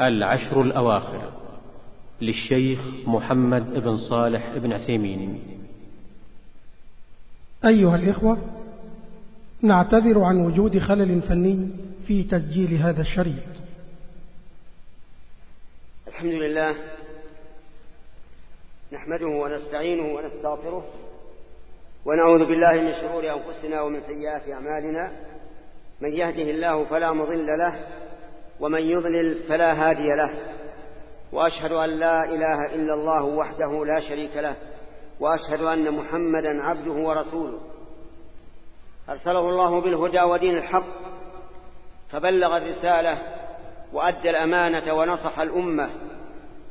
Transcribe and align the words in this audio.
العشر 0.00 0.62
الأواخر 0.62 1.32
للشيخ 2.22 2.80
محمد 3.06 3.74
بن 3.74 3.96
صالح 3.96 4.56
بن 4.56 4.72
عثيمين. 4.72 5.42
أيها 7.64 7.96
الإخوة 7.96 8.38
نعتذر 9.62 10.22
عن 10.22 10.36
وجود 10.36 10.78
خلل 10.78 11.22
فني 11.22 11.68
في 12.06 12.22
تسجيل 12.22 12.74
هذا 12.74 13.00
الشريط. 13.00 13.44
الحمد 16.08 16.32
لله 16.32 16.74
نحمده 18.92 19.26
ونستعينه 19.26 20.14
ونستغفره 20.14 20.84
ونعوذ 22.04 22.38
بالله 22.38 22.72
من 22.72 22.92
شرور 23.00 23.32
أنفسنا 23.32 23.82
ومن 23.82 24.00
سيئات 24.00 24.48
أعمالنا. 24.52 25.12
من 26.00 26.12
يهده 26.12 26.50
الله 26.50 26.84
فلا 26.84 27.12
مضل 27.12 27.46
له 27.46 28.03
ومن 28.60 28.80
يضلل 28.80 29.42
فلا 29.48 29.72
هادي 29.72 30.08
له 30.16 30.30
وأشهد 31.32 31.72
أن 31.72 31.90
لا 31.90 32.24
إله 32.24 32.74
إلا 32.74 32.94
الله 32.94 33.24
وحده 33.24 33.84
لا 33.84 34.08
شريك 34.08 34.36
له 34.36 34.56
وأشهد 35.20 35.60
أن 35.62 35.90
محمدا 35.90 36.62
عبده 36.62 36.92
ورسوله. 36.92 37.60
أرسله 39.08 39.48
الله 39.48 39.80
بالهدى 39.80 40.22
ودين 40.22 40.56
الحق 40.56 40.86
فبلغ 42.10 42.56
الرسالة 42.56 43.18
وأدى 43.92 44.30
الأمانة 44.30 44.94
ونصح 44.94 45.38
الأمة 45.38 45.90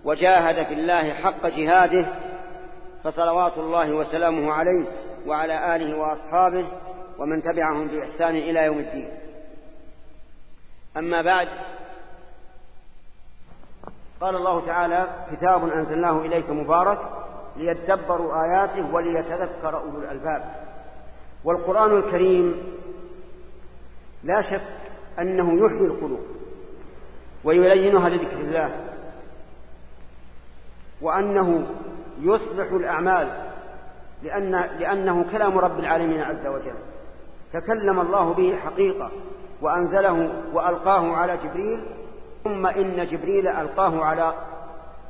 وجاهد 0.05 0.65
في 0.65 0.73
الله 0.73 1.13
حق 1.13 1.47
جهاده 1.47 2.07
فصلوات 3.03 3.57
الله 3.57 3.93
وسلامه 3.93 4.53
عليه 4.53 4.87
وعلى 5.27 5.75
آله 5.75 5.97
وأصحابه 5.97 6.67
ومن 7.19 7.41
تبعهم 7.41 7.87
بإحسان 7.87 8.35
إلى 8.35 8.59
يوم 8.59 8.79
الدين. 8.79 9.09
أما 10.97 11.21
بعد 11.21 11.47
قال 14.23 14.35
الله 14.35 14.65
تعالى 14.65 15.07
كتاب 15.31 15.69
أنزلناه 15.69 16.21
إليك 16.21 16.49
مبارك 16.49 16.99
ليتدبروا 17.57 18.43
آياته 18.45 18.93
وليتذكر 18.93 19.77
أولو 19.77 19.97
الألباب. 19.97 20.43
والقرآن 21.43 21.97
الكريم 21.97 22.55
لا 24.23 24.41
شك 24.41 24.61
أنه 25.19 25.65
يحيي 25.65 25.85
القلوب 25.85 26.25
ويلينها 27.43 28.09
لذكر 28.09 28.37
الله 28.37 28.71
وأنه 31.01 31.67
يصلح 32.21 32.71
الأعمال 32.71 33.51
لأن 34.23 34.51
لأنه 34.79 35.25
كلام 35.31 35.57
رب 35.57 35.79
العالمين 35.79 36.21
عز 36.21 36.47
وجل. 36.47 36.75
تكلم 37.53 37.99
الله 37.99 38.33
به 38.33 38.57
حقيقة 38.57 39.11
وأنزله 39.61 40.43
وألقاه 40.53 41.15
على 41.15 41.37
جبريل 41.37 41.83
ثم 42.43 42.65
إن 42.65 43.07
جبريل 43.11 43.47
ألقاه 43.47 44.05
على 44.05 44.33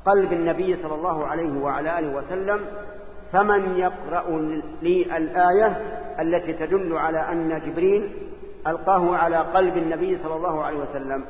قلب 0.06 0.34
النبي 0.34 0.84
صلى 0.84 0.96
الله 0.96 1.28
عليه 1.28 1.60
وعلى 1.60 2.00
آله 2.00 2.18
وسلم 2.18 2.66
فمن 3.32 3.78
يقرأ 3.78 4.30
لي 4.82 5.18
الآية 5.18 5.68
التي 6.20 6.54
تدل 6.54 6.98
على 6.98 7.32
أن 7.32 7.62
جبريل 7.66 8.12
ألقاه 8.68 9.16
على 9.16 9.38
قلب 9.38 9.78
النبي 9.78 10.18
صلى 10.24 10.36
الله 10.36 10.64
عليه 10.64 10.78
وسلم. 10.78 11.26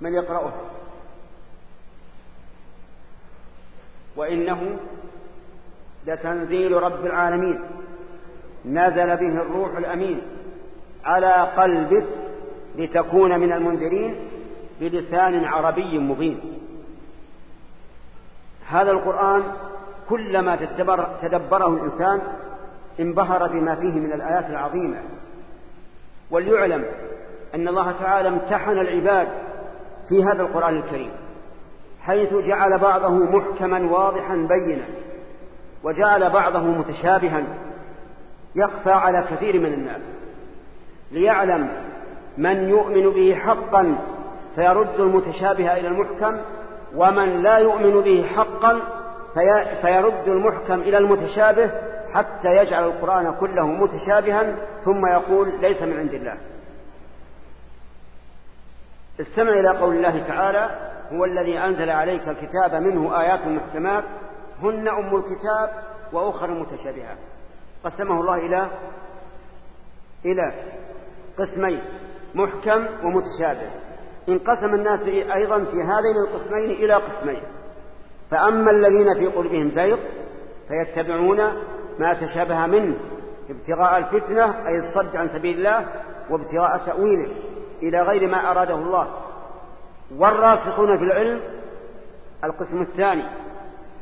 من 0.00 0.14
يقرأه؟ 0.14 0.52
وإنه 4.16 4.76
لتنزيل 6.06 6.72
رب 6.72 7.06
العالمين. 7.06 7.60
نزل 8.64 9.16
به 9.16 9.42
الروح 9.42 9.76
الأمين. 9.76 10.37
على 11.04 11.52
قلبك 11.56 12.06
لتكون 12.76 13.40
من 13.40 13.52
المنذرين 13.52 14.16
بلسان 14.80 15.44
عربي 15.44 15.98
مبين. 15.98 16.40
هذا 18.68 18.90
القرآن 18.90 19.42
كلما 20.08 20.56
تدبر 20.56 21.08
تدبره 21.22 21.68
الإنسان 21.68 22.20
انبهر 23.00 23.48
بما 23.48 23.74
فيه 23.74 24.00
من 24.00 24.12
الآيات 24.12 24.50
العظيمة. 24.50 25.02
وليعلم 26.30 26.84
أن 27.54 27.68
الله 27.68 27.92
تعالى 27.92 28.28
امتحن 28.28 28.70
العباد 28.70 29.28
في 30.08 30.24
هذا 30.24 30.42
القرآن 30.42 30.76
الكريم 30.76 31.10
حيث 32.00 32.34
جعل 32.34 32.78
بعضه 32.78 33.10
محكما 33.10 33.90
واضحا 33.90 34.34
بينا 34.34 34.84
وجعل 35.84 36.30
بعضه 36.30 36.60
متشابها 36.60 37.42
يخفى 38.54 38.90
على 38.90 39.26
كثير 39.30 39.60
من 39.60 39.72
الناس. 39.72 40.00
ليعلم 41.10 41.68
من 42.38 42.68
يؤمن 42.68 43.10
به 43.10 43.34
حقا 43.34 43.98
فيرد 44.54 45.00
المتشابه 45.00 45.72
إلى 45.72 45.88
المحكم 45.88 46.40
ومن 46.94 47.42
لا 47.42 47.58
يؤمن 47.58 48.00
به 48.00 48.26
حقا 48.36 48.80
فيرد 49.82 50.28
المحكم 50.28 50.80
إلى 50.80 50.98
المتشابه 50.98 51.70
حتى 52.14 52.56
يجعل 52.56 52.84
القرآن 52.84 53.34
كله 53.40 53.66
متشابها 53.66 54.56
ثم 54.84 55.06
يقول 55.06 55.60
ليس 55.60 55.82
من 55.82 55.98
عند 55.98 56.14
الله. 56.14 56.36
استمع 59.20 59.52
إلى 59.52 59.68
قول 59.68 59.96
الله 59.96 60.24
تعالى 60.28 60.70
هو 61.12 61.24
الذي 61.24 61.58
أنزل 61.58 61.90
عليك 61.90 62.28
الكتاب 62.28 62.74
منه 62.74 63.20
آيات 63.20 63.46
محكمات 63.46 64.04
هن 64.62 64.88
أم 64.88 65.16
الكتاب 65.16 65.70
وأخر 66.12 66.50
متشابهات. 66.50 67.18
قسمه 67.84 68.20
الله 68.20 68.34
إلى 68.34 68.68
إلى 70.24 70.52
قسمين 71.38 71.80
محكم 72.34 72.86
ومتشابه. 73.04 73.70
انقسم 74.28 74.74
الناس 74.74 75.00
أيضا 75.34 75.58
في 75.58 75.82
هذين 75.82 76.16
القسمين 76.28 76.70
إلى 76.70 76.94
قسمين. 76.94 77.42
فأما 78.30 78.70
الذين 78.70 79.14
في 79.14 79.26
قلوبهم 79.26 79.70
زيغ 79.70 79.98
فيتبعون 80.68 81.38
ما 81.98 82.14
تشابه 82.14 82.66
منه 82.66 82.96
ابتغاء 83.50 83.98
الفتنة 83.98 84.68
أي 84.68 84.78
الصد 84.78 85.16
عن 85.16 85.28
سبيل 85.28 85.58
الله 85.58 85.86
وابتغاء 86.30 86.78
تأويله 86.86 87.32
إلى 87.82 88.02
غير 88.02 88.28
ما 88.28 88.50
أراده 88.50 88.74
الله. 88.74 89.08
والراسخون 90.18 90.98
في 90.98 91.04
العلم 91.04 91.40
القسم 92.44 92.82
الثاني 92.82 93.24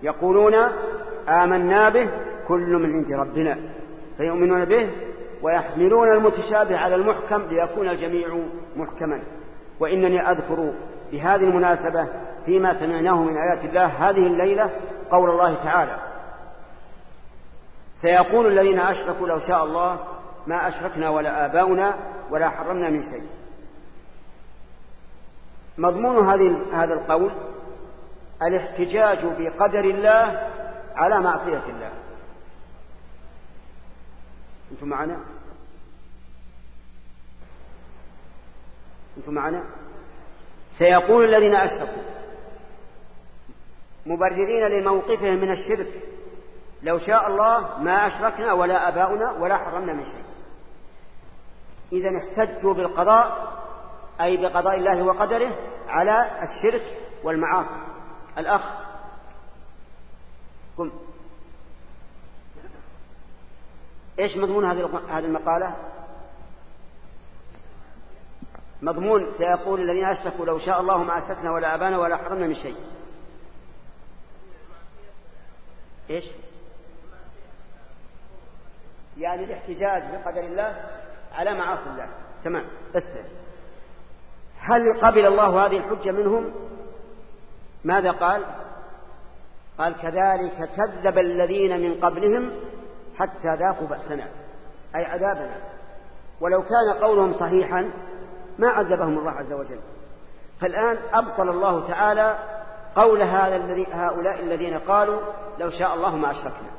يقولون 0.03 0.55
آمنا 1.29 1.89
به 1.89 2.11
كل 2.49 2.71
من 2.77 2.93
عند 2.93 3.13
ربنا. 3.13 3.59
فيؤمنون 4.17 4.65
به 4.65 4.91
ويحملون 5.43 6.13
المتشابه 6.13 6.79
على 6.79 6.95
المحكم 6.95 7.43
ليكون 7.43 7.89
الجميع 7.89 8.39
محكما. 8.77 9.23
وإنني 9.81 10.31
أذكر 10.31 10.73
بهذه 11.13 11.45
المناسبة 11.45 12.09
فيما 12.47 12.81
سمعناه 12.81 13.23
من 13.23 13.37
آيات 13.37 13.65
الله 13.65 13.87
هذه 13.87 14.27
الليلة 14.27 14.71
قول 15.11 15.31
الله 15.31 15.55
تعالى 15.65 15.99
سيقول 18.03 18.47
الذين 18.47 18.81
أشركوا 18.81 19.29
لو 19.29 19.41
شاء 19.41 19.65
الله 19.65 19.99
ما 20.47 20.69
أشركنا 20.69 21.11
ولا 21.11 21.47
آباؤنا 21.47 21.95
ولا 22.31 22.49
حرمنا 22.49 22.91
من 22.91 23.03
شيء. 23.11 23.27
مضمون 25.79 26.29
هذه 26.29 26.57
هذا 26.73 26.95
القول 26.95 27.31
الاحتجاج 28.43 29.19
بقدر 29.39 29.85
الله 29.85 30.49
على 30.95 31.21
معصية 31.21 31.63
الله. 31.69 31.91
أنتم 34.73 34.89
معنا؟ 34.89 35.21
أنتم 39.17 39.35
معنا؟ 39.35 39.65
سيقول 40.79 41.25
الذين 41.25 41.55
أشركوا 41.55 42.03
مبررين 44.07 44.81
لموقفهم 44.81 45.35
من 45.35 45.53
الشرك. 45.53 46.03
لو 46.83 46.99
شاء 46.99 47.27
الله 47.27 47.79
ما 47.79 48.07
أشركنا 48.07 48.53
ولا 48.53 48.89
أباؤنا 48.89 49.31
ولا 49.31 49.57
حرمنا 49.57 49.93
من 49.93 50.05
شيء. 50.05 50.25
إذا 51.93 52.19
احتجوا 52.19 52.75
بالقضاء 52.75 53.53
أي 54.21 54.37
بقضاء 54.37 54.75
الله 54.75 55.03
وقدره 55.03 55.59
على 55.89 56.31
الشرك 56.43 56.99
والمعاصي. 57.23 57.81
الأخ 58.39 58.63
قم. 60.79 60.91
إيش 64.19 64.37
مضمون 64.37 64.65
هذه 64.65 65.19
المقالة؟ 65.19 65.77
مضمون 68.83 69.33
سيقول 69.39 69.81
الذين 69.81 70.05
أشركوا 70.05 70.47
لو 70.47 70.59
شاء 70.59 70.81
الله 70.81 71.03
ما 71.03 71.19
أشركنا 71.19 71.53
ولا 71.53 71.75
أبانا 71.75 71.99
ولا 71.99 72.17
حرمنا 72.17 72.47
من 72.47 72.55
شيء. 72.55 72.77
إيش؟ 76.11 76.25
يعني 79.19 79.45
الاحتجاج 79.45 80.03
بقدر 80.13 80.41
الله 80.41 80.85
على 81.33 81.55
معاصي 81.55 81.91
الله. 81.91 82.09
تمام. 82.45 82.65
بس 82.95 83.05
هل 84.59 85.01
قبل 85.01 85.27
الله 85.27 85.67
هذه 85.67 85.77
الحجة 85.77 86.11
منهم؟ 86.11 86.55
ماذا 87.85 88.11
قال؟ 88.11 88.45
قال 89.79 89.95
كذلك 89.95 90.71
كذب 90.77 91.19
الذين 91.19 91.81
من 91.81 92.01
قبلهم 92.01 92.53
حتى 93.19 93.55
ذاقوا 93.55 93.87
بأسنا 93.87 94.25
أي 94.97 95.05
عذابنا. 95.05 95.57
ولو 96.41 96.63
كان 96.63 97.05
قولهم 97.05 97.35
صحيحا 97.41 97.91
ما 98.59 98.69
عذبهم 98.69 99.19
الله 99.19 99.31
عز 99.31 99.53
وجل. 99.53 99.81
فالآن 100.61 100.99
أبطل 101.15 101.49
الله 101.49 101.89
تعالى 101.89 102.39
قول 102.97 103.23
هذا 103.23 103.57
الذي 103.57 103.87
هؤلاء 103.93 104.41
الذين 104.41 104.79
قالوا 104.79 105.21
لو 105.59 105.71
شاء 105.71 105.95
الله 105.95 106.17
ما 106.17 106.31
أشركنا 106.31 106.71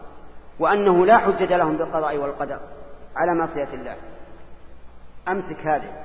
وأنه 0.59 1.05
لا 1.05 1.17
حجة 1.17 1.57
لهم 1.57 1.77
بالقضاء 1.77 2.17
والقدر 2.17 2.59
على 3.15 3.33
معصية 3.33 3.73
الله. 3.73 3.95
أمسك 5.27 5.59
هذه. 5.59 6.03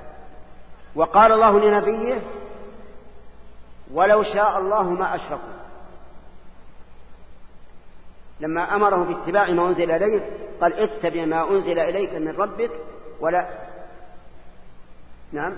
وقال 0.96 1.32
الله 1.32 1.60
لنبيه 1.60 2.22
ولو 3.92 4.22
شاء 4.22 4.58
الله 4.58 4.82
ما 4.82 5.14
أشركوا 5.14 5.61
لما 8.42 8.76
أمره 8.76 9.04
باتباع 9.04 9.50
ما 9.50 9.68
أنزل 9.68 9.90
إليك 9.90 10.22
قال 10.60 10.72
اتبع 10.80 11.24
ما 11.24 11.50
أنزل 11.50 11.78
إليك 11.78 12.14
من 12.14 12.28
ربك 12.28 12.70
ولا 13.20 13.48
نعم. 15.32 15.56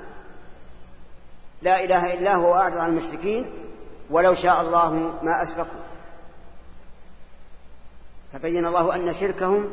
لا 1.62 1.84
إله 1.84 2.12
إلا 2.12 2.34
هو 2.34 2.54
أعرض 2.54 2.76
عن 2.76 2.98
المشركين 2.98 3.52
ولو 4.10 4.34
شاء 4.34 4.60
الله 4.60 4.90
ما 5.22 5.42
أشركوا. 5.42 5.81
فبين 8.32 8.66
الله 8.66 8.94
أن 8.94 9.20
شركهم 9.20 9.70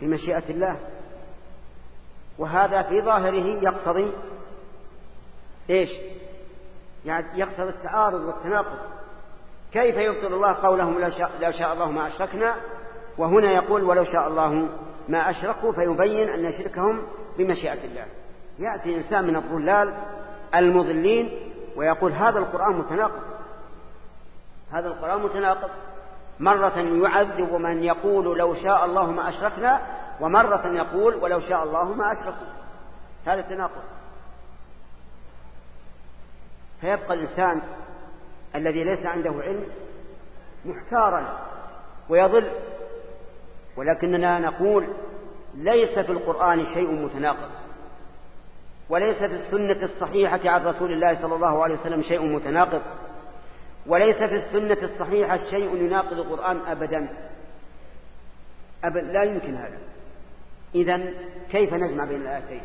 بمشيئة 0.00 0.50
الله. 0.50 0.76
وهذا 2.38 2.82
في 2.82 3.02
ظاهره 3.02 3.62
يقتضي 3.62 4.12
إيش؟ 5.70 5.90
يعني 7.04 7.38
يقتضي 7.40 7.68
التعارض 7.68 8.20
والتناقض. 8.20 8.95
كيف 9.76 9.96
يبطل 9.96 10.34
الله 10.34 10.52
قولهم 10.52 10.98
لو 11.40 11.50
شاء, 11.50 11.72
الله 11.72 11.90
ما 11.90 12.06
أشركنا؟ 12.06 12.54
وهنا 13.18 13.52
يقول 13.52 13.84
ولو 13.84 14.04
شاء 14.04 14.28
الله 14.28 14.68
ما 15.08 15.30
أشركوا 15.30 15.72
فيبين 15.72 16.28
أن 16.28 16.52
شركهم 16.52 17.06
بمشيئة 17.38 17.84
الله. 17.84 18.06
يأتي 18.58 18.96
إنسان 18.96 19.24
من 19.26 19.36
الضلال 19.36 19.94
المضلين 20.54 21.52
ويقول 21.76 22.12
هذا 22.12 22.38
القرآن 22.38 22.78
متناقض. 22.78 23.22
هذا 24.72 24.88
القرآن 24.88 25.20
متناقض. 25.20 25.70
مرة 26.40 26.78
يعذب 26.78 27.52
من 27.54 27.82
يقول 27.82 28.38
لو 28.38 28.54
شاء 28.54 28.84
الله 28.84 29.10
ما 29.10 29.28
أشركنا 29.28 29.80
ومرة 30.20 30.66
يقول 30.66 31.14
ولو 31.14 31.40
شاء 31.40 31.62
الله 31.62 31.84
ما 31.84 32.12
أشركوا. 32.12 32.46
هذا 33.26 33.40
التناقض 33.40 33.82
فيبقى 36.80 37.14
الإنسان 37.14 37.62
الذي 38.56 38.84
ليس 38.84 39.06
عنده 39.06 39.30
علم 39.30 39.64
محتارا 40.64 41.38
ويضل. 42.08 42.50
ولكننا 43.76 44.38
نقول 44.38 44.86
ليس 45.54 45.98
في 45.98 46.12
القرآن 46.12 46.66
شيء 46.74 46.90
متناقض 46.90 47.50
وليس 48.88 49.16
في 49.16 49.24
السنة 49.26 49.84
الصحيحة 49.84 50.40
عن 50.44 50.64
رسول 50.64 50.92
الله 50.92 51.22
صلى 51.22 51.34
الله 51.34 51.62
عليه 51.62 51.74
وسلم 51.74 52.02
شيء 52.02 52.22
متناقض 52.22 52.82
وليس 53.86 54.16
في 54.16 54.34
السنة 54.34 54.78
الصحيحة 54.82 55.38
شيء 55.50 55.76
يناقض 55.76 56.12
القرآن 56.12 56.60
أبدا. 56.66 57.08
أبدا 58.84 59.12
لا 59.12 59.22
يمكن 59.22 59.56
هذا. 59.56 59.78
إذا 60.74 61.00
كيف 61.50 61.74
نجمع 61.74 62.04
بين 62.04 62.22
الآيتين؟ 62.22 62.62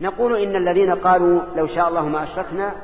نقول 0.00 0.36
إن 0.36 0.56
الذين 0.56 0.94
قالوا 0.94 1.42
لو 1.56 1.66
شاء 1.66 1.88
الله 1.88 2.08
ما 2.08 2.22
أشركنا 2.22 2.76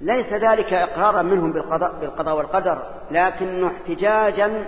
ليس 0.00 0.32
ذلك 0.32 0.72
إقرارا 0.72 1.22
منهم 1.22 1.52
بالقضاء, 1.52 2.00
بالقضاء 2.00 2.36
والقدر 2.36 2.82
لكنه 3.10 3.66
احتجاجا 3.66 4.64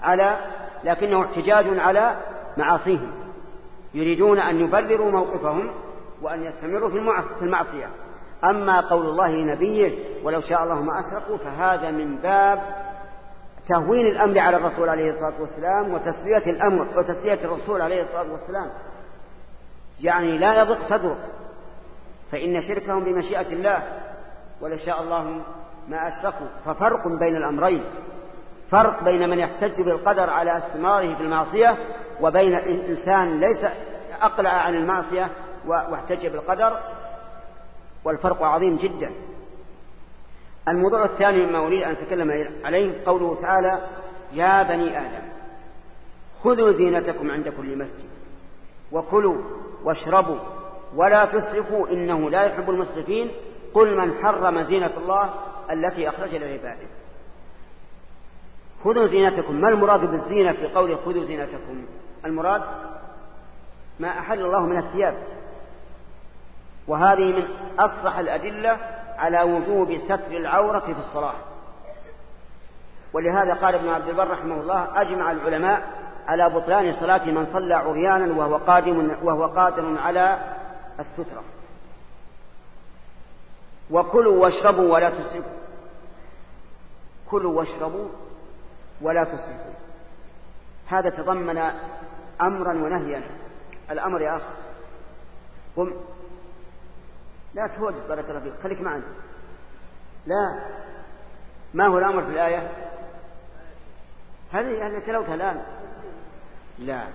على 0.00 0.36
لكنه 0.84 1.24
احتجاج 1.24 1.78
على 1.78 2.16
معاصيهم. 2.56 3.10
يريدون 3.94 4.38
أن 4.38 4.60
يبرروا 4.60 5.10
موقفهم 5.10 5.70
وأن 6.22 6.44
يستمروا 6.44 6.90
في 7.38 7.42
المعصية. 7.42 7.88
أما 8.44 8.80
قول 8.80 9.06
الله 9.06 9.28
لنبيه 9.28 9.98
ولو 10.24 10.40
شاء 10.40 10.62
الله 10.62 10.82
ما 10.82 10.92
أشركوا 11.00 11.36
فهذا 11.36 11.90
من 11.90 12.16
باب 12.16 12.62
تهوين 13.68 14.06
الأمر 14.06 14.38
على 14.38 14.56
الرسول 14.56 14.88
عليه 14.88 15.10
الصلاة 15.10 15.40
والسلام 15.40 15.94
وتسلية 15.94 16.52
الأمر 16.52 16.98
وتسلية 16.98 17.44
الرسول 17.44 17.82
عليه 17.82 18.02
الصلاة 18.02 18.32
والسلام. 18.32 18.70
يعني 20.00 20.38
لا 20.38 20.60
يضق 20.60 20.82
صدره. 20.82 21.18
فإن 22.32 22.62
شركهم 22.62 23.04
بمشيئة 23.04 23.52
الله 23.52 23.82
ولو 24.60 24.76
شاء 24.76 25.02
الله 25.02 25.22
ما 25.88 26.08
أشركوا 26.08 26.46
ففرق 26.64 27.08
بين 27.20 27.36
الأمرين. 27.36 27.84
فرق 28.70 29.04
بين 29.04 29.30
من 29.30 29.38
يحتج 29.38 29.82
بالقدر 29.82 30.30
على 30.30 30.58
استماره 30.58 31.14
في 31.14 31.22
المعصية 31.22 31.76
وبين 32.20 32.54
إنسان 32.54 33.40
ليس 33.40 33.64
أقلع 34.22 34.50
عن 34.50 34.74
المعصية 34.74 35.30
واحتج 35.66 36.26
بالقدر 36.26 36.80
والفرق 38.04 38.42
عظيم 38.42 38.76
جدا. 38.76 39.10
الموضوع 40.68 41.04
الثاني 41.04 41.46
مما 41.46 41.66
أريد 41.66 41.82
أن 41.82 41.90
أتكلم 41.90 42.30
عليه 42.64 43.04
قوله 43.06 43.38
تعالى 43.42 43.78
يا 44.32 44.62
بني 44.62 44.98
آدم 44.98 45.28
خذوا 46.44 46.72
زينتكم 46.72 47.30
عند 47.30 47.48
كل 47.48 47.78
مسجد 47.78 48.08
وكلوا 48.92 49.42
واشربوا 49.84 50.38
ولا 50.96 51.24
تسرفوا 51.24 51.88
إنه 51.88 52.30
لا 52.30 52.42
يحب 52.44 52.70
المسرفين 52.70 53.30
قل 53.74 53.96
من 53.96 54.14
حرم 54.22 54.62
زينة 54.62 54.90
الله 54.96 55.30
التي 55.72 56.08
أخرج 56.08 56.34
لعباده 56.34 56.86
خذوا 58.84 59.06
زينتكم. 59.06 59.54
ما 59.54 59.68
المراد 59.68 60.00
بالزينة 60.00 60.52
في 60.52 60.66
قوله 60.66 60.96
خذوا 60.96 61.24
زينتكم؟ 61.24 61.86
المراد 62.24 62.62
ما 64.00 64.08
أحل 64.08 64.40
الله 64.40 64.60
من 64.60 64.78
الثياب. 64.78 65.14
وهذه 66.88 67.32
من 67.32 67.44
أصرح 67.78 68.18
الأدلة 68.18 68.76
على 69.18 69.42
وجوب 69.42 69.98
ستر 70.04 70.36
العورة 70.36 70.80
في 70.80 70.98
الصلاة. 70.98 71.34
ولهذا 73.12 73.54
قال 73.54 73.74
ابن 73.74 73.88
عبد 73.88 74.08
البر 74.08 74.30
رحمه 74.30 74.60
الله 74.60 75.00
أجمع 75.00 75.32
العلماء 75.32 75.82
على 76.26 76.50
بطلان 76.54 76.92
صلاة 76.92 77.24
من 77.24 77.46
صلى 77.52 77.74
عريانا 77.74 78.38
وهو 78.38 78.56
قادم 78.56 79.16
وهو 79.22 79.46
قادر 79.46 79.98
على 79.98 80.38
السترة. 81.00 81.42
وكلوا 83.90 84.42
واشربوا 84.42 84.94
ولا 84.94 85.10
تسرفوا. 85.10 85.58
كلوا 87.30 87.58
واشربوا 87.58 88.08
ولا 89.02 89.24
تسرفوا. 89.24 89.74
هذا 90.86 91.10
تضمن 91.10 91.58
أمرا 92.40 92.72
ونهيا. 92.72 93.22
الأمر 93.90 94.20
يا 94.20 94.36
أخ 94.36 94.42
قم. 95.76 95.92
لا 97.54 97.66
توجد 97.66 98.08
بارك 98.08 98.30
الله 98.30 98.40
فيك. 98.40 98.52
خليك 98.62 98.80
معنا. 98.80 99.04
لا. 100.26 100.68
ما 101.74 101.86
هو 101.86 101.98
الأمر 101.98 102.24
في 102.24 102.30
الآية؟ 102.30 102.70
هذه 104.52 104.86
اللي 104.86 105.00
تلوتها 105.00 105.34
الآن. 105.34 105.62
لا. 106.78 107.08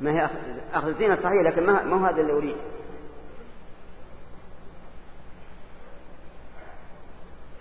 ما 0.00 0.10
هي 0.10 0.30
أخذ 0.74 0.88
الزينة 0.88 1.16
صحيح 1.16 1.42
لكن 1.42 1.66
ما 1.66 1.96
هو 1.96 2.06
هذا 2.06 2.20
اللي 2.20 2.32
أريد؟ 2.32 2.56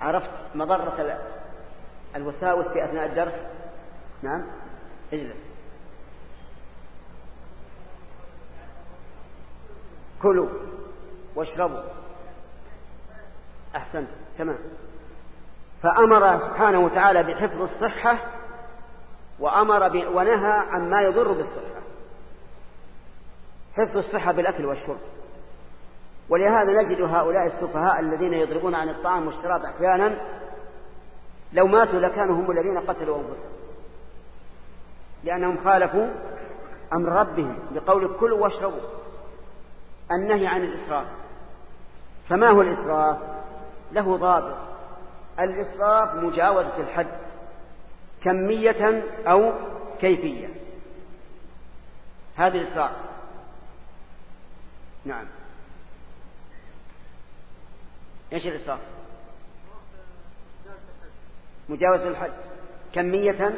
عرفت 0.01 0.55
مضرة 0.55 1.19
الوساوس 2.15 2.67
في 2.67 2.85
أثناء 2.85 3.05
الدرس؟ 3.05 3.33
نعم. 4.21 4.43
اجلس. 5.13 5.35
كلوا 10.21 10.49
واشربوا. 11.35 11.83
أحسنت. 13.75 14.09
تمام. 14.37 14.57
فأمر 15.83 16.37
سبحانه 16.37 16.79
وتعالى 16.79 17.23
بحفظ 17.23 17.61
الصحة 17.61 18.17
وأمر 19.39 19.87
ب... 19.87 19.95
ونهى 20.15 20.59
عما 20.71 21.01
يضر 21.01 21.31
بالصحة. 21.31 21.81
حفظ 23.77 23.97
الصحة 23.97 24.31
بالأكل 24.31 24.65
والشرب. 24.65 24.99
ولهذا 26.31 26.81
نجد 26.81 27.01
هؤلاء 27.01 27.45
السفهاء 27.45 27.99
الذين 27.99 28.33
يضربون 28.33 28.75
عن 28.75 28.89
الطعام 28.89 29.27
والشراب 29.27 29.61
أحيانا 29.61 30.17
لو 31.53 31.67
ماتوا 31.67 31.99
لكانوا 31.99 32.35
هم 32.35 32.51
الذين 32.51 32.77
قتلوا 32.77 33.17
أنفسهم. 33.17 33.51
لأنهم 35.23 35.63
خالفوا 35.63 36.07
أمر 36.93 37.09
ربهم 37.09 37.59
بقول 37.71 38.17
كلوا 38.19 38.39
واشربوا. 38.39 38.81
النهي 40.11 40.47
عن 40.47 40.63
الإسراف. 40.63 41.07
فما 42.29 42.49
هو 42.49 42.61
الإسراف؟ 42.61 43.17
له 43.91 44.17
ضابط. 44.17 44.57
الإسراف 45.39 46.15
مجاوزة 46.15 46.77
الحد. 46.77 47.07
كمية 48.23 49.03
أو 49.27 49.51
كيفية. 49.99 50.49
هذا 52.35 52.57
الإسراف. 52.57 52.91
نعم. 55.05 55.25
إيش 58.33 58.47
الإسراف؟ 58.47 58.79
مجاوزة 61.69 62.07
الحد 62.07 62.31
كمية 62.93 63.53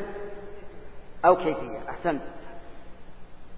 أو 1.25 1.36
كيفية. 1.36 1.89
أحسنت. 1.89 2.22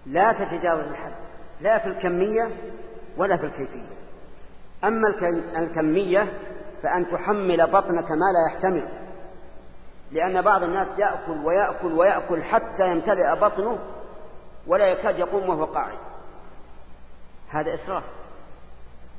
لا 0.05 0.33
تتجاوز 0.33 0.87
الحد 0.87 1.15
لا 1.61 1.79
في 1.79 1.85
الكمية 1.85 2.51
ولا 3.17 3.37
في 3.37 3.45
الكيفية. 3.45 3.95
أما 4.83 5.07
الكمية 5.57 6.33
فأن 6.83 7.11
تحمل 7.11 7.67
بطنك 7.67 8.11
ما 8.11 8.31
لا 8.33 8.53
يحتمل. 8.53 8.89
لأن 10.11 10.41
بعض 10.41 10.63
الناس 10.63 10.99
يأكل 10.99 11.45
ويأكل 11.45 11.93
ويأكل 11.93 12.43
حتى 12.43 12.91
يمتلئ 12.91 13.35
بطنه 13.41 13.79
ولا 14.67 14.87
يكاد 14.87 15.19
يقوم 15.19 15.49
وهو 15.49 15.65
قاعد. 15.65 15.97
هذا 17.49 17.73
إسراف. 17.73 18.03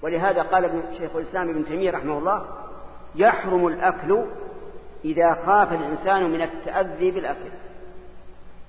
ولهذا 0.03 0.43
قال 0.43 0.65
ابن 0.65 0.83
شيخ 0.99 1.17
الإسلام 1.17 1.49
ابن 1.49 1.65
تيمية 1.65 1.91
رحمه 1.91 2.19
الله 2.19 2.47
يحرم 3.15 3.67
الأكل 3.67 4.25
إذا 5.05 5.35
خاف 5.47 5.73
الإنسان 5.73 6.31
من 6.31 6.43
التأذي 6.43 7.11
بالأكل 7.11 7.50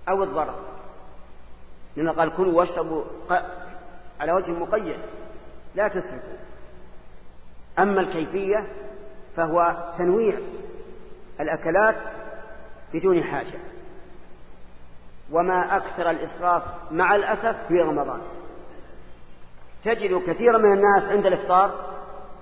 أو 0.09 0.23
الضرر. 0.23 0.55
لأنه 1.95 2.11
قال 2.11 2.35
كلوا 2.35 2.53
واشربوا 2.53 3.03
على 4.19 4.31
وجه 4.31 4.51
مقيد 4.51 4.99
لا 5.75 5.87
تسرفوا. 5.87 6.37
أما 7.79 8.01
الكيفية 8.01 8.67
فهو 9.35 9.77
تنويع 9.97 10.37
الأكلات 11.39 11.95
بدون 12.93 13.23
حاجة. 13.23 13.59
وما 15.31 15.77
أكثر 15.77 16.09
الإسراف 16.09 16.63
مع 16.91 17.15
الأسف 17.15 17.67
في 17.67 17.73
رمضان. 17.73 18.21
تجد 19.87 20.21
كثيرا 20.27 20.57
من 20.57 20.73
الناس 20.73 21.03
عند 21.03 21.25
الإفطار 21.25 21.71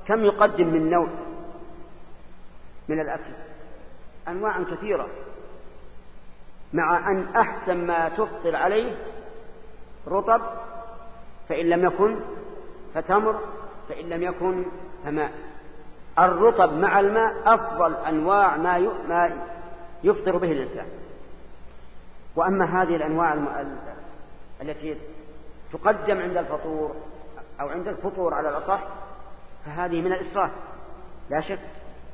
كم 0.08 0.26
يقدم 0.26 0.68
من 0.68 0.90
نوع 0.90 1.08
من 2.88 3.00
الأكل؟ 3.00 3.34
أنواع 4.28 4.64
كثيرة. 4.64 5.08
مع 6.74 7.12
أن 7.12 7.28
أحسن 7.36 7.86
ما 7.86 8.10
تفطر 8.10 8.56
عليه 8.56 8.98
رطب 10.08 10.42
فإن 11.50 11.70
لم 11.70 11.86
يكن 11.86 12.20
فتمر 12.94 13.40
فإن 13.90 14.10
لم 14.10 14.24
يكن 14.24 14.66
فماء. 15.04 15.32
الرطب 16.20 16.74
مع 16.74 17.00
الماء 17.00 17.34
أفضل 17.46 17.94
أنواع 17.94 18.58
ما 18.58 18.80
ما 18.80 19.38
يفطر 20.04 20.38
به 20.38 20.52
الإنسان. 20.52 20.88
وأما 22.36 22.66
هذه 22.66 22.96
الأنواع 22.96 23.34
التي 24.62 24.98
تقدم 25.74 26.18
عند 26.18 26.38
الفطور 26.38 26.96
أو 27.62 27.70
عند 27.70 27.88
الفطور 27.88 28.34
على 28.34 28.50
الأصح 28.50 28.84
فهذه 29.66 30.02
من 30.02 30.14
الإسراف 30.14 30.52
لا 31.30 31.42
شك. 31.42 31.60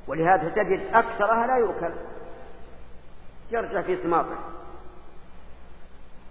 ولهذا 0.08 0.50
تجد 0.50 0.82
أكثرها 0.94 1.48
لا 1.48 1.58
يؤكل. 1.58 1.92
يرجع 3.52 3.82
في 3.82 4.04
سماطه 4.04 4.38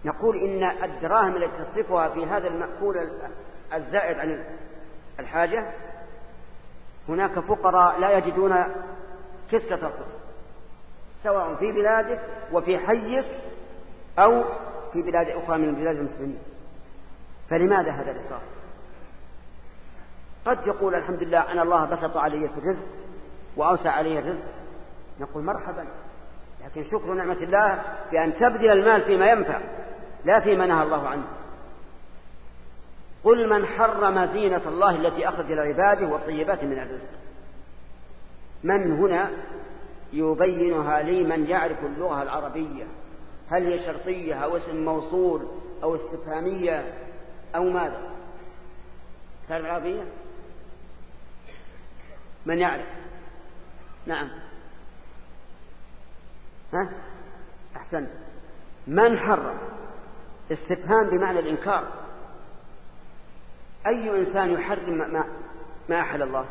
نقول 0.04 0.36
إن 0.36 0.84
الدراهم 0.84 1.36
التي 1.36 1.62
تصرفها 1.64 2.08
في 2.08 2.26
هذا 2.26 2.48
المأكول 2.48 2.96
الزائد 3.74 4.18
عن 4.18 4.44
الحاجة 5.20 5.72
هناك 7.08 7.38
فقراء 7.38 7.98
لا 7.98 8.18
يجدون 8.18 8.54
كسة 9.50 9.74
الخبز 9.74 10.20
سواء 11.24 11.54
في 11.54 11.72
بلادك 11.72 12.20
وفي 12.52 12.78
حيك 12.78 13.26
أو 14.18 14.44
في 14.92 15.02
بلاد 15.02 15.28
أخرى 15.28 15.58
من 15.58 15.74
بلاد 15.74 15.96
المسلمين. 15.96 16.38
فلماذا 17.50 17.90
هذا 17.90 18.10
الإسراف 18.10 18.42
قد 20.46 20.66
يقول 20.66 20.94
الحمد 20.94 21.22
لله 21.22 21.52
أن 21.52 21.58
الله 21.58 21.84
بسط 21.84 22.16
علي 22.16 22.48
في 22.48 22.58
الرزق 22.58 22.86
وأوسع 23.56 23.90
علي 23.90 24.18
الرزق. 24.18 24.44
نقول 25.20 25.44
مرحبا. 25.44 25.86
لكن 26.64 26.84
شكر 26.84 27.14
نعمة 27.14 27.42
الله 27.42 27.82
بأن 28.12 28.34
تبذل 28.34 28.70
المال 28.70 29.02
فيما 29.02 29.30
ينفع 29.30 29.60
لا 30.24 30.40
فيما 30.40 30.66
نهى 30.66 30.82
الله 30.82 31.08
عنه. 31.08 31.24
قل 33.24 33.48
من 33.50 33.66
حرم 33.66 34.26
زينة 34.32 34.68
الله 34.68 34.90
التي 34.90 35.28
أخرج 35.28 35.52
لعباده 35.52 36.06
والطيبات 36.06 36.64
من 36.64 36.78
الرزق. 36.78 37.10
من 38.62 38.92
هنا 38.92 39.30
يبينها 40.12 41.02
لي 41.02 41.24
من 41.24 41.46
يعرف 41.46 41.84
اللغة 41.84 42.22
العربية؟ 42.22 42.84
هل 43.50 43.66
هي 43.66 43.86
شرطية 43.86 44.34
أو 44.34 44.56
اسم 44.56 44.84
موصول 44.84 45.46
أو 45.82 45.96
استفهامية 45.96 46.94
أو 47.56 47.64
ماذا؟ 47.64 48.00
تعرف 49.48 49.64
العربية؟ 49.64 50.02
من 52.46 52.58
يعرف. 52.58 52.86
نعم. 54.06 54.28
ها؟ 56.72 56.90
أحسنت 57.76 58.10
من 58.86 59.18
حرم؟ 59.18 59.58
استفهام 60.52 61.10
بمعنى 61.10 61.38
الإنكار. 61.38 61.84
أي 63.86 64.20
إنسان 64.20 64.50
يحرم 64.50 65.12
ما, 65.12 65.24
ما 65.88 66.00
أحل 66.00 66.22
الله؟ 66.22 66.46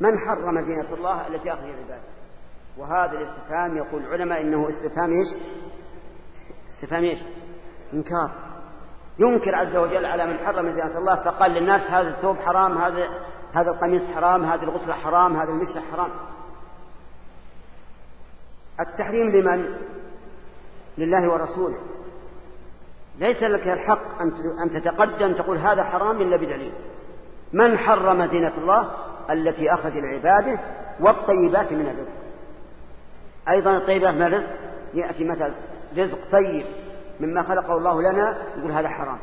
من 0.00 0.18
حرم 0.18 0.60
زينة 0.60 0.94
الله 0.94 1.26
التي 1.26 1.52
أخرج 1.52 1.64
العباد 1.64 2.00
وهذا 2.78 3.12
الاستفهام 3.12 3.76
يقول 3.76 4.02
العلماء 4.02 4.40
إنه 4.40 4.68
استفهام 4.68 5.12
إيش؟ 5.12 5.28
استفهام 6.74 7.04
إيش؟ 7.04 7.18
إنكار. 7.92 8.30
ينكر 9.18 9.54
عز 9.54 9.76
وجل 9.76 10.06
على 10.06 10.26
من 10.26 10.38
حرم 10.38 10.72
زينة 10.72 10.98
الله 10.98 11.16
فقال 11.16 11.50
للناس 11.50 11.90
هذا 11.90 12.08
الثوب 12.08 12.36
حرام 12.36 12.78
هذا 12.78 13.08
هذا 13.54 13.70
القميص 13.70 14.02
حرام 14.14 14.44
هذه 14.44 14.62
الغسلة 14.62 14.94
حرام 14.94 15.36
هذا 15.36 15.50
المشلح 15.50 15.82
حرام. 15.92 16.10
التحريم 18.80 19.30
لمن؟ 19.30 19.76
لله 20.98 21.32
ورسوله. 21.32 21.78
ليس 23.18 23.42
لك 23.42 23.68
الحق 23.68 24.20
أن 24.64 24.82
تتقدم 24.82 25.32
تقول 25.32 25.58
هذا 25.58 25.84
حرام 25.84 26.20
إلا 26.20 26.36
بدليل. 26.36 26.72
من 27.52 27.78
حرم 27.78 28.26
زينة 28.26 28.58
الله 28.58 28.90
التي 29.30 29.74
أخرج 29.74 29.92
لعباده 29.92 30.60
والطيبات 31.00 31.72
من 31.72 31.86
الرزق. 31.86 32.12
أيضا 33.48 33.76
الطيبات 33.76 34.14
من 34.14 34.22
الرزق؟ 34.22 34.56
يأتي 34.94 35.24
مثل 35.24 35.52
رزق 35.96 36.18
طيب 36.32 36.66
مما 37.20 37.42
خلقه 37.42 37.76
الله 37.76 38.12
لنا 38.12 38.36
يقول 38.56 38.72
هذا 38.72 38.88
حرام. 38.88 39.18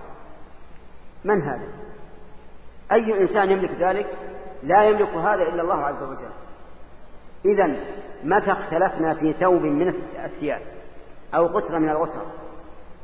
من 1.23 1.41
هذا؟ 1.41 1.67
أي 2.91 3.21
إنسان 3.21 3.51
يملك 3.51 3.71
ذلك 3.71 4.07
لا 4.63 4.83
يملك 4.83 5.09
هذا 5.09 5.43
إلا 5.43 5.61
الله 5.61 5.85
عز 5.85 6.03
وجل. 6.03 6.31
إذا 7.45 7.75
متى 8.23 8.51
اختلفنا 8.51 9.13
في 9.13 9.33
ثوب 9.33 9.61
من 9.61 9.93
الثياب 10.25 10.61
أو 11.35 11.47
قطرة 11.47 11.77
من 11.77 11.89
الغتر 11.89 12.25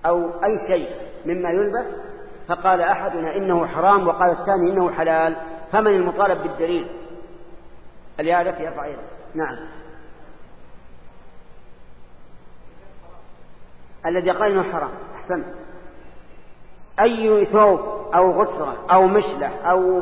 أو 0.05 0.43
أي 0.43 0.57
شيء 0.67 0.89
مما 1.25 1.49
يلبس؟ 1.49 2.13
فقال 2.47 2.81
أحدنا 2.81 3.35
إنه 3.35 3.67
حرام 3.67 4.07
وقال 4.07 4.29
الثاني 4.29 4.71
إنه 4.71 4.91
حلال. 4.91 5.35
فمن 5.71 5.87
المطالب 5.87 6.43
بالدليل؟ 6.43 6.87
اللي 8.19 8.31
يعرف 8.31 8.59
يرفع 8.59 8.85
يده 8.85 9.01
نعم. 9.35 9.57
الذي 14.05 14.31
قال 14.31 14.51
إنه 14.51 14.63
حرام. 14.63 14.91
أحسنت. 15.15 15.62
أي 16.99 17.45
ثوب 17.45 17.79
أو 18.15 18.41
غتره 18.41 18.77
أو 18.91 19.07
مشلح 19.07 19.65
أو 19.65 20.01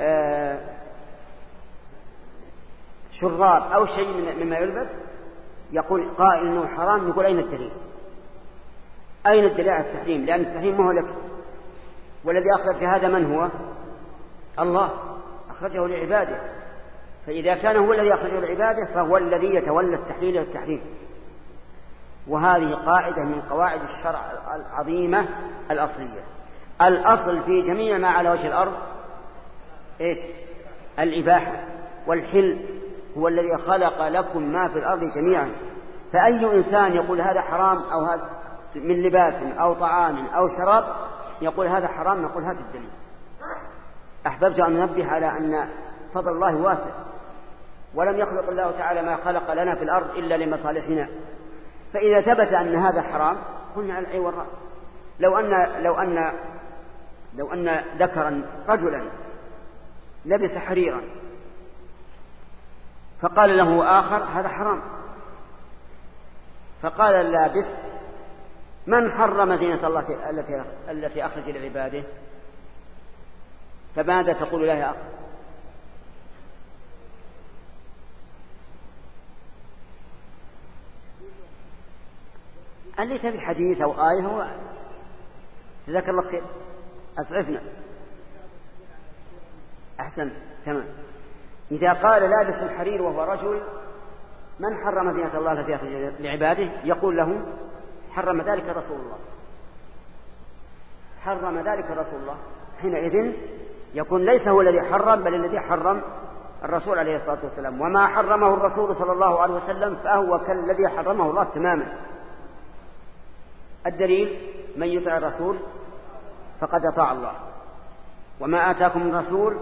آه 0.00 0.58
شراب 3.20 3.62
أو 3.72 3.86
شيء 3.86 4.44
مما 4.44 4.58
يلبس 4.58 4.88
يقول 5.72 6.10
قائل 6.18 6.46
إنه 6.46 6.66
حرام 6.66 7.08
يقول 7.08 7.24
أين 7.24 7.38
الدليل؟ 7.38 7.72
أين 9.26 9.44
الدليل 9.44 9.68
على 9.68 9.86
التحريم؟ 9.86 10.24
لأن 10.24 10.40
التحريم 10.40 10.78
ما 10.78 10.86
هو 10.86 10.92
لك. 10.92 11.14
والذي 12.24 12.54
أخرج 12.54 12.84
هذا 12.84 13.08
من 13.08 13.34
هو؟ 13.34 13.48
الله. 14.60 14.90
أخرجه 15.50 15.86
لعباده. 15.86 16.40
فإذا 17.26 17.54
كان 17.54 17.76
هو 17.76 17.92
الذي 17.92 18.14
أخرجه 18.14 18.40
لعباده 18.40 18.94
فهو 18.94 19.16
الذي 19.16 19.54
يتولى 19.54 19.96
التحليل 19.96 20.38
والتحريم. 20.38 20.82
وهذه 22.28 22.74
قاعدة 22.74 23.22
من 23.22 23.42
قواعد 23.50 23.80
الشرع 23.82 24.20
العظيمة 24.56 25.28
الأصلية. 25.70 26.24
الأصل 26.82 27.42
في 27.42 27.62
جميع 27.62 27.98
ما 27.98 28.08
على 28.08 28.30
وجه 28.30 28.46
الأرض 28.46 28.72
إيش؟ 30.00 30.18
الإباحة 30.98 31.64
والحل 32.06 32.64
هو 33.18 33.28
الذي 33.28 33.56
خلق 33.66 34.08
لكم 34.08 34.42
ما 34.42 34.68
في 34.68 34.78
الأرض 34.78 35.00
جميعا. 35.16 35.52
فأي 36.12 36.56
إنسان 36.58 36.92
يقول 36.92 37.20
هذا 37.20 37.40
حرام 37.40 37.78
أو 37.78 38.04
هذا 38.04 38.30
من 38.74 39.02
لباس 39.02 39.58
أو 39.58 39.74
طعام 39.74 40.26
أو 40.26 40.48
شراب 40.48 40.84
يقول 41.42 41.66
هذا 41.66 41.88
حرام 41.88 42.22
نقول 42.22 42.44
هذا 42.44 42.60
الدليل. 42.60 42.90
أحببت 44.26 44.58
أن 44.58 44.72
ننبه 44.72 45.06
على 45.06 45.26
أن 45.26 45.68
فضل 46.14 46.28
الله 46.28 46.56
واسع. 46.56 46.90
ولم 47.94 48.18
يخلق 48.18 48.48
الله 48.48 48.70
تعالى 48.70 49.02
ما 49.02 49.16
خلق 49.16 49.52
لنا 49.52 49.74
في 49.74 49.82
الأرض 49.82 50.10
إلا 50.10 50.36
لمصالحنا. 50.36 51.08
فإذا 51.92 52.20
ثبت 52.20 52.52
أن 52.52 52.74
هذا 52.74 53.02
حرام 53.02 53.38
قلنا 53.76 53.94
على 53.94 54.06
العين 54.06 54.20
والرأس. 54.20 54.56
لو 55.20 55.38
أن 55.38 55.82
لو 55.82 55.94
أن 55.94 56.32
لو 57.34 57.52
أن 57.52 57.84
ذكرا 57.98 58.42
رجلا 58.68 59.10
لبس 60.24 60.58
حريرا 60.58 61.02
فقال 63.20 63.56
له 63.56 64.00
آخر 64.00 64.24
هذا 64.24 64.48
حرام. 64.48 64.82
فقال 66.82 67.14
اللابس 67.14 67.78
من 68.86 69.12
حرم 69.12 69.56
زينة 69.56 69.86
الله 69.86 70.04
التي 70.90 71.26
أخرج 71.26 71.50
لعباده؟ 71.50 72.04
فماذا 73.96 74.32
تقول 74.32 74.66
له 74.66 74.74
يا 74.74 74.90
أخ 74.90 74.96
اللي 83.00 83.18
تبي 83.18 83.40
حديث 83.40 83.80
أو 83.80 83.92
آية 83.92 84.26
هو 84.26 84.46
جزاك 85.88 86.08
الله 86.08 86.22
خير. 86.22 86.42
أسعفنا 87.18 87.60
أحسن. 90.00 90.30
تمام. 90.66 90.84
إذا 91.70 91.92
قال 91.92 92.22
لابس 92.22 92.62
الحرير 92.62 93.02
وهو 93.02 93.22
رجل 93.22 93.62
من 94.60 94.84
حرم 94.84 95.12
زينة 95.12 95.38
الله 95.38 95.52
التي 95.52 95.74
أخرج 95.74 95.90
لعباده؟ 96.20 96.70
يقول 96.84 97.16
له 97.16 97.42
حرم 98.10 98.40
ذلك 98.40 98.64
رسول 98.64 99.00
الله. 99.00 99.18
حرم 101.20 101.58
ذلك 101.58 101.90
رسول 101.90 102.20
الله. 102.20 102.36
حينئذ 102.80 103.32
يكون 103.94 104.24
ليس 104.24 104.48
هو 104.48 104.60
الذي 104.60 104.82
حرم 104.82 105.24
بل 105.24 105.34
الذي 105.34 105.60
حرم 105.60 106.02
الرسول 106.64 106.98
عليه 106.98 107.16
الصلاة 107.16 107.44
والسلام. 107.44 107.80
وما 107.80 108.06
حرمه 108.06 108.54
الرسول 108.54 108.96
صلى 108.96 109.12
الله 109.12 109.40
عليه 109.40 109.54
وسلم 109.54 109.96
فهو 109.96 110.38
كالذي 110.38 110.88
حرمه 110.96 111.30
الله 111.30 111.44
تماما. 111.44 112.11
الدليل 113.86 114.38
من 114.76 114.86
يطع 114.86 115.16
الرسول 115.16 115.58
فقد 116.60 116.80
أطاع 116.94 117.12
الله. 117.12 117.32
وما 118.40 118.70
آتاكم 118.70 119.02
الرسول 119.02 119.60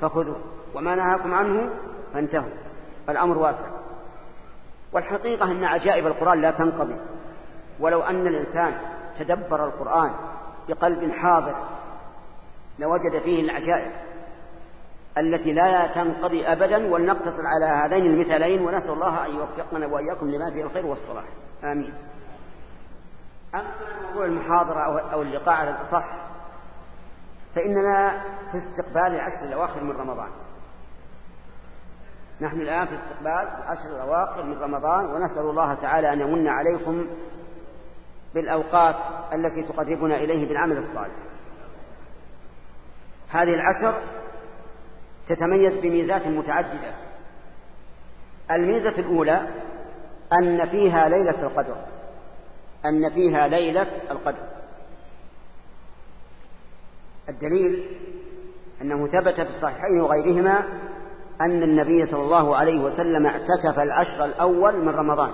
فخذوه 0.00 0.40
وما 0.74 0.94
نهاكم 0.94 1.34
عنه 1.34 1.70
فانتهوا. 2.14 2.52
الأمر 3.08 3.38
واسع. 3.38 3.70
والحقيقة 4.92 5.50
أن 5.50 5.64
عجائب 5.64 6.06
القرآن 6.06 6.40
لا 6.40 6.50
تنقضي. 6.50 6.96
ولو 7.80 8.02
أن 8.02 8.26
الإنسان 8.26 8.74
تدبر 9.18 9.64
القرآن 9.64 10.10
بقلب 10.68 11.12
حاضر 11.12 11.54
لوجد 12.78 13.22
فيه 13.22 13.40
العجائب 13.40 13.92
التي 15.18 15.52
لا 15.52 15.86
تنقضي 15.86 16.46
أبدا 16.46 16.92
ولنقتصر 16.92 17.42
على 17.46 17.66
هذين 17.66 18.06
المثالين 18.06 18.60
ونسأل 18.60 18.90
الله 18.90 19.26
أن 19.26 19.30
يوفقنا 19.30 19.86
وإياكم 19.86 20.26
لما 20.26 20.50
فيه 20.50 20.62
الخير 20.62 20.86
والصلاح. 20.86 21.24
آمين. 21.64 21.94
أما 23.54 23.74
موضوع 24.06 24.24
المحاضرة 24.24 25.00
أو 25.12 25.22
اللقاء 25.22 25.54
على 25.54 25.70
الأصح 25.70 26.30
فإننا 27.54 28.22
في 28.52 28.58
استقبال 28.58 29.14
العشر 29.14 29.44
الأواخر 29.44 29.84
من 29.84 29.90
رمضان. 29.90 30.30
نحن 32.40 32.60
الآن 32.60 32.86
في 32.86 32.94
استقبال 32.94 33.48
العشر 33.58 33.86
الأواخر 33.86 34.42
من 34.42 34.58
رمضان 34.58 35.04
ونسأل 35.04 35.50
الله 35.50 35.74
تعالى 35.74 36.12
أن 36.12 36.20
يمن 36.20 36.48
عليكم 36.48 37.06
بالأوقات 38.34 38.96
التي 39.32 39.62
تقربنا 39.62 40.16
إليه 40.16 40.48
بالعمل 40.48 40.76
الصالح. 40.76 41.14
هذه 43.28 43.54
العشر 43.54 44.02
تتميز 45.28 45.72
بميزات 45.72 46.26
متعددة. 46.26 46.94
الميزة 48.50 48.98
الأولى 48.98 49.48
أن 50.32 50.68
فيها 50.68 51.08
ليلة 51.08 51.42
القدر. 51.42 51.76
أن 52.86 53.10
فيها 53.14 53.48
ليلة 53.48 54.10
القدر. 54.10 54.46
الدليل 57.28 57.98
أنه 58.82 59.06
ثبت 59.06 59.34
في 59.34 59.56
الصحيحين 59.56 60.00
وغيرهما 60.00 60.58
أن 61.40 61.62
النبي 61.62 62.06
صلى 62.06 62.22
الله 62.22 62.56
عليه 62.56 62.80
وسلم 62.80 63.26
اعتكف 63.26 63.78
العشر 63.78 64.24
الأول 64.24 64.76
من 64.76 64.88
رمضان. 64.88 65.32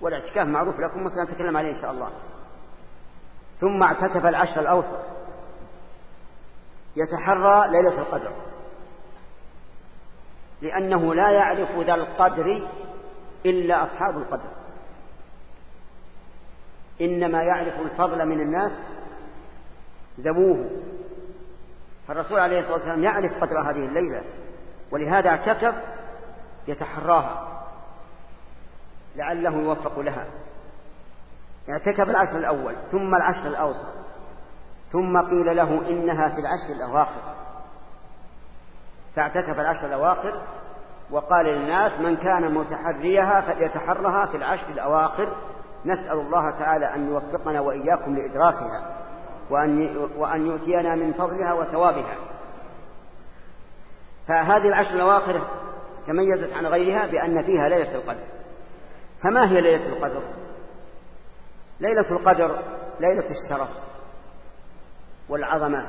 والاعتكاف 0.00 0.46
معروف 0.46 0.74
لكم 0.80 1.06
وسنتكلم 1.06 1.56
عليه 1.56 1.76
إن 1.76 1.80
شاء 1.82 1.90
الله. 1.90 2.10
ثم 3.60 3.82
اعتكف 3.82 4.26
العشر 4.26 4.60
الأوسط. 4.60 5.00
يتحرى 6.96 7.64
ليلة 7.68 8.00
القدر. 8.00 8.32
لأنه 10.62 11.14
لا 11.14 11.30
يعرف 11.30 11.78
ذا 11.78 11.94
القدر 11.94 12.68
إلا 13.46 13.84
أصحاب 13.84 14.16
القدر. 14.16 14.57
إنما 17.00 17.42
يعرف 17.42 17.80
الفضل 17.80 18.26
من 18.26 18.40
الناس 18.40 18.72
ذووه 20.20 20.70
فالرسول 22.08 22.38
عليه 22.38 22.60
الصلاة 22.60 22.74
والسلام 22.74 23.04
يعرف 23.04 23.32
قدر 23.32 23.60
هذه 23.60 23.86
الليلة 23.88 24.22
ولهذا 24.90 25.28
اعتكف 25.28 25.74
يتحراها. 26.68 27.62
لعله 29.16 29.50
يوفق 29.50 29.98
لها. 29.98 30.26
اعتكف 31.70 32.08
العشر 32.08 32.36
الأول 32.38 32.74
ثم 32.92 33.14
العشر 33.14 33.46
الأوسط 33.46 33.94
ثم 34.92 35.18
قيل 35.18 35.56
له 35.56 35.88
إنها 35.88 36.28
في 36.28 36.40
العشر 36.40 36.72
الأواخر. 36.76 37.34
فاعتكف 39.16 39.60
العشر 39.60 39.86
الأواخر 39.86 40.42
وقال 41.10 41.46
للناس 41.46 42.00
من 42.00 42.16
كان 42.16 42.54
متحريها 42.54 43.40
فليتحرها 43.40 44.26
في 44.26 44.36
العشر 44.36 44.68
الأواخر. 44.68 45.36
نسأل 45.84 46.20
الله 46.20 46.50
تعالى 46.50 46.94
أن 46.94 47.08
يوفقنا 47.08 47.60
وإياكم 47.60 48.16
لإدراكها 48.16 48.96
وأن, 49.50 49.96
وأن 50.16 50.46
يؤتينا 50.46 50.94
من 50.94 51.12
فضلها 51.12 51.52
وثوابها. 51.52 52.16
فهذه 54.28 54.68
العشر 54.68 54.94
الأواخر 54.94 55.40
تميزت 56.06 56.52
عن 56.52 56.66
غيرها 56.66 57.06
بأن 57.06 57.42
فيها 57.42 57.68
ليلة 57.68 57.94
القدر. 57.94 58.24
فما 59.22 59.50
هي 59.50 59.60
ليلة 59.60 59.86
القدر؟ 59.86 60.22
ليلة 61.80 62.10
القدر 62.10 62.62
ليلة 63.00 63.24
الشرف 63.30 63.68
والعظمة 65.28 65.86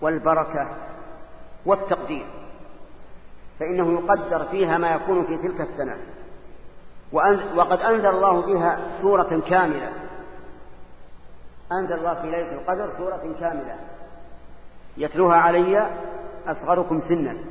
والبركة 0.00 0.76
والتقدير. 1.66 2.26
فإنه 3.60 3.92
يقدر 3.92 4.44
فيها 4.44 4.78
ما 4.78 4.90
يكون 4.90 5.26
في 5.26 5.48
تلك 5.48 5.60
السنة. 5.60 5.96
وقد 7.12 7.80
أنزل 7.80 8.06
الله 8.06 8.42
فيها 8.42 9.00
سورة 9.02 9.40
كاملة. 9.40 9.92
أنزل 11.72 11.94
الله 11.94 12.14
في 12.14 12.30
ليلة 12.30 12.52
القدر 12.52 12.90
سورة 12.98 13.40
كاملة. 13.40 13.78
يتلوها 14.96 15.36
علي 15.36 15.96
أصغركم 16.46 17.00
سنا. 17.00 17.44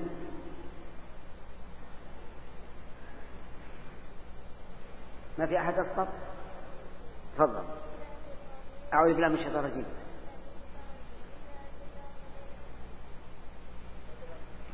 ما 5.38 5.46
في 5.46 5.58
أحد 5.58 5.74
أصغر؟ 5.74 6.08
تفضل. 7.36 7.64
أعوذ 8.94 9.14
بالله 9.14 9.28
من 9.28 9.36
الشيطان 9.36 9.60
الرجيم. 9.66 9.86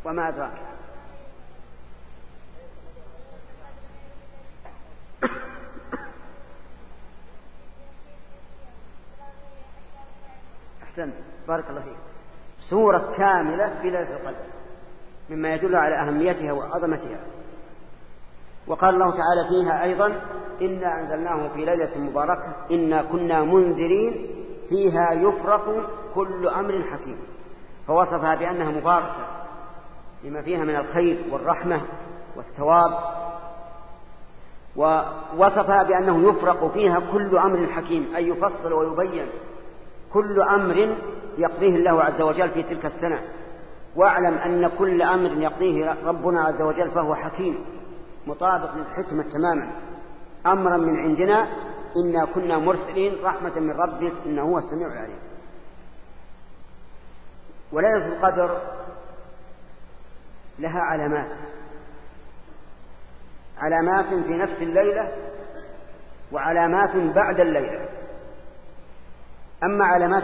وما 0.06 0.30
أدراك؟ 0.30 0.58
أحسنت. 10.84 11.14
بارك 11.48 11.70
الله 11.70 11.82
فيك. 11.82 11.98
سورة 12.70 13.14
كاملة 13.18 13.82
في 13.82 13.90
ليلة 13.90 14.18
القدر 14.18 14.46
مما 15.30 15.54
يدل 15.54 15.76
على 15.76 15.96
أهميتها 15.96 16.52
وعظمتها. 16.52 17.20
وقال 18.68 18.94
الله 18.94 19.12
تعالى 19.12 19.48
فيها 19.50 19.84
أيضا 19.84 20.22
إنا 20.62 21.00
أنزلناه 21.00 21.48
في 21.54 21.66
ليلة 21.66 21.98
مباركة 21.98 22.56
إنا 22.72 23.04
كنا 23.04 23.44
منذرين 23.44 24.28
فيها 24.70 25.12
يفرق 25.12 25.90
كل 26.16 26.48
أمر 26.48 26.84
حكيم. 26.92 27.18
فوصفها 27.88 28.36
بأنها 28.36 28.72
مباركة 28.72 29.28
لما 30.24 30.42
فيها 30.42 30.64
من 30.64 30.76
الخير 30.76 31.26
والرحمة 31.32 31.82
والثواب 32.36 32.92
ووصفها 34.76 35.84
بأنه 35.84 36.30
يفرق 36.30 36.74
فيها 36.74 37.00
كل 37.12 37.38
أمر 37.38 37.68
حكيم 37.68 38.16
أي 38.16 38.28
يفصل 38.28 38.74
ويبين 38.74 39.28
كل 40.14 40.42
أمر 40.42 40.98
يقضيه 41.38 41.76
الله 41.76 42.04
عز 42.04 42.22
وجل 42.22 42.50
في 42.50 42.64
تلك 42.64 42.86
السنة. 42.86 43.22
واعلم 43.96 44.38
أن 44.38 44.68
كل 44.78 45.02
أمر 45.02 45.32
يقضيه 45.42 45.96
ربنا 46.06 46.42
عز 46.42 46.62
وجل 46.62 46.92
فهو 46.92 47.16
حكيم 47.16 47.66
مطابق 48.28 48.70
للحكمة 48.76 49.24
تماما. 49.24 49.72
أمرا 50.46 50.78
من 50.78 51.00
عندنا 51.00 51.48
إنا 51.98 52.26
كنا 52.26 52.58
مرسلين 52.58 53.14
رحمة 53.24 53.60
من 53.60 53.72
ربك 53.72 54.14
إنه 54.26 54.42
هو 54.42 54.58
السميع 54.58 54.88
العليم. 54.88 55.20
وليلة 57.72 58.08
القدر 58.08 58.62
لها 60.60 60.80
علامات. 60.80 61.32
علامات 63.58 64.06
في 64.06 64.38
نفس 64.38 64.62
الليلة 64.62 65.12
وعلامات 66.32 66.96
بعد 67.16 67.40
الليلة. 67.40 67.90
أما 69.64 69.86
علامات 69.86 70.24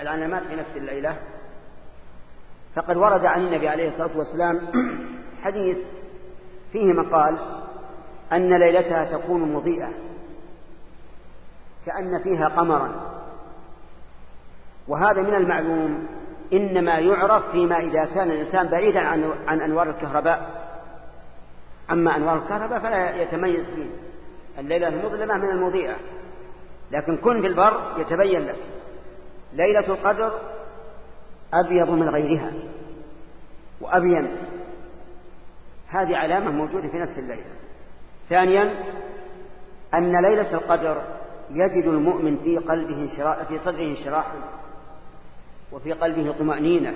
العلامات 0.00 0.42
في 0.42 0.56
نفس 0.56 0.76
الليلة 0.76 1.16
فقد 2.74 2.96
ورد 2.96 3.24
عن 3.24 3.40
النبي 3.40 3.68
عليه 3.68 3.88
الصلاة 3.88 4.18
والسلام 4.18 4.60
حديث 5.44 5.78
فيه 6.72 6.92
مقال 6.92 7.38
أن 8.32 8.58
ليلتها 8.58 9.04
تكون 9.04 9.52
مضيئة 9.52 9.88
كأن 11.86 12.22
فيها 12.22 12.48
قمرا. 12.48 13.16
وهذا 14.88 15.22
من 15.22 15.34
المعلوم 15.34 16.06
إنما 16.52 16.98
يعرف 16.98 17.50
فيما 17.50 17.78
إذا 17.78 18.04
كان 18.04 18.30
الإنسان 18.30 18.68
بعيدا 18.68 19.00
عن, 19.00 19.32
عن 19.46 19.60
أنوار 19.60 19.90
الكهرباء. 19.90 20.65
أما 21.90 22.16
أنوار 22.16 22.38
الكهرباء 22.38 22.78
فلا 22.78 23.22
يتميز 23.22 23.66
فيه. 23.66 23.90
الليلة 24.58 24.88
المظلمة 24.88 25.34
من 25.34 25.50
المضيئة. 25.50 25.96
لكن 26.90 27.16
كن 27.16 27.40
في 27.40 27.46
البر 27.46 28.00
يتبين 28.00 28.40
لك. 28.40 28.56
ليلة 29.52 29.86
القدر 29.86 30.32
أبيض 31.54 31.90
من 31.90 32.08
غيرها. 32.08 32.52
وأبين. 33.80 34.36
هذه 35.88 36.16
علامة 36.16 36.50
موجودة 36.50 36.88
في 36.88 36.98
نفس 36.98 37.18
الليلة. 37.18 37.56
ثانيا 38.28 38.84
أن 39.94 40.22
ليلة 40.22 40.54
القدر 40.54 41.02
يجد 41.50 41.84
المؤمن 41.84 42.36
في 42.36 42.58
قلبه 42.58 43.08
في 43.48 43.58
صدره 43.64 43.84
انشراحا 43.84 44.38
وفي 45.72 45.92
قلبه 45.92 46.32
طمأنينة 46.38 46.94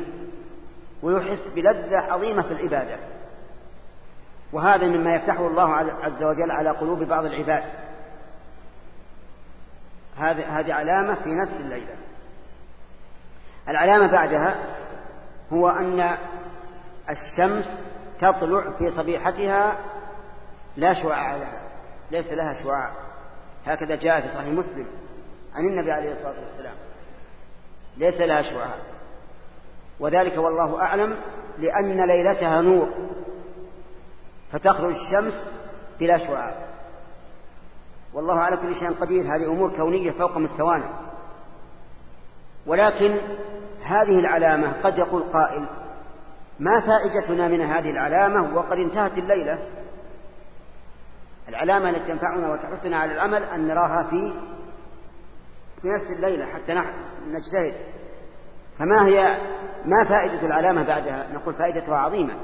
ويحس 1.02 1.48
بلذة 1.54 1.96
عظيمة 1.96 2.42
في 2.42 2.52
العبادة. 2.52 2.98
وهذا 4.52 4.86
مما 4.86 5.14
يفتحه 5.14 5.46
الله 5.46 5.74
عز 5.76 6.22
وجل 6.22 6.50
على 6.50 6.70
قلوب 6.70 7.02
بعض 7.02 7.24
العباد. 7.24 7.64
هذه 10.18 10.74
علامة 10.74 11.14
في 11.14 11.30
نفس 11.42 11.52
الليلة. 11.52 11.94
العلامة 13.68 14.12
بعدها 14.12 14.54
هو 15.52 15.68
أن 15.68 16.16
الشمس 17.10 17.64
تطلع 18.20 18.70
في 18.78 18.96
صبيحتها 18.96 19.76
لا 20.76 20.94
شعاع 20.94 21.36
لها 21.36 21.60
ليس 22.10 22.26
لها 22.26 22.62
شعاع. 22.64 22.92
هكذا 23.66 23.96
جاء 23.96 24.20
في 24.20 24.28
صحيح 24.34 24.48
مسلم 24.48 24.86
عن 25.54 25.68
النبي 25.68 25.92
عليه 25.92 26.12
الصلاة 26.12 26.40
والسلام. 26.40 26.74
ليس 27.96 28.20
لها 28.20 28.42
شعاع. 28.42 28.74
وذلك 30.00 30.38
والله 30.38 30.82
أعلم 30.82 31.16
لأن 31.58 32.06
ليلتها 32.06 32.60
نور. 32.60 32.88
فتخرج 34.52 34.94
الشمس 34.94 35.34
بلا 36.00 36.18
شعاع. 36.18 36.54
والله 38.14 38.40
على 38.40 38.56
كل 38.56 38.74
شيء 38.78 38.92
قدير 38.92 39.24
هذه 39.24 39.52
أمور 39.52 39.76
كونية 39.76 40.10
فوق 40.10 40.36
مستوانا. 40.36 40.90
ولكن 42.66 43.18
هذه 43.84 44.18
العلامة 44.18 44.72
قد 44.82 44.98
يقول 44.98 45.22
قائل 45.22 45.68
ما 46.60 46.80
فائدتنا 46.80 47.48
من 47.48 47.60
هذه 47.60 47.90
العلامة 47.90 48.56
وقد 48.56 48.76
انتهت 48.76 49.12
الليلة؟ 49.12 49.58
العلامة 51.48 51.90
التي 51.90 52.12
تنفعنا 52.12 52.52
وتحثنا 52.52 52.98
على 52.98 53.12
العمل 53.12 53.42
أن 53.42 53.68
نراها 53.68 54.02
في 54.10 54.34
في 55.82 55.88
نفس 55.88 56.16
الليلة 56.16 56.46
حتى 56.46 56.74
نجتهد. 57.26 57.74
فما 58.78 59.06
هي 59.06 59.38
ما 59.84 60.04
فائدة 60.04 60.46
العلامة 60.46 60.82
بعدها؟ 60.82 61.26
نقول 61.32 61.54
فائدتها 61.54 61.96
عظيمة. 61.96 62.34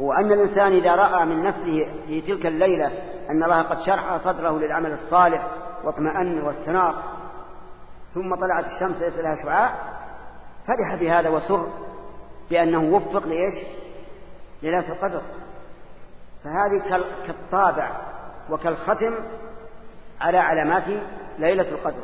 هو 0.00 0.12
أن 0.12 0.32
الإنسان 0.32 0.72
إذا 0.72 0.94
رأى 0.94 1.24
من 1.24 1.42
نفسه 1.42 1.88
في 2.06 2.20
تلك 2.20 2.46
الليلة 2.46 2.86
أن 3.30 3.42
الله 3.42 3.62
قد 3.62 3.80
شرح 3.86 4.16
صدره 4.24 4.58
للعمل 4.58 4.92
الصالح 4.92 5.46
واطمأن 5.84 6.42
واستنار 6.42 7.02
ثم 8.14 8.34
طلعت 8.34 8.64
الشمس 8.64 8.96
ليس 9.02 9.16
لها 9.16 9.42
شعاع 9.42 9.74
فرح 10.66 10.94
بهذا 11.00 11.28
وسر 11.28 11.68
بأنه 12.50 12.94
وفق 12.94 13.26
لإيش؟ 13.26 13.66
ليلة 14.62 14.92
القدر. 14.92 15.22
فهذه 16.44 17.02
كالطابع 17.26 17.96
وكالختم 18.50 19.14
على 20.20 20.38
علامات 20.38 21.02
ليلة 21.38 21.68
القدر. 21.68 22.02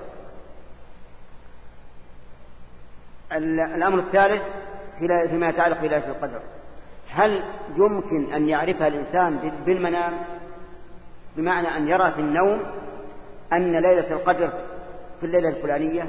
الأمر 3.33 3.99
الثالث 3.99 4.43
فيما 5.31 5.49
يتعلق 5.49 5.79
بليلة 5.79 6.09
القدر. 6.09 6.41
هل 7.14 7.42
يمكن 7.77 8.33
أن 8.33 8.48
يعرفها 8.48 8.87
الإنسان 8.87 9.53
بالمنام 9.66 10.12
بمعنى 11.37 11.77
أن 11.77 11.88
يرى 11.88 12.12
في 12.12 12.20
النوم 12.20 12.62
أن 13.53 13.83
ليلة 13.83 14.12
القدر 14.12 14.53
في 15.20 15.27
الليلة 15.27 15.48
الفلانية؟ 15.48 16.09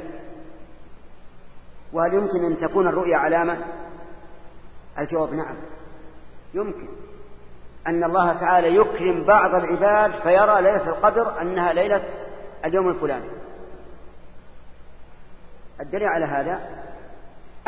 وهل 1.93 2.13
يمكن 2.13 2.45
أن 2.45 2.57
تكون 2.69 2.87
الرؤيا 2.87 3.17
علامة؟ 3.17 3.57
الجواب 4.99 5.33
نعم. 5.33 5.55
يمكن. 6.53 6.87
أن 7.87 8.03
الله 8.03 8.33
تعالى 8.33 8.75
يكرم 8.75 9.25
بعض 9.25 9.55
العباد 9.55 10.21
فيرى 10.21 10.61
ليلة 10.61 10.89
القدر 10.89 11.41
أنها 11.41 11.73
ليلة 11.73 12.03
اليوم 12.65 12.89
الفلاني. 12.89 13.29
الدليل 15.81 16.07
على 16.07 16.25
هذا 16.25 16.85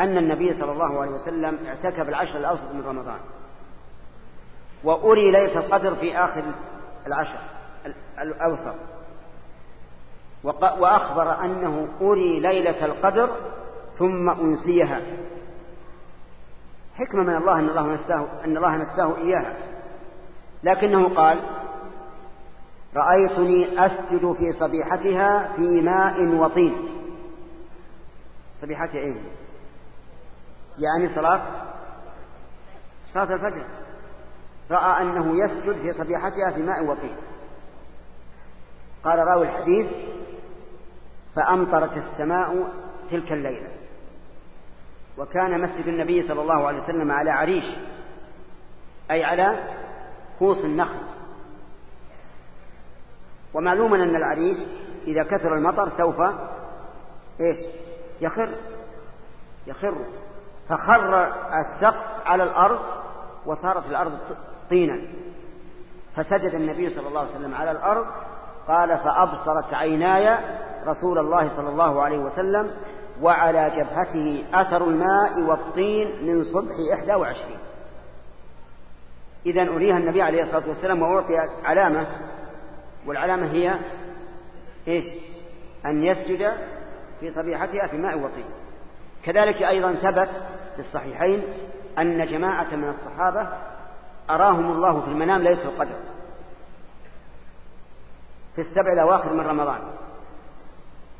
أن 0.00 0.18
النبي 0.18 0.60
صلى 0.60 0.72
الله 0.72 1.00
عليه 1.00 1.10
وسلم 1.10 1.58
اعتكف 1.66 2.08
العشر 2.08 2.38
الأوسط 2.38 2.72
من 2.74 2.82
رمضان. 2.86 3.18
وأري 4.84 5.30
ليلة 5.30 5.58
القدر 5.58 5.94
في 5.94 6.18
آخر 6.18 6.44
العشر 7.06 7.38
الأوسط. 8.18 8.74
وأخبر 10.80 11.44
أنه 11.44 11.88
أري 12.00 12.40
ليلة 12.40 12.84
القدر 12.84 13.30
ثم 13.98 14.30
أنسيها. 14.30 15.00
حكمة 16.94 17.22
من 17.22 17.36
الله 17.36 17.58
أن 17.58 17.68
الله 17.68 17.94
نساه 17.94 18.26
أن 18.44 18.56
الله 18.56 18.76
نساه 18.76 19.16
إياها. 19.16 19.56
لكنه 20.62 21.14
قال 21.14 21.38
رأيتني 22.96 23.86
أسجد 23.86 24.32
في 24.32 24.52
صبيحتها 24.60 25.52
في 25.56 25.80
ماء 25.80 26.24
وطين. 26.24 26.74
صبيحة 28.60 28.94
إيه؟ 28.94 29.14
يعني 30.78 31.14
صلاة 31.14 31.40
صلاة 33.14 33.34
الفجر. 33.34 33.66
رأى 34.70 35.02
أنه 35.02 35.34
يسجد 35.44 35.72
في 35.72 35.92
صبيحتها 35.92 36.50
في 36.54 36.62
ماء 36.62 36.84
وطين 36.84 37.16
قال 39.04 39.18
راوي 39.18 39.48
الحديث 39.48 39.86
فأمطرت 41.36 41.96
السماء 41.96 42.72
تلك 43.10 43.32
الليلة. 43.32 43.70
وكان 45.18 45.60
مسجد 45.60 45.86
النبي 45.88 46.28
صلى 46.28 46.42
الله 46.42 46.66
عليه 46.66 46.82
وسلم 46.82 47.12
على 47.12 47.30
عريش 47.30 47.64
أي 49.10 49.24
على 49.24 49.64
كوص 50.38 50.58
النخل. 50.58 51.00
ومعلوم 53.54 53.94
أن 53.94 54.16
العريش 54.16 54.56
إذا 55.06 55.22
كثر 55.22 55.54
المطر 55.54 55.88
سوف 55.98 56.20
إيش؟ 57.40 57.56
يخر. 58.20 58.54
يخر. 59.66 60.06
فخر 60.68 61.32
السقف 61.58 62.26
على 62.26 62.42
الأرض 62.42 62.78
وصارت 63.46 63.86
الأرض 63.86 64.18
طينا. 64.70 65.02
فسجد 66.16 66.54
النبي 66.54 66.94
صلى 66.94 67.08
الله 67.08 67.20
عليه 67.20 67.30
وسلم 67.30 67.54
على 67.54 67.70
الأرض 67.70 68.06
قال 68.68 68.98
فأبصرت 68.98 69.74
عيناي 69.74 70.38
رسول 70.86 71.18
الله 71.18 71.56
صلى 71.56 71.68
الله 71.68 72.02
عليه 72.02 72.18
وسلم 72.18 72.70
وعلى 73.22 73.70
جبهته 73.70 74.44
أثر 74.54 74.84
الماء 74.84 75.40
والطين 75.40 76.26
من 76.26 76.44
صبح 76.44 76.74
إحدى 76.94 77.14
وعشرين. 77.14 77.58
إذا 79.46 79.62
أريها 79.62 79.96
النبي 79.96 80.22
عليه 80.22 80.42
الصلاة 80.42 80.68
والسلام 80.68 81.02
وأعطي 81.02 81.38
علامة 81.64 82.06
والعلامة 83.06 83.50
هي 83.50 83.74
إيش؟ 84.88 85.04
أن 85.86 86.04
يسجد 86.04 86.52
في 87.20 87.34
صبيحتها 87.34 87.86
في 87.86 87.96
ماء 87.96 88.18
وطين. 88.18 88.44
كذلك 89.28 89.62
أيضا 89.62 89.94
ثبت 89.94 90.30
في 90.74 90.80
الصحيحين 90.80 91.44
أن 91.98 92.26
جماعة 92.26 92.76
من 92.76 92.88
الصحابة 92.88 93.48
أراهم 94.30 94.72
الله 94.72 95.00
في 95.00 95.08
المنام 95.08 95.42
ليلة 95.42 95.62
القدر 95.62 95.96
في 98.54 98.60
السبع 98.60 98.92
الأواخر 98.92 99.32
من 99.32 99.40
رمضان. 99.40 99.80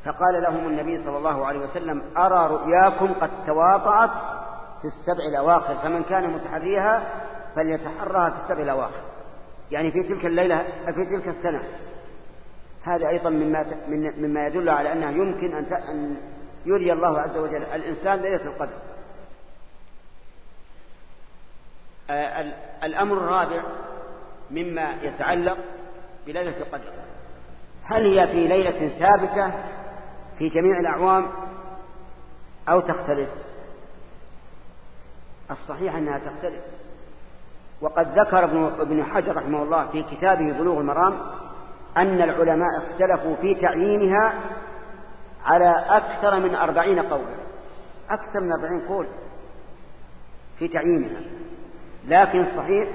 فقال 0.04 0.42
لهم 0.42 0.68
النبي 0.68 1.04
صلى 1.04 1.18
الله 1.18 1.46
عليه 1.46 1.58
وسلم 1.58 2.02
أرى 2.16 2.46
رؤياكم 2.54 3.12
قد 3.14 3.30
تواطأت 3.46 4.10
في 4.80 4.84
السبع 4.84 5.24
الأواخر 5.30 5.78
فمن 5.78 6.02
كان 6.02 6.30
متحريها 6.30 7.02
فليتحرها 7.56 8.30
في 8.30 8.36
السبع 8.36 8.62
الأواخر. 8.62 9.02
يعني 9.70 9.92
في 9.92 10.02
تلك 10.02 10.26
الليلة 10.26 10.62
في 10.84 11.04
تلك 11.04 11.28
السنة. 11.28 11.62
هذا 12.82 13.08
أيضا 13.08 13.30
مما 13.30 13.64
مما 14.18 14.46
يدل 14.46 14.68
على 14.68 14.92
أنه 14.92 15.10
يمكن 15.10 15.56
أن 15.56 16.16
يري 16.66 16.92
الله 16.92 17.20
عز 17.20 17.36
وجل. 17.36 17.62
الإنسان 17.62 18.18
ليلة 18.18 18.42
القدر. 18.42 18.78
آه، 22.10 22.52
الأمر 22.82 23.16
الرابع 23.16 23.62
مما 24.50 24.94
يتعلق 25.02 25.58
بليلة 26.26 26.58
القدر. 26.58 26.92
هل 27.84 28.18
هي 28.18 28.26
في 28.26 28.48
ليلة 28.48 28.88
ثابتة 28.88 29.52
في 30.38 30.48
جميع 30.48 30.80
الأعوام 30.80 31.30
أو 32.68 32.80
تختلف؟ 32.80 33.30
الصحيح 35.50 35.94
أنها 35.94 36.18
تختلف. 36.18 36.62
وقد 37.80 38.18
ذكر 38.18 38.44
ابن 38.82 39.04
حجر 39.04 39.36
رحمه 39.36 39.62
الله 39.62 39.86
في 39.86 40.02
كتابه 40.02 40.52
بلوغ 40.52 40.80
المرام 40.80 41.20
أن 41.96 42.22
العلماء 42.22 42.68
اختلفوا 42.78 43.36
في 43.36 43.54
تعيينها 43.54 44.34
على 45.44 45.84
أكثر 45.88 46.40
من 46.40 46.54
أربعين 46.54 46.98
قولا. 46.98 47.36
أكثر 48.10 48.40
من 48.40 48.52
أربعين 48.52 48.88
قول 48.88 49.06
في 50.58 50.68
تعيينها. 50.68 51.20
لكن 52.06 52.44
صحيح 52.56 52.88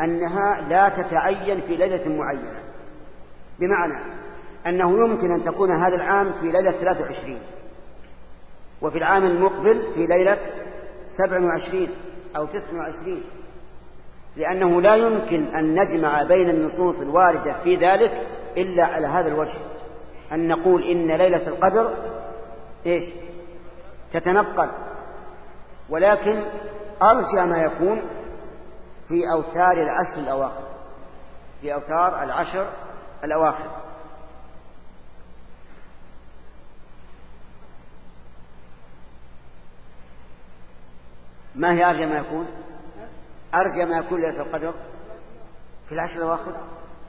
أنها 0.00 0.60
لا 0.68 0.88
تتعين 0.88 1.60
في 1.60 1.76
ليلة 1.76 2.08
معينة. 2.08 2.60
بمعنى 3.58 4.14
أنه 4.66 4.98
يمكن 4.98 5.32
أن 5.32 5.44
تكون 5.44 5.70
هذا 5.70 5.94
العام 5.94 6.32
في 6.32 6.50
ليلة 6.50 6.70
23 6.70 7.38
وفي 8.82 8.98
العام 8.98 9.24
المقبل 9.24 9.82
في 9.94 10.06
ليلة 10.06 10.38
27 11.18 11.88
أو 12.36 12.46
29 12.46 13.22
لأنه 14.36 14.80
لا 14.80 14.96
يمكن 14.96 15.56
أن 15.56 15.74
نجمع 15.74 16.22
بين 16.22 16.50
النصوص 16.50 17.00
الواردة 17.00 17.62
في 17.64 17.76
ذلك 17.76 18.26
إلا 18.56 18.86
على 18.86 19.06
هذا 19.06 19.28
الوجه. 19.28 19.58
أن 20.34 20.48
نقول 20.48 20.82
إن 20.82 21.16
ليلة 21.16 21.48
القدر 21.48 21.94
إيش؟ 22.86 23.14
تتنقل. 24.12 24.70
ولكن 25.88 26.44
أرجى 27.02 27.50
ما 27.50 27.58
يكون 27.58 28.02
في 29.08 29.22
أوتار 29.34 29.72
العشر 29.72 30.18
الأواخر. 30.18 30.64
في 31.60 31.74
أوتار 31.74 32.22
العشر 32.22 32.66
الأواخر. 33.24 33.70
ما 41.54 41.72
هي 41.72 41.84
أرجى 41.84 42.06
ما 42.06 42.18
يكون؟ 42.18 42.46
أرجى 43.54 43.84
ما 43.84 43.98
يكون 43.98 44.20
ليلة 44.20 44.42
القدر 44.42 44.74
في 45.88 45.92
العشر 45.92 46.16
الأواخر؟ 46.16 46.52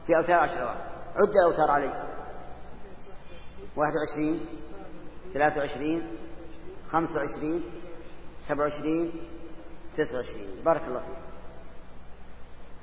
في 0.08 0.18
أوتار 0.18 0.36
العشر 0.36 0.56
الأواخر. 0.56 0.86
عد 1.16 1.30
الأوتار 1.30 1.72
عليه. 1.72 2.15
واحد 3.76 3.94
وعشرين 3.96 4.46
ثلاثة 5.34 5.60
وعشرين 5.60 6.08
خمسة 6.92 7.16
وعشرين 7.16 7.64
سبعة 8.48 8.66
وعشرين 8.66 9.12
تسعة 9.98 10.16
وعشرين. 10.16 10.48
بارك 10.66 10.82
الله 10.88 11.00
فيك. 11.00 11.18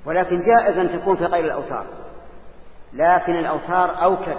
ولكن 0.05 0.39
جائز 0.39 0.77
أن 0.77 1.01
تكون 1.01 1.17
في 1.17 1.25
غير 1.25 1.45
الأوتار. 1.45 1.85
لكن 2.93 3.31
الأوتار 3.39 4.03
أوكد. 4.03 4.37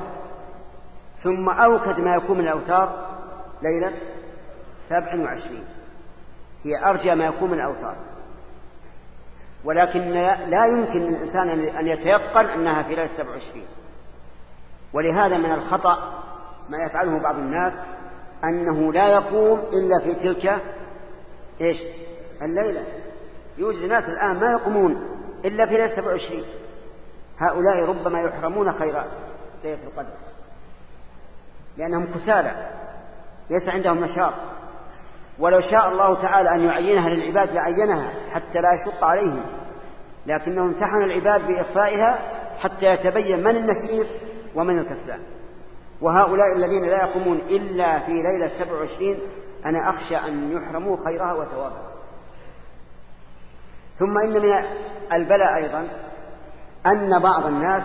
ثم 1.23 1.49
أوكد 1.49 1.99
ما 1.99 2.15
يكون 2.17 2.39
من 2.39 2.45
الأوتار 2.45 3.09
ليلة 3.63 3.93
سبع 4.89 5.25
وعشرين. 5.25 5.65
هي 6.65 6.91
أرجى 6.91 7.15
ما 7.15 7.25
يكون 7.25 7.51
من 7.51 7.59
الأوتار. 7.59 7.97
ولكن 9.65 10.01
لا 10.51 10.67
يمكن 10.67 10.99
للإنسان 10.99 11.49
أن 11.51 11.87
يتيقن 11.87 12.47
أنها 12.47 12.83
في 12.83 12.95
ليلة 12.95 13.17
سبع 13.17 13.31
وعشرين. 13.31 13.67
ولهذا 14.93 15.39
من 15.39 15.53
الخطأ 15.53 16.25
ما 16.69 16.79
يفعله 16.79 17.23
بعض 17.23 17.35
الناس 17.35 17.73
أنه 18.45 18.93
لا 18.93 19.09
يقوم 19.09 19.59
إلا 19.59 20.01
في 20.05 20.15
تلك 20.15 20.61
إيش؟ 21.61 21.77
الليلة. 22.43 22.85
يوجد 23.59 23.85
ناس 23.85 24.05
الآن 24.05 24.41
ما 24.41 24.51
يقومون 24.51 24.93
إلا 25.45 25.67
في 25.67 25.73
ليلة 25.73 25.97
27 25.97 26.43
هؤلاء 27.39 27.85
ربما 27.89 28.21
يحرمون 28.21 28.73
خيرات 28.73 29.11
ليلة 29.65 29.79
القدر. 29.87 30.15
لأنهم 31.77 32.07
كسالى 32.07 32.71
ليس 33.51 33.69
عندهم 33.69 34.05
نشاط 34.05 34.35
ولو 35.39 35.61
شاء 35.61 35.89
الله 35.89 36.23
تعالى 36.23 36.55
أن 36.55 36.61
يعينها 36.61 37.09
للعباد 37.09 37.55
لعينها 37.55 38.11
حتى 38.31 38.59
لا 38.61 38.69
يشق 38.83 39.05
عليهم. 39.05 39.47
لكنه 40.27 40.63
امتحن 40.63 41.03
العباد 41.03 41.47
بإخفائها 41.47 42.19
حتى 42.59 42.87
يتبين 42.87 43.45
من 43.45 43.57
النشيط 43.57 44.07
ومن 44.55 44.79
الكسلان. 44.79 45.21
وهؤلاء 46.01 46.53
الذين 46.57 46.85
لا 46.85 46.97
يقومون 46.97 47.39
إلا 47.39 47.99
في 47.99 48.13
ليلة 48.13 48.51
27 48.59 49.19
أنا 49.67 49.91
أخشى 49.91 50.17
أن 50.17 50.53
يحرموا 50.53 50.97
خيرها 51.05 51.33
وثوابها. 51.33 51.91
ثم 53.99 54.19
إن 54.19 54.43
من 54.43 54.53
البلاء 55.13 55.57
أيضا 55.57 55.89
أن 56.87 57.23
بعض 57.23 57.47
الناس 57.47 57.83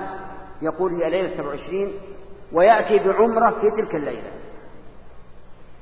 يقول 0.62 0.94
هي 0.94 1.10
ليلة 1.10 1.38
27 1.38 1.94
ويأتي 2.54 3.00
بعمرة 3.00 3.50
في 3.50 3.72
تلك 3.82 3.96
الليلة. 3.96 4.32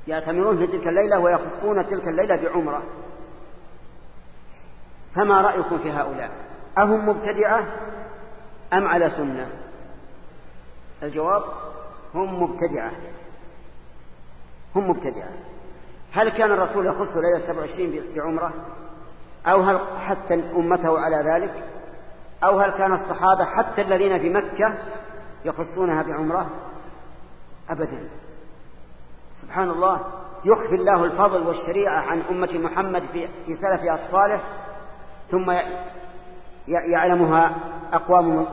يأتمرون 0.06 0.58
في 0.58 0.66
تلك 0.66 0.86
الليلة 0.86 1.18
ويخصون 1.18 1.86
تلك 1.86 2.08
الليلة 2.08 2.42
بعمرة. 2.42 2.82
فما 5.14 5.40
رأيكم 5.40 5.78
في 5.78 5.90
هؤلاء؟ 5.90 6.30
أهم 6.78 7.08
مبتدعة 7.08 7.66
أم 8.72 8.86
على 8.86 9.10
سنة؟ 9.10 9.48
الجواب 11.02 11.42
هم 12.14 12.42
مبتدعة. 12.42 12.92
هم 14.76 14.90
مبتدعة. 14.90 15.30
هل 16.12 16.28
كان 16.28 16.52
الرسول 16.52 16.86
يخص 16.86 17.08
ليلة 17.16 17.46
27 17.46 18.14
بعمرة؟ 18.14 18.54
أو 19.46 19.62
هل 19.62 19.80
حتى 20.00 20.34
أمته 20.34 20.98
على 20.98 21.16
ذلك؟ 21.16 21.64
أو 22.44 22.60
هل 22.60 22.70
كان 22.70 22.92
الصحابة 22.92 23.44
حتى 23.44 23.82
الذين 23.82 24.18
في 24.18 24.28
مكة 24.30 24.74
يخصونها 25.44 26.02
بعمرة؟ 26.02 26.50
أبدا. 27.70 28.08
سبحان 29.42 29.70
الله 29.70 30.00
يخفي 30.44 30.74
الله 30.74 31.04
الفضل 31.04 31.46
والشريعة 31.46 32.00
عن 32.00 32.22
أمة 32.30 32.58
محمد 32.58 33.02
في, 33.12 33.28
سلف 33.46 33.80
أطفاله 33.84 34.40
ثم 35.30 35.50
يعلمها 36.68 37.54
أقوام 37.92 38.46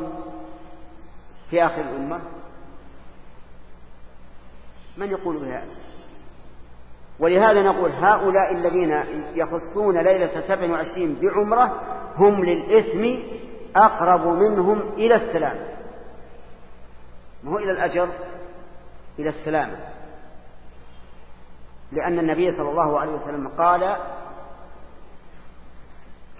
في 1.49 1.65
آخر 1.65 1.81
الأمة. 1.81 2.19
من 4.97 5.09
يقول 5.09 5.37
بهذا 5.37 5.75
ولهذا 7.19 7.61
نقول 7.61 7.91
هؤلاء 7.91 8.53
الذين 8.53 8.91
يخصون 9.35 9.97
ليلة 10.03 10.47
سبع 10.47 10.71
وعشرين 10.71 11.15
بعمرة 11.21 11.81
هم 12.17 12.45
للإثم 12.45 13.23
أقرب 13.75 14.27
منهم 14.27 14.79
إلى 14.79 15.15
السلام. 15.15 15.57
ما 17.43 17.51
هو 17.51 17.57
إلى 17.57 17.71
الأجر؟ 17.71 18.09
إلى 19.19 19.29
السلامة 19.29 19.77
لأن 21.91 22.19
النبي 22.19 22.51
صلى 22.51 22.69
الله 22.69 22.99
عليه 22.99 23.11
وسلم 23.11 23.47
قال 23.47 23.97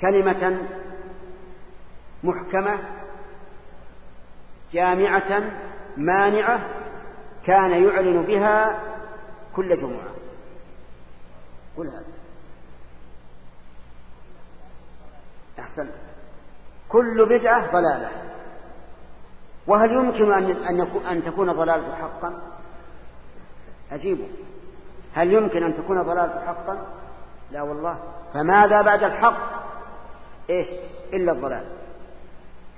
كلمة 0.01 0.61
محكمة 2.23 2.79
جامعة 4.73 5.43
مانعة 5.97 6.74
كان 7.45 7.71
يعلن 7.83 8.21
بها 8.21 8.81
كل 9.55 9.77
جمعة. 9.77 10.15
قل 11.77 11.87
هذا. 11.87 12.05
أحسن 15.59 15.89
كل 16.89 17.25
بدعة 17.25 17.71
ضلالة. 17.71 18.09
وهل 19.67 19.91
يمكن 19.91 20.33
أن 20.33 20.81
أن 21.11 21.23
تكون 21.23 21.51
ضلالة 21.51 21.95
حقا؟ 21.95 22.41
عجيب 23.91 24.19
هل 25.13 25.33
يمكن 25.33 25.63
أن 25.63 25.77
تكون 25.77 26.01
ضلالة 26.01 26.45
حقا؟ 26.45 26.87
لا 27.51 27.61
والله. 27.61 27.99
فماذا 28.33 28.81
بعد 28.81 29.03
الحق؟ 29.03 29.65
إيش؟ 30.49 30.67
إلا 31.13 31.31
الضلال. 31.31 31.65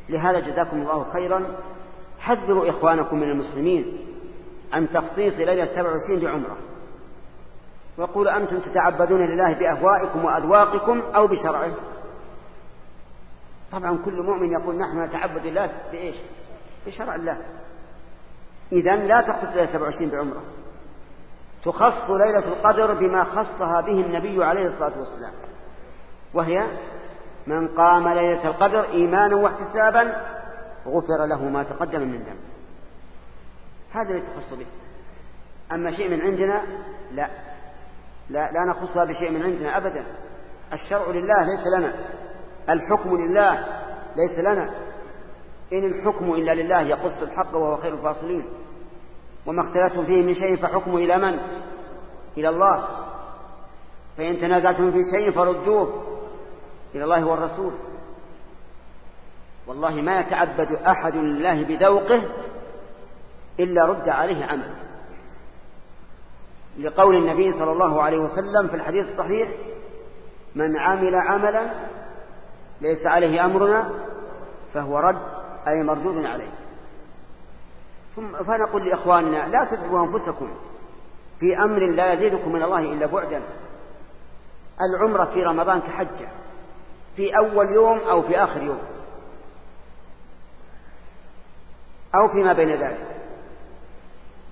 لهذا 0.09 0.39
جزاكم 0.39 0.81
الله 0.81 1.11
خيرا. 1.13 1.55
حذروا 2.19 2.69
إخوانكم 2.69 3.17
من 3.17 3.31
المسلمين. 3.31 3.97
عن 4.73 4.89
تخصيص 4.89 5.33
ليلة 5.33 5.65
27 5.65 6.19
بعمرة. 6.19 6.57
وقول 7.97 8.27
أنتم 8.27 8.59
تتعبدون 8.59 9.25
لله 9.25 9.53
بأهوائكم 9.53 10.25
وأذواقكم 10.25 11.01
أو 11.15 11.27
بشرعه. 11.27 11.71
طبعا 13.71 13.97
كل 14.05 14.21
مؤمن 14.21 14.51
يقول 14.51 14.75
نحن 14.75 15.03
نتعبد 15.03 15.45
الله 15.45 15.71
بإيش؟ 15.91 16.15
بشرع 16.87 17.15
الله. 17.15 17.37
إذا 18.71 18.95
لا 18.95 19.21
تخص 19.21 19.55
ليلة 19.55 19.71
27 19.73 20.09
بعمرة. 20.09 20.41
تخص 21.65 22.09
ليلة 22.09 22.47
القدر 22.47 22.93
بما 22.93 23.23
خصها 23.23 23.81
به 23.81 24.05
النبي 24.05 24.43
عليه 24.43 24.65
الصلاة 24.65 24.99
والسلام. 24.99 25.33
وهي 26.33 26.67
من 27.47 27.67
قام 27.67 28.07
ليلة 28.07 28.47
القدر 28.47 28.83
إيمانا 28.83 29.35
واحتسابا 29.35 30.01
غفر 30.87 31.25
له 31.29 31.43
ما 31.43 31.63
تقدم 31.63 32.01
من 32.01 32.17
ذنب. 32.17 32.56
هذا 33.91 34.09
اللي 34.09 34.21
تخص 34.21 34.53
به. 34.53 34.65
أما 35.71 35.95
شيء 35.95 36.09
من 36.09 36.21
عندنا 36.21 36.63
لا. 37.11 37.29
لا, 38.29 38.51
لا 38.51 38.65
نخصها 38.69 39.05
بشيء 39.05 39.31
من 39.31 39.43
عندنا 39.43 39.77
أبدا. 39.77 40.05
الشرع 40.73 41.07
لله 41.07 41.43
ليس 41.43 41.67
لنا. 41.77 41.93
الحكم 42.69 43.17
لله 43.17 43.65
ليس 44.15 44.39
لنا. 44.39 44.71
إن 45.73 45.83
الحكم 45.83 46.33
إلا 46.33 46.55
لله 46.55 46.81
يقص 46.81 47.21
الحق 47.21 47.55
وهو 47.55 47.77
خير 47.77 47.93
الفاصلين. 47.93 48.49
وما 49.45 49.63
اختلفتم 49.67 50.05
فيه 50.05 50.23
من 50.23 50.35
شيء 50.35 50.55
فحكمه 50.55 50.97
إلى 50.97 51.17
من؟ 51.17 51.39
إلى 52.37 52.49
الله. 52.49 52.87
فإن 54.17 54.41
تنازعتم 54.41 54.91
في 54.91 54.99
شيء 55.15 55.31
فردوه 55.31 56.03
إلى 56.95 57.03
الله 57.03 57.25
والرسول. 57.25 57.73
والله 59.67 59.89
ما 59.89 60.19
يتعبد 60.19 60.71
أحد 60.71 61.15
لله 61.15 61.63
بذوقه 61.63 62.21
إلا 63.59 63.85
رد 63.85 64.09
عليه 64.09 64.45
عمل. 64.45 64.75
لقول 66.79 67.15
النبي 67.15 67.51
صلى 67.51 67.71
الله 67.71 68.01
عليه 68.03 68.17
وسلم 68.17 68.67
في 68.67 68.75
الحديث 68.75 69.05
الصحيح 69.09 69.49
من 70.55 70.77
عمل 70.77 71.15
عملا 71.15 71.71
ليس 72.81 73.05
عليه 73.05 73.45
أمرنا 73.45 73.89
فهو 74.73 74.97
رد 74.99 75.21
أي 75.67 75.83
مردود 75.83 76.25
عليه. 76.25 76.51
ثم 78.15 78.37
فنقول 78.37 78.89
لإخواننا 78.89 79.47
لا 79.47 79.65
تتعبوا 79.65 80.05
أنفسكم 80.05 80.49
في 81.39 81.57
أمر 81.57 81.79
لا 81.79 82.13
يزيدكم 82.13 82.51
من 82.51 82.63
الله 82.63 82.79
إلا 82.79 83.05
بعدا. 83.05 83.41
العمرة 84.81 85.33
في 85.33 85.43
رمضان 85.43 85.81
كحجة 85.81 86.27
في 87.15 87.37
أول 87.37 87.73
يوم 87.73 87.99
أو 87.99 88.21
في 88.21 88.43
آخر 88.43 88.63
يوم 88.63 88.81
أو 92.15 92.27
فيما 92.27 92.53
بين 92.53 92.69
ذلك. 92.69 93.16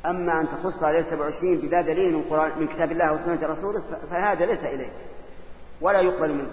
أما 0.09 0.41
أن 0.41 0.47
تخص 0.47 0.83
عليه 0.83 1.03
27 1.03 1.57
بلا 1.57 1.81
دليل 1.81 2.13
من, 2.13 2.23
قرآن 2.23 2.59
من 2.59 2.67
كتاب 2.67 2.91
الله 2.91 3.13
وسنة 3.13 3.47
رسوله 3.47 3.83
فهذا 4.09 4.45
ليس 4.45 4.59
إليه. 4.59 4.91
ولا 5.81 6.01
يقبل 6.01 6.33
منه. 6.33 6.51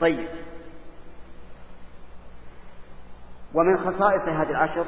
طيب. 0.00 0.28
ومن 3.54 3.76
خصائص 3.76 4.28
هذه 4.28 4.50
العشر 4.50 4.86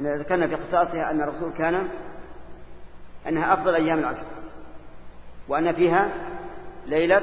أن 0.00 0.20
ذكرنا 0.20 0.46
في 0.46 0.56
خصائصها 0.56 1.10
أن 1.10 1.22
الرسول 1.22 1.52
كان 1.52 1.88
أنها 3.28 3.54
أفضل 3.54 3.74
أيام 3.74 3.98
العشر. 3.98 4.26
وأن 5.48 5.72
فيها 5.72 6.08
ليلة 6.86 7.22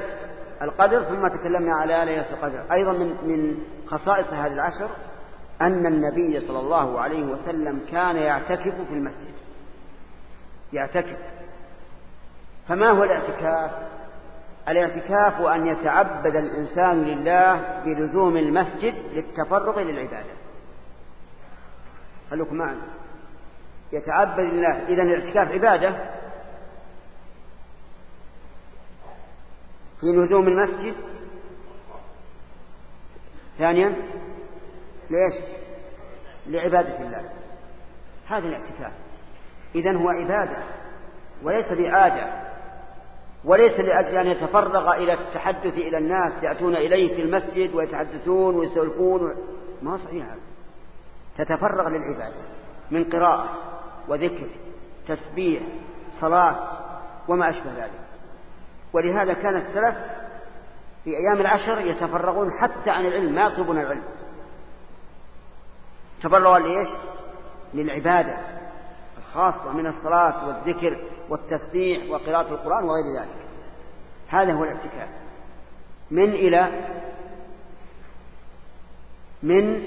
القدر 0.62 1.04
ثم 1.04 1.28
تكلمنا 1.28 1.74
على 1.74 2.04
ليلة 2.04 2.30
القدر. 2.30 2.72
أيضا 2.72 2.92
من 2.92 3.08
من 3.08 3.58
خصائص 3.86 4.26
هذه 4.26 4.52
العشر 4.52 4.90
أن 5.60 5.86
النبي 5.86 6.40
صلى 6.40 6.58
الله 6.58 7.00
عليه 7.00 7.24
وسلم 7.24 7.80
كان 7.90 8.16
يعتكف 8.16 8.74
في 8.88 8.92
المسجد. 8.92 9.34
يعتكف 10.74 11.18
فما 12.68 12.90
هو 12.90 13.04
الاعتكاف؟ 13.04 13.70
الاعتكاف 14.68 15.40
أن 15.40 15.66
يتعبد 15.66 16.36
الإنسان 16.36 17.04
لله 17.04 17.80
بلزوم 17.84 18.36
المسجد 18.36 18.94
للتفرغ 19.12 19.80
للعبادة. 19.80 20.34
خلوكم 22.30 22.56
معنا. 22.56 22.82
يتعبد 23.92 24.40
لله. 24.40 24.88
إذا 24.88 25.02
الاعتكاف 25.02 25.48
عبادة 25.48 25.90
في 30.00 30.06
لزوم 30.06 30.48
المسجد. 30.48 30.94
ثانيا 33.58 33.88
ليش؟ 35.10 35.44
لعبادة 36.46 36.98
الله. 36.98 37.30
هذا 38.26 38.46
الاعتكاف. 38.46 39.03
إذا 39.74 39.96
هو 39.96 40.08
عبادة 40.08 40.56
وليس 41.42 41.72
بعادة 41.72 42.44
وليس 43.44 43.72
لأجل 43.72 44.18
أن 44.18 44.26
يتفرغ 44.26 44.92
إلى 44.92 45.12
التحدث 45.12 45.74
إلى 45.74 45.98
الناس 45.98 46.42
يأتون 46.42 46.76
إليه 46.76 47.14
في 47.16 47.22
المسجد 47.22 47.74
ويتحدثون 47.74 48.54
ويسولفون 48.54 49.20
ما 49.82 49.96
صحيح 49.96 50.26
هذا. 50.26 50.40
تتفرغ 51.38 51.88
للعبادة 51.88 52.36
من 52.90 53.04
قراءة 53.04 53.48
وذكر 54.08 54.48
تسبيح 55.08 55.62
صلاة 56.20 56.56
وما 57.28 57.50
أشبه 57.50 57.70
ذلك. 57.70 58.00
ولهذا 58.92 59.32
كان 59.32 59.56
السلف 59.56 59.96
في 61.04 61.10
أيام 61.10 61.40
العشر 61.40 61.80
يتفرغون 61.80 62.46
حتى 62.60 62.90
عن 62.90 63.06
العلم 63.06 63.34
ما 63.34 63.42
يطلبون 63.42 63.80
العلم. 63.80 64.04
تفرغوا 66.22 66.58
لإيش؟ 66.58 66.88
للعبادة. 67.74 68.53
الخاصة 69.34 69.72
من 69.72 69.86
الصلاة 69.86 70.46
والذكر 70.46 71.04
والتسبيح 71.28 72.10
وقراءة 72.10 72.48
القرآن 72.48 72.84
وغير 72.84 73.20
ذلك. 73.20 73.46
هذا 74.28 74.52
هو 74.52 74.64
الاعتكاف. 74.64 75.08
من 76.10 76.30
إلى 76.30 76.68
من 79.42 79.82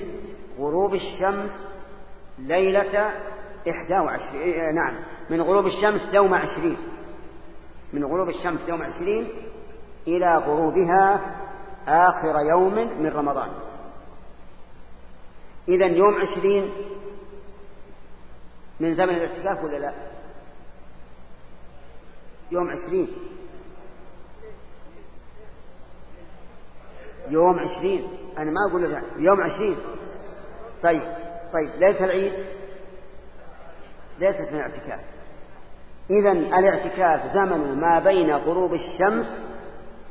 غروب 0.59 0.93
الشمس 0.93 1.51
ليلة 2.39 3.07
إحدى 3.69 3.99
وعشرين 4.05 4.41
إيه، 4.41 4.71
نعم 4.71 4.95
من 5.29 5.41
غروب 5.41 5.67
الشمس 5.67 6.13
يوم 6.13 6.33
عشرين. 6.33 6.77
من 7.93 8.05
غروب 8.05 8.29
الشمس 8.29 8.59
يوم 8.67 8.81
عشرين 8.81 9.27
إلى 10.07 10.35
غروبها 10.35 11.21
آخر 11.87 12.39
يوم 12.49 12.73
من 12.73 13.07
رمضان. 13.07 13.49
إذا 15.67 15.85
يوم 15.85 16.15
عشرين 16.15 16.71
من 18.79 18.95
زمن 18.95 19.09
الاعتكاف 19.09 19.63
ولا 19.63 19.77
لا؟ 19.77 19.93
يوم 22.51 22.69
عشرين. 22.69 23.09
يوم 27.29 27.59
عشرين. 27.59 28.07
أنا 28.37 28.51
ما 28.51 28.69
أقول 28.69 28.93
لك 28.93 29.03
يوم 29.17 29.41
عشرين. 29.41 29.77
طيب 30.83 31.01
طيب 31.53 31.69
ليلة 31.79 32.05
العيد. 32.05 32.33
ليست 34.19 34.51
من 34.51 34.57
الاعتكاف 34.57 34.99
إذا 36.09 36.31
الاعتكاف 36.31 37.33
زمن 37.33 37.79
ما 37.79 37.99
بين 37.99 38.31
غروب 38.31 38.73
الشمس 38.73 39.25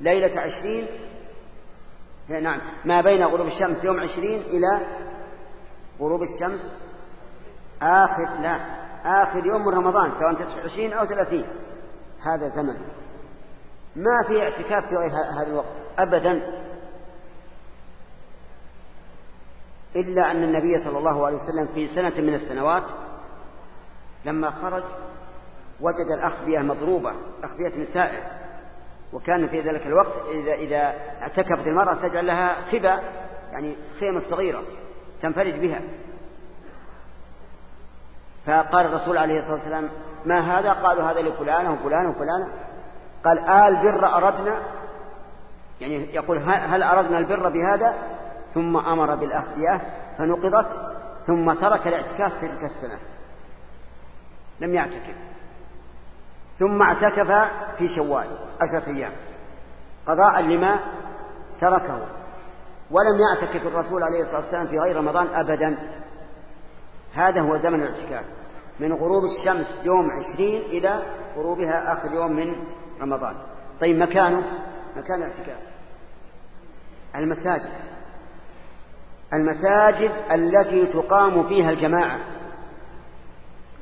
ليلة 0.00 0.40
عشرين. 0.40 0.86
نعم 2.28 2.60
ما 2.84 3.00
بين 3.00 3.24
غروب 3.24 3.46
الشمس 3.46 3.84
يوم 3.84 4.00
عشرين 4.00 4.40
إلى 4.40 4.86
غروب 6.00 6.22
الشمس 6.22 6.85
آخر 7.82 8.40
لا 8.40 8.60
آخر 9.04 9.46
يوم 9.46 9.60
من 9.66 9.74
رمضان 9.74 10.10
سواء 10.10 10.34
تسعة 10.34 10.64
عشرين 10.64 10.92
أو 10.92 11.06
ثلاثين. 11.06 11.46
هذا 12.22 12.48
زمن. 12.48 12.76
ما 13.96 14.28
في 14.28 14.42
اعتكاف 14.42 14.88
في 14.88 14.94
غير 14.96 15.10
هذا 15.10 15.50
الوقت 15.50 15.72
أبدا. 15.98 16.62
إلا 19.96 20.30
أن 20.30 20.42
النبي 20.42 20.84
صلى 20.84 20.98
الله 20.98 21.26
عليه 21.26 21.36
وسلم 21.36 21.66
في 21.74 21.94
سنة 21.94 22.20
من 22.20 22.34
السنوات 22.34 22.82
لما 24.24 24.50
خرج 24.50 24.82
وجد 25.80 26.18
الأخبية 26.18 26.58
مضروبة 26.58 27.12
أخبية 27.42 27.88
نسائه 27.90 28.22
وكان 29.12 29.48
في 29.48 29.60
ذلك 29.60 29.86
الوقت 29.86 30.26
إذا, 30.30 30.54
إذا 30.54 30.94
اعتكفت 31.22 31.66
المرأة 31.66 31.94
تجعل 31.94 32.26
لها 32.26 32.70
خبا 32.70 33.00
يعني 33.52 33.76
خيمة 34.00 34.22
صغيرة 34.30 34.62
تنفرج 35.22 35.54
بها. 35.54 35.80
فقال 38.46 38.86
الرسول 38.86 39.18
عليه 39.18 39.38
الصلاة 39.38 39.54
والسلام 39.54 39.90
ما 40.24 40.58
هذا؟ 40.58 40.72
قالوا 40.72 41.10
هذا 41.10 41.20
لفلانة 41.20 41.72
وفلانة 41.72 42.10
وفلانة 42.10 42.48
قال 43.24 43.38
آل 43.38 43.76
بر 43.76 44.16
أردنا؟ 44.16 44.62
يعني 45.80 46.14
يقول 46.14 46.38
هل 46.48 46.82
أردنا 46.82 47.18
البر 47.18 47.48
بهذا؟ 47.48 47.94
ثم 48.54 48.76
أمر 48.76 49.14
بالأخفية 49.14 49.80
فنقضت 50.18 50.66
ثم 51.26 51.52
ترك 51.52 51.86
الاعتكاف 51.86 52.32
في 52.32 52.48
تلك 52.48 52.64
السنة. 52.64 52.98
لم 54.60 54.74
يعتكف. 54.74 55.16
ثم 56.58 56.82
اعتكف 56.82 57.50
في 57.78 57.96
شوال 57.96 58.26
عشرة 58.60 58.96
أيام 58.96 59.12
قضاء 60.06 60.40
لما 60.40 60.80
تركه. 61.60 62.06
ولم 62.90 63.20
يعتكف 63.20 63.66
الرسول 63.66 64.02
عليه 64.02 64.22
الصلاة 64.22 64.40
والسلام 64.40 64.66
في 64.66 64.78
غير 64.78 64.96
رمضان 64.96 65.26
أبدا. 65.34 65.76
هذا 67.14 67.40
هو 67.40 67.58
زمن 67.58 67.82
الاعتكاف. 67.82 68.24
من 68.80 68.92
غروب 68.92 69.22
الشمس 69.24 69.66
يوم 69.84 70.10
عشرين 70.10 70.62
إلى 70.62 71.02
غروبها 71.36 71.92
آخر 71.92 72.12
يوم 72.12 72.32
من 72.32 72.54
رمضان. 73.00 73.34
طيب 73.80 73.96
مكانه؟ 73.96 74.42
مكان 74.96 75.22
الاعتكاف. 75.22 75.58
المساجد. 77.16 77.72
المساجد 79.32 80.10
التي 80.32 80.86
تقام 80.86 81.48
فيها 81.48 81.70
الجماعة. 81.70 82.20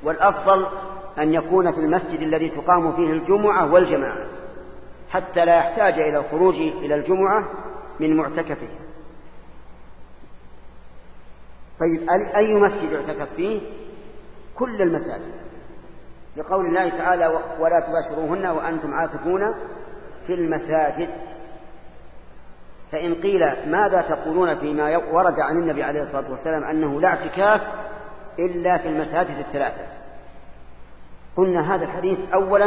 والأفضل 0.04 0.66
أن 1.18 1.34
يكون 1.34 1.72
في 1.72 1.80
المسجد 1.80 2.20
الذي 2.20 2.50
تقام 2.50 2.96
فيه 2.96 3.12
الجمعة 3.12 3.72
والجماعة 3.72 4.26
حتى 5.10 5.44
لا 5.44 5.56
يحتاج 5.56 5.92
إلى 5.92 6.18
الخروج 6.18 6.54
إلى 6.54 6.94
الجمعة 6.94 7.50
من 8.00 8.16
معتكفه. 8.16 8.68
طيب 11.80 12.08
أي 12.36 12.54
مسجد 12.54 12.92
يعتكف 12.92 13.34
فيه؟ 13.36 13.60
كل 14.54 14.82
المساجد 14.82 15.32
لقول 16.36 16.66
الله 16.66 16.88
تعالى 16.88 17.26
ولا 17.58 17.80
تباشروهن 17.80 18.46
وأنتم 18.46 18.94
عاكفون 18.94 19.54
في 20.26 20.34
المساجد. 20.34 21.08
فإن 22.92 23.14
قيل 23.14 23.40
ماذا 23.66 24.00
تقولون 24.00 24.58
فيما 24.58 24.96
ورد 24.96 25.40
عن 25.40 25.58
النبي 25.58 25.82
عليه 25.82 26.00
الصلاة 26.00 26.30
والسلام 26.30 26.64
أنه 26.64 27.00
لا 27.00 27.08
اعتكاف 27.08 27.60
إلا 28.38 28.78
في 28.78 28.88
المساجد 28.88 29.38
الثلاثة. 29.38 29.86
قلنا 31.36 31.74
هذا 31.74 31.84
الحديث 31.84 32.18
أولا 32.34 32.66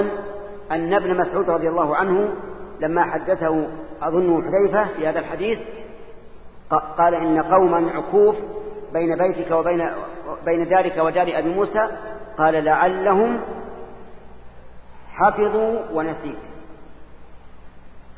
أن 0.71 0.93
ابن 0.93 1.17
مسعود 1.17 1.49
رضي 1.49 1.69
الله 1.69 1.95
عنه 1.95 2.33
لما 2.79 3.03
حدثه 3.03 3.67
أظنه 4.01 4.41
حذيفة 4.41 4.87
في 4.93 5.07
هذا 5.07 5.19
الحديث 5.19 5.59
قال 6.97 7.15
إن 7.15 7.41
قوما 7.41 7.91
عكوف 7.91 8.35
بين 8.93 9.17
بيتك 9.17 9.51
وبين 9.51 9.91
بين 10.45 10.69
دارك 10.69 10.97
ودار 10.97 11.39
أبي 11.39 11.49
موسى 11.49 11.87
قال 12.37 12.63
لعلهم 12.63 13.41
حفظوا 15.11 15.79
ونسيت 15.91 16.37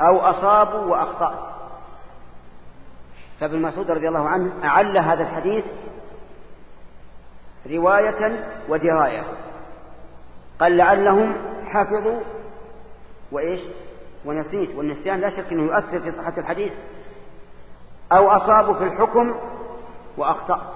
أو 0.02 0.20
أصابوا 0.20 0.80
وأخطأت. 0.80 1.40
فابن 3.40 3.62
مسعود 3.62 3.92
رضي 3.92 4.08
الله 4.08 4.28
عنه 4.28 4.66
أعل 4.66 4.98
هذا 4.98 5.22
الحديث 5.22 5.66
رواية 7.70 8.46
ودراية. 8.70 9.24
قال 10.60 10.78
لعلهم 10.78 11.36
حفظوا 11.66 12.20
وإيش؟ 13.32 13.62
ونسيت. 14.26 14.76
والنسيان 14.76 15.20
لا 15.20 15.30
شك 15.30 15.52
أنه 15.52 15.64
يؤثر 15.64 16.00
في 16.00 16.12
صحة 16.12 16.34
الحديث. 16.38 16.74
أو 18.12 18.32
أصابوا 18.32 18.74
في 18.74 18.84
الحكم 18.84 19.40
وأخطأت. 20.18 20.74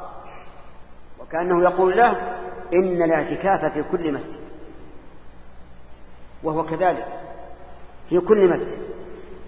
وكأنه 1.19 1.63
يقول 1.63 1.97
له 1.97 2.11
إن 2.73 3.01
الاعتكاف 3.03 3.73
في 3.73 3.83
كل 3.91 4.13
مسجد. 4.13 4.43
وهو 6.43 6.63
كذلك 6.63 7.07
في 8.09 8.19
كل 8.19 8.49
مسجد. 8.49 8.77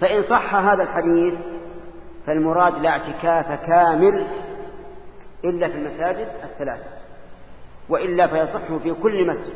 فإن 0.02 0.24
صح 0.24 0.56
هذا 0.56 0.84
الحديث 0.84 1.34
فالمراد 2.26 2.78
لا 2.78 2.90
اعتكاف 2.90 3.66
كامل 3.68 4.28
إلا 5.46 5.68
في 5.68 5.76
المساجد 5.78 6.28
الثلاثة 6.44 6.90
وإلا 7.90 8.28
فيصح 8.28 8.78
في 8.84 8.94
كل 8.94 9.28
مسجد. 9.28 9.56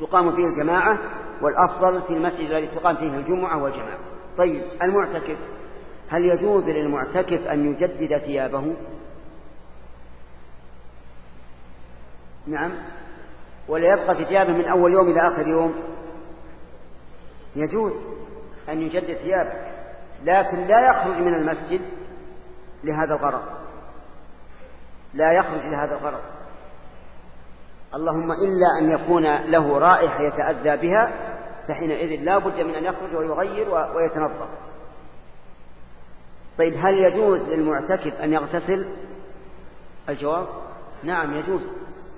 تقام 0.00 0.36
فيه 0.36 0.44
الجماعة 0.44 0.98
والأفضل 1.42 2.02
في 2.02 2.10
المسجد 2.12 2.50
الذي 2.50 2.66
تقام 2.66 2.96
فيه 2.96 3.16
الجمعة 3.16 3.62
والجماعة. 3.62 3.98
طيب 4.38 4.62
المعتكف 4.82 5.36
هل 6.10 6.24
يجوز 6.24 6.64
للمعتكف 6.68 7.46
أن 7.46 7.72
يجدد 7.72 8.18
ثيابه؟ 8.18 8.76
نعم. 12.46 12.72
ولا 13.68 13.92
يبقى 13.92 14.16
في 14.16 14.24
ثيابه 14.24 14.52
من 14.52 14.64
أول 14.64 14.92
يوم 14.92 15.08
إلى 15.08 15.28
آخر 15.28 15.48
يوم؟ 15.48 15.74
يجوز 17.56 17.92
أن 18.68 18.80
يجدد 18.80 19.14
ثيابه 19.14 19.52
لكن 20.24 20.66
لا 20.66 20.90
يخرج 20.90 21.16
من 21.16 21.34
المسجد 21.34 21.80
لهذا 22.84 23.14
الغرض. 23.14 23.42
لا 25.14 25.32
يخرج 25.32 25.66
لهذا 25.66 25.94
الغرض. 25.98 26.20
اللهم 27.94 28.32
إلا 28.32 28.66
أن 28.80 28.90
يكون 28.90 29.36
له 29.36 29.78
رائحة 29.78 30.22
يتأذى 30.22 30.76
بها 30.76 31.12
فحينئذ 31.68 32.22
لا 32.22 32.38
بد 32.38 32.60
من 32.60 32.74
أن 32.74 32.84
يخرج 32.84 33.14
ويغير 33.14 33.70
ويتنظف. 33.70 34.69
طيب 36.60 36.74
هل 36.76 36.94
يجوز 36.94 37.40
للمعتكف 37.40 38.20
أن 38.20 38.32
يغتسل؟ 38.32 38.88
الجواب 40.08 40.48
نعم 41.02 41.34
يجوز 41.34 41.68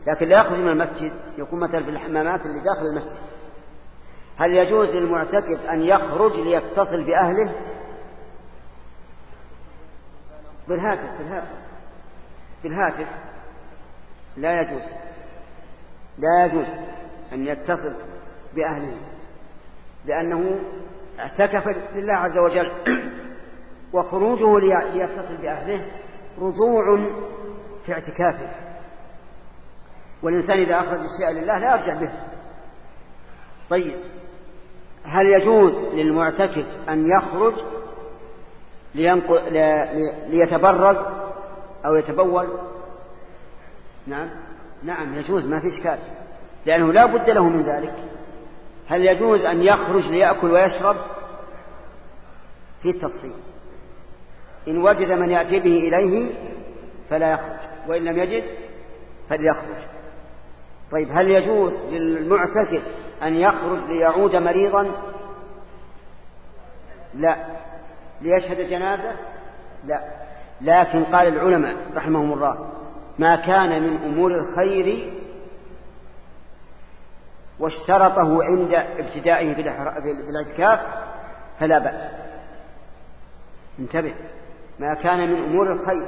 لكن 0.07 0.26
لا 0.28 0.40
يخرج 0.40 0.59
من 0.59 0.68
المسجد 0.68 1.12
يكون 1.38 1.61
مثلا 1.61 1.84
في 1.84 1.90
الحمامات 1.90 2.40
اللي 2.40 2.62
داخل 2.64 2.86
المسجد. 2.93 3.18
هل 4.38 4.57
يجوز 4.57 4.88
للمعتكف 4.88 5.66
أن 5.70 5.80
يخرج 5.80 6.32
ليتصل 6.32 7.05
بأهله؟ 7.05 7.53
بالهاتف 10.68 11.18
بالهاتف 11.18 11.49
بالهاتف 12.64 13.09
لا 14.36 14.61
يجوز 14.61 14.82
لا 16.18 16.45
يجوز 16.47 16.66
أن 17.32 17.47
يتصل 17.47 17.95
بأهله 18.55 18.97
لأنه 20.05 20.61
اعتكف 21.18 21.66
لله 21.95 22.14
عز 22.14 22.38
وجل. 22.38 22.72
وخروجه 23.93 24.59
ليتصل 24.59 25.36
بأهله 25.43 25.86
رجوع 26.38 27.11
في 27.86 27.93
اعتكافه. 27.93 28.51
والإنسان 30.22 30.59
إذا 30.59 30.78
أخرج 30.78 31.01
الشيء 31.01 31.43
لله 31.43 31.59
لا 31.59 31.76
يرجع 31.76 32.01
به. 32.01 32.12
طيب 33.70 33.97
هل 35.05 35.26
يجوز 35.26 35.72
للمعتكف 35.95 36.66
أن 36.88 37.11
يخرج 37.11 37.55
ليتبرز 40.28 40.97
أو 41.86 41.95
يتبول؟ 41.95 42.49
نعم. 44.07 44.30
نعم 44.82 45.14
يجوز 45.14 45.47
ما 45.47 45.61
في 45.61 45.66
إشكال. 45.78 45.99
لأنه 46.66 46.93
لا 46.93 47.07
بد 47.07 47.30
له 47.30 47.49
من 47.49 47.62
ذلك. 47.62 47.95
هل 48.88 49.07
يجوز 49.07 49.40
أن 49.40 49.62
يخرج 49.62 50.03
ليأكل 50.03 50.51
ويشرب؟ 50.51 50.97
في 52.82 52.90
التفصيل. 52.90 53.51
إن 54.68 54.82
وجد 54.82 55.12
من 55.12 55.30
يأتي 55.30 55.58
به 55.60 55.78
إليه 55.78 56.30
فلا 57.10 57.32
يخرج 57.32 57.56
وإن 57.88 58.04
لم 58.04 58.18
يجد 58.18 58.44
فليخرج. 59.28 59.82
طيب 60.92 61.08
هل 61.12 61.30
يجوز 61.30 61.72
للمعتكف 61.90 62.82
أن 63.22 63.34
يخرج 63.34 63.78
ليعود 63.88 64.36
مريضا؟ 64.36 64.90
لا. 67.14 67.36
ليشهد 68.20 68.60
جنازة؟ 68.60 69.12
لا. 69.84 70.00
لكن 70.60 71.04
قال 71.04 71.28
العلماء 71.28 71.76
رحمهم 71.94 72.32
الله 72.32 72.72
ما 73.18 73.36
كان 73.36 73.82
من 73.82 73.96
أمور 73.96 74.34
الخير 74.34 75.12
واشترطه 77.58 78.44
عند 78.44 78.74
ابتدائه 78.74 79.54
بالإعتكاف 79.54 80.80
فلا 81.60 81.78
بأس. 81.78 82.10
انتبه. 83.78 84.14
ما 84.82 84.94
كان 84.94 85.30
من 85.30 85.44
أمور 85.44 85.72
الخير 85.72 86.06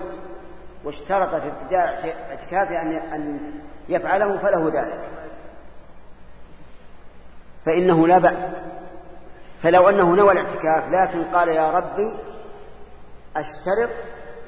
واشترط 0.85 1.29
في 1.29 1.49
ابتداء 1.49 2.17
اعتكافه 2.31 2.83
أن 3.15 3.41
يفعله 3.89 4.39
فله 4.39 4.81
ذلك 4.81 5.09
فإنه 7.67 8.07
لا 8.07 8.19
بأس. 8.19 8.55
فلو 9.63 9.89
أنه 9.89 10.17
نوى 10.17 10.33
الاعتكاف 10.33 10.89
لكن 10.93 11.25
قال 11.25 11.49
يا 11.49 11.71
ربي 11.71 12.19
أشترط 13.37 13.91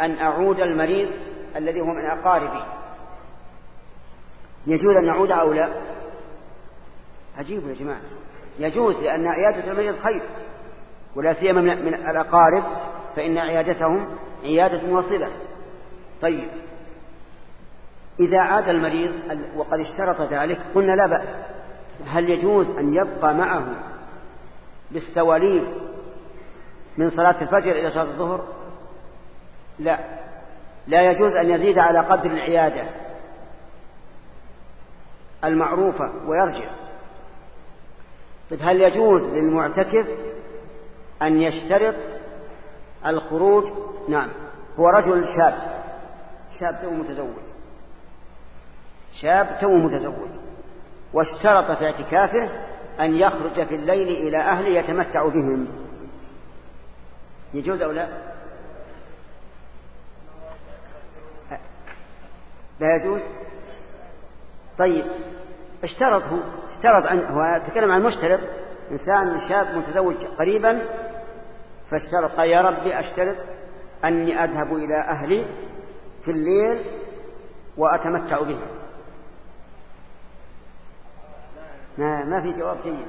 أن 0.00 0.18
أعود 0.18 0.60
المريض 0.60 1.10
الذي 1.56 1.80
هو 1.80 1.86
من 1.86 2.06
أقاربي. 2.06 2.64
يجوز 4.66 4.96
أن 4.96 5.04
يعود 5.04 5.30
أو 5.30 5.52
لا؟ 5.52 5.70
عجيب 7.38 7.68
يا 7.68 7.74
جماعة. 7.74 8.00
يجوز 8.58 8.96
لأن 8.96 9.26
عيادة 9.26 9.70
المريض 9.70 9.96
خير 9.98 10.22
ولا 11.16 11.34
سيما 11.34 11.60
من 11.60 11.94
الأقارب. 11.94 12.64
فإن 13.16 13.38
عيادتهم 13.38 14.08
عيادة 14.44 14.92
وصلة 14.92 15.30
طيب. 16.22 16.48
إذا 18.20 18.40
عاد 18.40 18.68
المريض 18.68 19.12
وقد 19.56 19.80
اشترط 19.80 20.32
ذلك 20.32 20.58
قلنا 20.74 20.92
لا 20.92 21.06
بأس. 21.06 21.28
هل 22.06 22.30
يجوز 22.30 22.66
أن 22.66 22.94
يبقى 22.94 23.34
معه 23.34 23.66
بالسواليف 24.90 25.64
من 26.96 27.10
صلاة 27.10 27.42
الفجر 27.42 27.72
إلى 27.72 27.90
صلاة 27.90 28.02
الظهر؟ 28.04 28.44
لا. 29.78 29.98
لا 30.86 31.10
يجوز 31.10 31.32
أن 31.36 31.50
يزيد 31.50 31.78
على 31.78 31.98
قدر 31.98 32.30
العيادة 32.30 32.84
المعروفة 35.44 36.12
ويرجع. 36.26 36.70
طيب 38.50 38.60
هل 38.62 38.80
يجوز 38.80 39.22
للمعتكف 39.22 40.06
أن 41.22 41.40
يشترط 41.40 41.94
الخروج 43.07 43.64
نعم 44.09 44.28
هو 44.78 44.88
رجل 44.88 45.24
شاب 45.36 45.54
شاب 46.61 46.78
تو 46.82 46.90
متزوج. 46.90 47.36
شاب 49.20 49.59
تو 49.61 49.68
متزوج. 49.68 50.30
واشترط 51.12 51.78
في 51.78 51.84
اعتكافه 51.84 52.50
أن 53.00 53.14
يخرج 53.14 53.66
في 53.66 53.74
الليل 53.74 54.09
إلى 54.09 54.38
أهله 54.38 54.68
يتمتع 54.68 55.28
بهم. 55.28 55.68
يجوز 57.54 57.82
أو 57.82 57.90
لا؟ 57.90 58.09
لا 62.80 62.96
يجوز؟ 62.96 63.22
طيب 64.78 65.04
اشترط 65.84 66.22
هو 66.22 66.38
اشترط 66.76 67.07
أن 67.07 67.24
هو 67.24 67.62
تكلم 67.68 67.92
عن 67.92 68.02
مشترط 68.02 68.40
إنسان 68.90 69.48
شاب 69.48 69.76
متزوج 69.76 70.16
قريبا 70.38 70.82
فاشترط 71.91 72.39
يا 72.39 72.61
ربي 72.61 73.01
أشترط 73.01 73.37
أني 74.05 74.45
أذهب 74.45 74.74
إلى 74.74 74.97
أهلي 74.97 75.47
في 76.24 76.30
الليل 76.30 76.84
وأتمتع 77.76 78.41
بهم. 78.41 78.68
ما 81.99 82.24
ما 82.24 82.43
في 82.43 82.53
جواب 82.59 82.82
جيد. 82.82 83.07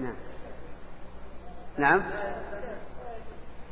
نعم. 0.00 0.14
نعم. 1.78 2.02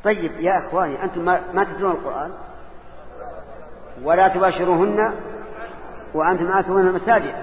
طيب 0.05 0.33
يا 0.41 0.59
إخواني 0.59 1.05
أنتم 1.05 1.25
ما, 1.25 1.53
ما 1.53 1.65
تتلون 1.65 1.93
القرآن؟ 1.93 2.33
ولا 4.03 4.29
تباشروهن 4.29 5.15
وأنتم 6.15 6.53
اتون 6.53 6.89
المساجد. 6.89 7.35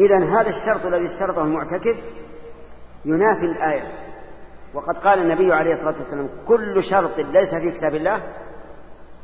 اذا 0.00 0.40
هذا 0.40 0.48
الشرط 0.48 0.86
الذي 0.86 1.14
اشترطه 1.14 1.42
المعتكف 1.42 1.96
ينافي 3.04 3.44
الآية. 3.44 4.11
وقد 4.74 4.96
قال 4.96 5.18
النبي 5.18 5.54
عليه 5.54 5.74
الصلاة 5.74 5.94
والسلام 5.98 6.28
كل 6.48 6.84
شرط 6.90 7.18
ليس 7.18 7.54
في 7.54 7.70
كتاب 7.70 7.94
الله 7.94 8.22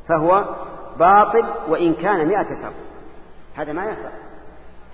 فهو 0.08 0.54
باطل 0.98 1.44
وإن 1.68 1.94
كان 1.94 2.28
مئة 2.28 2.62
شرط. 2.62 2.74
هذا 3.56 3.72
ما 3.72 3.84
ينفع 3.84 4.10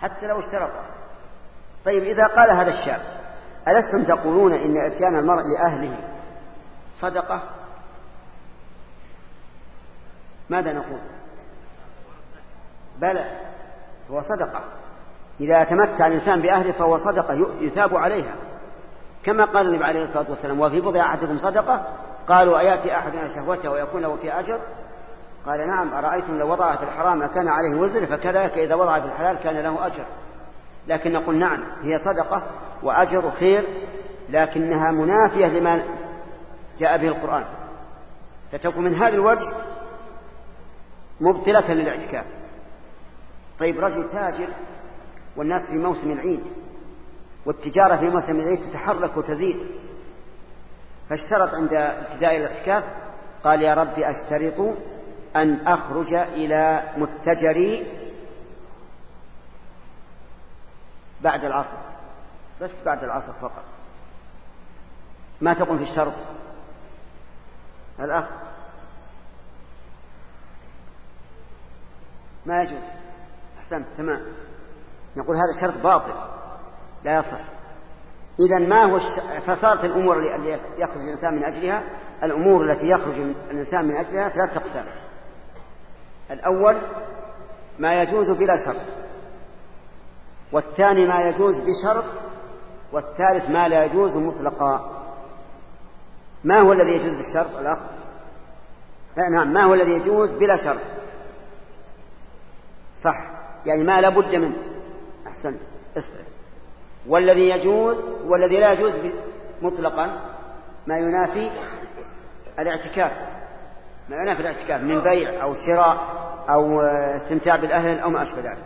حتى 0.01 0.27
لو 0.27 0.41
اشترطه. 0.41 0.85
طيب 1.85 2.03
إذا 2.03 2.27
قال 2.27 2.51
هذا 2.51 2.71
الشاب 2.71 3.01
ألستم 3.69 4.05
تقولون 4.15 4.53
إن 4.55 4.77
إتيان 4.87 5.19
المرء 5.19 5.43
لأهله 5.59 5.97
صدقة؟ 6.95 7.43
ماذا 10.51 10.73
نقول؟ 10.73 11.01
بلى 12.99 13.25
هو 14.11 14.23
صدقة. 14.23 14.61
إذا 15.41 15.65
تمتع 15.65 16.07
الإنسان 16.07 16.43
بأهله 16.43 16.73
فهو 16.73 16.99
صدقة 16.99 17.35
يثاب 17.61 17.97
عليها. 17.97 18.35
كما 19.25 19.45
قال 19.45 19.67
النبي 19.67 19.85
عليه 19.85 20.05
الصلاة 20.05 20.31
والسلام 20.31 20.61
وفي 20.61 20.81
بضع 20.81 21.07
أحدكم 21.07 21.39
صدقة؟ 21.39 21.87
قالوا 22.29 22.59
أيأتي 22.59 22.97
أحدنا 22.97 23.35
شهوته 23.35 23.71
ويكون 23.71 24.03
له 24.03 24.17
في 24.17 24.33
أجر؟ 24.33 24.61
قال 25.47 25.69
نعم 25.69 25.95
أرأيتم 25.95 26.39
لو 26.39 26.51
وضع 26.51 26.77
في 26.77 26.83
الحرام 26.83 27.27
كان 27.27 27.49
عليه 27.49 27.81
وزر 27.81 28.07
فكذلك 28.07 28.59
إذا 28.59 28.75
وضع 28.75 29.01
في 29.01 29.07
الحلال 29.07 29.39
كان 29.39 29.55
له 29.55 29.87
أجر. 29.87 30.05
لكن 30.87 31.13
نقول 31.13 31.37
نعم 31.37 31.63
هي 31.63 31.99
صدقة 32.05 32.43
وأجر 32.83 33.31
خير 33.31 33.69
لكنها 34.29 34.93
منافية 34.93 35.47
لما 35.47 35.83
جاء 36.79 36.99
به 36.99 37.09
القرآن. 37.09 37.45
فتكون 38.53 38.85
من 38.85 38.95
هذا 38.95 39.15
الوجه 39.15 39.53
مبطلة 41.21 41.75
للاعتكاف. 41.75 42.25
طيب 43.61 43.79
رجل 43.79 44.11
تاجر 44.11 44.49
والناس 45.37 45.61
في 45.71 45.77
موسم 45.77 46.13
العيد 46.13 46.41
والتجارة 47.47 47.97
في 47.97 48.09
موسم 48.09 48.41
العيد 48.41 48.71
تتحرك 48.71 49.17
وتزيد. 49.17 49.85
فاشترط 51.11 51.49
عند 51.55 51.73
ابتداء 51.73 52.37
الاعتكاف 52.37 52.85
قال 53.45 53.63
يا 53.63 53.75
رب 53.75 53.99
أشترط 53.99 54.77
أن 55.37 55.67
أخرج 55.67 56.15
إلى 56.15 56.93
متجري 56.97 57.87
بعد 61.21 61.45
العصر. 61.45 61.79
بس 62.61 62.71
بعد 62.85 63.05
العصر 63.05 63.33
فقط. 63.33 63.65
ما 65.41 65.55
تقوم 65.55 65.79
في 65.79 65.85
الشرط؟ 65.85 66.15
الأخ. 68.01 68.25
ما 72.47 72.63
يجوز. 72.63 72.83
أحسنت 73.59 73.87
تمام. 73.97 74.27
نقول 75.17 75.37
هذا 75.37 75.61
شرط 75.61 75.83
باطل. 75.83 76.44
لا 77.05 77.19
يصح. 77.19 77.41
إذا 78.41 78.59
ما 78.59 78.85
هو 78.85 79.01
فصارت 79.41 79.85
الأمور 79.85 80.17
التي 80.19 80.61
يخرج 80.79 81.03
الإنسان 81.03 81.35
من 81.35 81.45
أجلها 81.45 81.83
الأمور 82.23 82.73
التي 82.73 82.87
يخرج 82.87 83.15
الإنسان 83.51 83.85
من 83.85 83.97
أجلها 83.97 84.29
ثلاث 84.29 84.57
أقسام. 84.57 84.85
الأول 86.31 86.77
ما 87.79 88.03
يجوز 88.03 88.27
بلا 88.27 88.57
شرط. 88.67 88.83
والثاني 90.53 91.07
ما 91.07 91.21
يجوز 91.21 91.55
بشرط. 91.57 92.05
والثالث 92.93 93.51
ما 93.51 93.69
لا 93.69 93.85
يجوز 93.85 94.17
مطلقا. 94.17 95.01
ما 96.45 96.61
هو 96.61 96.73
الذي 96.73 96.91
يجوز 96.91 97.17
بالشرط 97.17 97.57
الأخ؟ 97.57 97.79
نعم 99.33 99.53
ما 99.53 99.65
هو 99.65 99.75
الذي 99.75 99.91
يجوز 99.91 100.31
بلا 100.31 100.57
شرط؟ 100.57 100.81
صح. 103.05 103.17
يعني 103.67 103.85
ما 103.85 104.01
لا 104.01 104.09
بد 104.09 104.35
منه. 104.35 104.57
أحسن 105.27 105.49
اسأل 105.49 105.74
والذي 107.09 107.49
يجوز 107.49 107.97
والذي 108.25 108.61
لا 108.61 108.73
يجوز 108.73 108.93
مطلقا 109.63 110.21
ما 110.87 110.99
ينافي 110.99 111.51
الاعتكاف. 112.59 113.13
ما 114.09 114.17
ينافي 114.17 114.41
الاعتكاف 114.41 114.81
من 114.81 115.01
بيع 115.01 115.43
أو 115.43 115.55
شراء 115.55 115.99
أو 116.49 116.81
استمتاع 116.81 117.57
بالأهل 117.57 117.99
أو 117.99 118.11
ما 118.11 118.23
أشبه 118.23 118.39
ذلك. 118.39 118.65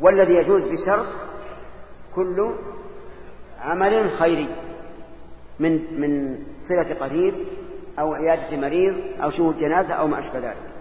والذي 0.00 0.34
يجوز 0.34 0.62
بشرط 0.62 1.06
كل 2.14 2.54
عمل 3.60 4.10
خيري 4.10 4.48
من 5.58 6.00
من 6.00 6.38
صلة 6.68 6.94
قريب 7.00 7.34
أو 7.98 8.14
عيادة 8.14 8.56
مريض 8.56 8.94
أو 9.22 9.30
شهود 9.30 9.58
جنازة 9.58 9.94
أو 9.94 10.06
ما 10.06 10.18
أشبه 10.18 10.38
ذلك. 10.38 10.74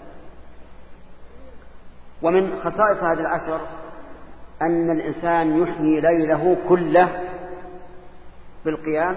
ومن 2.21 2.59
خصائص 2.59 3.03
هذه 3.03 3.19
العشر 3.19 3.61
أن 4.61 4.91
الإنسان 4.91 5.61
يحيي 5.61 6.01
ليله 6.01 6.57
كله 6.69 7.21
بالقيام 8.65 9.15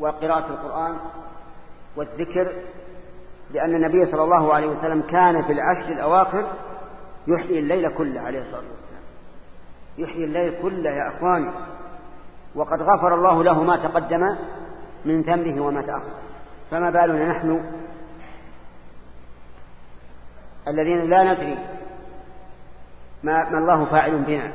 وقراءة 0.00 0.46
القرآن 0.50 0.96
والذكر 1.96 2.52
لأن 3.50 3.74
النبي 3.74 4.06
صلى 4.06 4.22
الله 4.22 4.54
عليه 4.54 4.66
وسلم 4.66 5.02
كان 5.02 5.42
في 5.42 5.52
العشر 5.52 5.92
الأواخر 5.92 6.52
يحيي 7.28 7.58
الليل 7.58 7.94
كله 7.96 8.20
عليه 8.20 8.40
الصلاة 8.40 8.70
والسلام. 8.70 9.02
يحيي 9.98 10.24
الليل 10.24 10.62
كله 10.62 10.90
يا 10.90 11.16
أخواني 11.16 11.50
وقد 12.54 12.82
غفر 12.82 13.14
الله 13.14 13.44
له 13.44 13.62
ما 13.62 13.76
تقدم 13.76 14.20
من 15.04 15.22
ذنبه 15.22 15.60
وما 15.62 15.82
تأخر. 15.82 16.12
فما 16.70 16.90
بالنا 16.90 17.32
نحن 17.32 17.64
الذين 20.68 21.10
لا 21.10 21.32
ندري 21.32 21.77
ما, 23.22 23.50
ما 23.50 23.58
الله 23.58 23.84
فاعل 23.84 24.24
بنا 24.24 24.52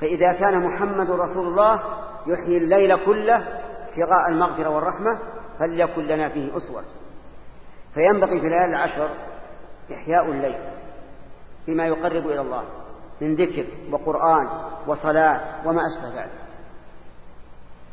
فإذا 0.00 0.32
كان 0.32 0.66
محمد 0.66 1.10
رسول 1.10 1.46
الله 1.46 1.82
يحيي 2.26 2.56
الليل 2.56 3.04
كله 3.04 3.36
ابتغاء 3.88 4.28
المغفرة 4.28 4.68
والرحمة 4.68 5.18
فليكن 5.58 6.02
لنا 6.02 6.28
فيه 6.28 6.56
أسوة. 6.56 6.84
فينبغي 7.94 8.40
في 8.40 8.46
الليالي 8.46 8.64
العشر 8.64 9.10
إحياء 9.92 10.30
الليل 10.30 10.58
فيما 11.66 11.86
يقرب 11.86 12.26
إلى 12.26 12.40
الله 12.40 12.64
من 13.20 13.34
ذكر 13.34 13.66
وقرآن 13.90 14.48
وصلاة 14.86 15.40
وما 15.66 15.80
أشبه 15.92 16.22
ذلك. 16.22 16.32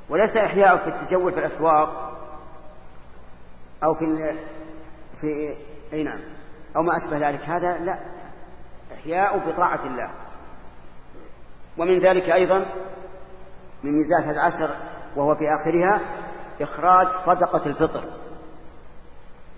وليس 0.10 0.38
إحياء 0.38 0.78
في 0.78 0.88
التجول 0.90 1.34
في 1.34 1.40
الأسواق 1.40 2.20
أو 3.84 3.94
في 3.94 4.06
في 5.22 5.56
أي 5.94 6.04
نعم 6.04 6.20
أو 6.76 6.82
ما 6.82 6.94
أشبه 6.98 7.30
ذلك. 7.30 7.42
هذا 7.42 7.78
لا. 7.78 8.19
إحياء 9.00 9.50
بطاعة 9.50 9.86
الله. 9.86 10.12
ومن 11.78 12.00
ذلك 12.00 12.24
أيضا 12.24 12.58
من 13.84 13.92
ميزات 13.92 14.36
العشر 14.36 14.76
وهو 15.16 15.36
في 15.36 15.46
آخرها 15.56 16.02
إخراج 16.62 17.08
صدقة 17.26 17.66
الفطر. 17.66 18.04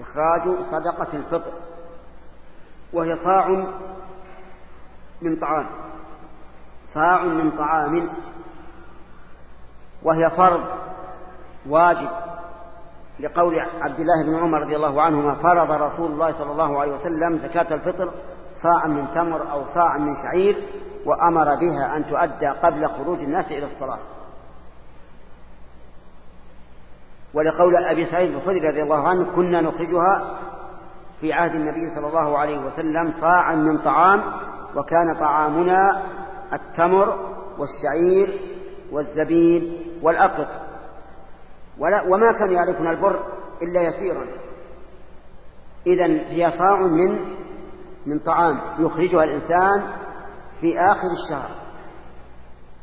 إخراج 0.01 0.41
صدقة 0.71 1.13
الفطر. 1.13 1.51
وهي 2.93 3.15
صاع 3.23 3.47
من 5.21 5.39
طعام. 5.39 5.67
صاع 6.93 7.23
من 7.23 7.51
طعام. 7.51 8.09
وهي 10.03 10.29
فرض 10.37 10.63
واجب 11.69 12.09
لقول 13.19 13.59
عبد 13.59 13.99
الله 13.99 14.23
بن 14.25 14.43
عمر 14.43 14.61
رضي 14.61 14.75
الله 14.75 15.01
عنهما 15.01 15.35
فرض 15.35 15.71
رسول 15.71 16.11
الله 16.11 16.31
صلى 16.31 16.51
الله 16.51 16.81
عليه 16.81 16.91
وسلم 16.91 17.37
زكاة 17.37 17.73
الفطر 17.73 18.13
صاعا 18.63 18.87
من 18.87 19.07
تمر 19.15 19.51
أو 19.51 19.63
صاعا 19.73 19.97
من 19.97 20.13
شعير 20.23 20.67
وأمر 21.05 21.45
بها 21.45 21.97
أن 21.97 22.05
تؤدى 22.05 22.47
قبل 22.47 22.89
خروج 22.89 23.19
الناس 23.19 23.45
إلى 23.45 23.65
الصلاة. 23.65 23.99
ولقول 27.33 27.75
أبي 27.75 28.05
سعيد 28.05 28.35
الخدري 28.35 28.67
رضي 28.67 28.81
الله 28.81 29.09
عنه 29.09 29.35
كنا 29.35 29.61
نخرجها 29.61 30.39
في 31.21 31.33
عهد 31.33 31.51
النبي 31.51 31.89
صلى 31.95 32.07
الله 32.07 32.37
عليه 32.37 32.57
وسلم 32.57 33.13
صاعا 33.21 33.55
من 33.55 33.77
طعام 33.77 34.23
وكان 34.75 35.15
طعامنا 35.19 36.03
التمر 36.53 37.35
والشعير 37.57 38.41
والزبيب 38.91 39.73
والأقط. 40.01 40.47
وما 41.79 42.31
كان 42.31 42.51
يعرفنا 42.51 42.91
البر 42.91 43.23
إلا 43.61 43.81
يسيرا. 43.81 44.25
إذا 45.87 46.05
هي 46.05 46.53
صاع 46.57 46.81
من 46.81 47.19
من 48.05 48.19
طعام 48.19 48.61
يخرجها 48.79 49.23
الإنسان 49.23 49.93
في 50.61 50.79
آخر 50.79 51.07
الشهر 51.23 51.49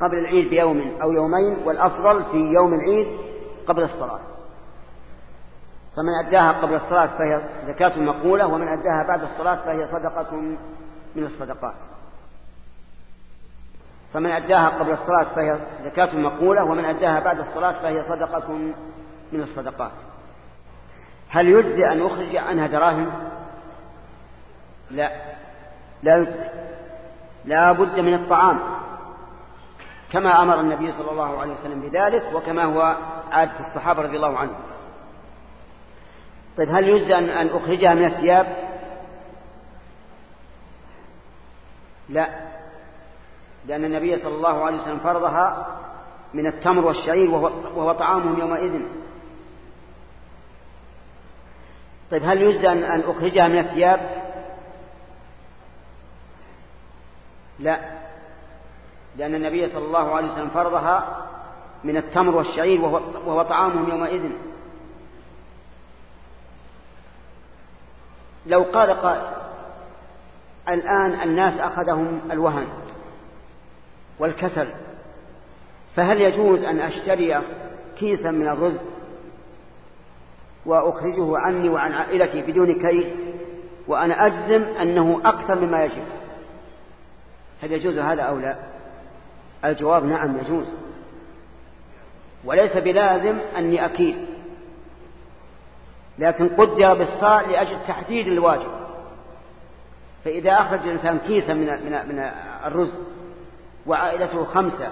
قبل 0.01 0.19
العيد 0.19 0.51
بيوم 0.51 1.01
أو 1.03 1.13
يومين 1.13 1.67
والأفضل 1.67 2.25
في 2.25 2.37
يوم 2.37 2.75
العيد 2.75 3.09
قبل 3.69 3.83
الصلاة. 3.83 4.21
فمن 5.97 6.27
أداها 6.27 6.53
قبل 6.53 6.75
الصلاة 6.75 7.07
فهي 7.07 7.49
زكاة 7.67 7.99
مقولة 7.99 8.47
ومن 8.47 8.69
أداها 8.69 9.07
بعد 9.09 9.23
الصلاة 9.23 9.65
فهي 9.65 9.89
صدقة 9.89 10.37
من 11.17 11.27
الصدقات. 11.27 11.75
فمن 14.15 14.31
أداها 14.31 14.69
قبل 14.69 14.91
الصلاة 14.91 15.35
فهي 15.35 15.59
زكاة 15.85 16.17
مقولة 16.17 16.65
ومن 16.65 16.85
أداها 16.85 17.21
بعد 17.21 17.39
الصلاة 17.39 17.73
فهي 17.73 18.03
صدقة 18.03 18.53
من 19.33 19.43
الصدقات. 19.43 19.93
هل 21.29 21.49
يجزي 21.49 21.87
أن 21.87 22.07
أخرج 22.07 22.37
عنها 22.37 22.67
دراهم؟ 22.67 23.11
لا. 24.91 25.11
لا 26.03 26.17
يجزي 26.17 26.49
لا 27.45 27.73
بد 27.73 28.01
من 28.01 28.15
الطعام. 28.15 28.61
كما 30.13 30.43
أمر 30.43 30.61
النبي 30.61 30.93
صلى 30.93 31.11
الله 31.11 31.41
عليه 31.41 31.53
وسلم 31.53 31.81
بذلك 31.81 32.35
وكما 32.35 32.65
هو 32.65 32.97
عادة 33.31 33.67
الصحابة 33.69 34.03
رضي 34.03 34.17
الله 34.17 34.39
عنهم. 34.39 34.57
طيب 36.57 36.69
هل 36.69 36.89
يجزي 36.89 37.19
أن 37.19 37.49
أخرجها 37.49 37.95
من 37.95 38.05
الثياب؟ 38.05 38.57
لا. 42.09 42.29
لأن 43.67 43.85
النبي 43.85 44.17
صلى 44.17 44.35
الله 44.35 44.65
عليه 44.65 44.83
وسلم 44.83 44.99
فرضها 44.99 45.67
من 46.35 46.47
التمر 46.47 46.85
والشعير 46.85 47.31
وهو, 47.31 47.51
وهو 47.75 47.93
طعامهم 47.93 48.41
يومئذ. 48.41 48.83
طيب 52.11 52.25
هل 52.25 52.43
يجزى 52.43 52.69
أن 52.69 53.01
أخرجها 53.01 53.49
من 53.49 53.59
الثياب؟ 53.59 54.28
لا. 57.59 57.81
لأن 59.17 59.35
النبي 59.35 59.69
صلى 59.69 59.85
الله 59.85 60.15
عليه 60.15 60.33
وسلم 60.33 60.49
فرضها 60.49 61.27
من 61.85 61.97
التمر 61.97 62.35
والشعير 62.37 62.81
وهو, 62.81 63.43
طعامهم 63.43 63.91
يومئذ. 63.91 64.31
لو 68.47 68.63
قال 68.63 68.91
قائل 68.91 69.23
الآن 70.69 71.21
الناس 71.23 71.61
أخذهم 71.61 72.21
الوهن 72.31 72.67
والكسل 74.19 74.69
فهل 75.97 76.21
يجوز 76.21 76.63
أن 76.63 76.81
أشتري 76.81 77.41
كيسا 77.99 78.31
من 78.31 78.49
الرز 78.49 78.79
وأخرجه 80.67 81.39
عني 81.39 81.69
وعن 81.69 81.93
عائلتي 81.93 82.43
بدون 82.43 82.73
كيل 82.73 83.15
وأنا 83.89 84.27
أجزم 84.27 84.63
أنه 84.63 85.21
أكثر 85.25 85.61
مما 85.61 85.85
يجب؟ 85.85 86.18
هل 87.63 87.73
يجوز 87.73 87.99
هذا 87.99 88.23
أو 88.23 88.39
لا؟ 88.39 88.57
الجواب 89.65 90.05
نعم 90.05 90.39
يجوز. 90.39 90.67
وليس 92.45 92.77
بلازم 92.77 93.39
أني 93.57 93.85
أكيل 93.85 94.27
لكن 96.19 96.49
قدر 96.49 96.95
بالصاع 96.95 97.41
لأجل 97.41 97.77
تحديد 97.89 98.27
الواجب. 98.27 98.71
فإذا 100.25 100.53
أخرج 100.53 100.81
الإنسان 100.81 101.19
كيسا 101.19 101.55
من 101.55 101.67
من 101.67 102.09
من 102.09 102.31
الرز 102.67 102.93
وعائلته 103.87 104.45
خمسة 104.45 104.89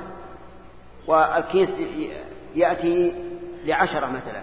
والكيس 1.06 1.70
يأتي 2.54 3.14
لعشرة 3.64 4.06
مثلا 4.06 4.42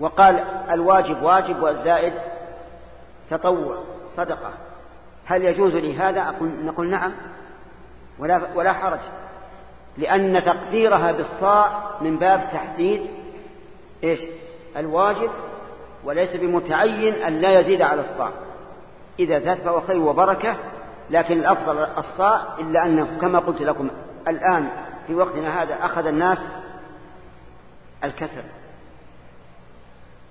وقال 0.00 0.38
الواجب 0.70 1.22
واجب 1.22 1.62
والزائد 1.62 2.12
تطوع 3.30 3.82
صدقة. 4.16 4.52
هل 5.26 5.44
يجوز 5.44 5.76
لي 5.76 5.96
هذا؟ 5.96 6.28
أقول 6.28 6.48
نقول 6.48 6.90
نعم. 6.90 7.12
ولا, 8.18 8.40
ولا 8.54 8.72
حرج. 8.72 9.00
لأن 9.98 10.44
تقديرها 10.44 11.12
بالصاع 11.12 11.90
من 12.00 12.18
باب 12.18 12.48
تحديد 12.52 13.06
إيش؟ 14.04 14.20
الواجب 14.76 15.30
وليس 16.04 16.36
بمتعين 16.36 17.14
أن 17.14 17.40
لا 17.40 17.60
يزيد 17.60 17.82
على 17.82 18.00
الصاع. 18.10 18.30
إذا 19.18 19.38
زاد 19.38 19.58
فهو 19.58 19.80
خير 19.80 19.96
وبركة 19.96 20.56
لكن 21.10 21.38
الأفضل 21.38 21.78
الصاع 21.78 22.58
إلا 22.58 22.86
أنه 22.86 23.18
كما 23.20 23.38
قلت 23.38 23.62
لكم 23.62 23.90
الآن 24.28 24.68
في 25.06 25.14
وقتنا 25.14 25.62
هذا 25.62 25.74
أخذ 25.74 26.06
الناس 26.06 26.38
الكسل. 28.04 28.42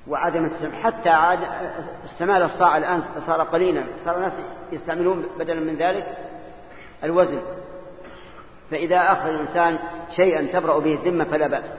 وعدم 0.07 0.45
السمع 0.45 0.81
حتى 0.81 1.09
عاد 1.09 1.39
استمال 2.05 2.43
الصاع 2.43 2.77
الآن 2.77 3.03
صار 3.27 3.41
قليلا 3.41 3.83
صار 4.05 4.17
الناس 4.17 4.33
يستعملون 4.71 5.25
بدلا 5.39 5.59
من 5.59 5.75
ذلك 5.75 6.17
الوزن. 7.03 7.41
فإذا 8.71 8.97
أخذ 8.97 9.27
الإنسان 9.27 9.79
شيئا 10.15 10.59
تبرأ 10.59 10.79
به 10.79 10.93
الذمة 10.93 11.23
فلا 11.23 11.47
بأس. 11.47 11.77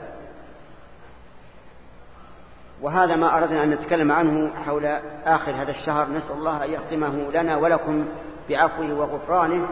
وهذا 2.82 3.16
ما 3.16 3.38
أردنا 3.38 3.64
أن 3.64 3.70
نتكلم 3.70 4.12
عنه 4.12 4.54
حول 4.54 4.86
آخر 5.24 5.52
هذا 5.52 5.70
الشهر. 5.70 6.08
نسأل 6.08 6.36
الله 6.36 6.64
أن 6.64 6.70
يختمه 6.70 7.30
لنا 7.32 7.56
ولكم 7.56 8.06
بعفوه 8.48 8.94
وغفرانه 8.94 9.68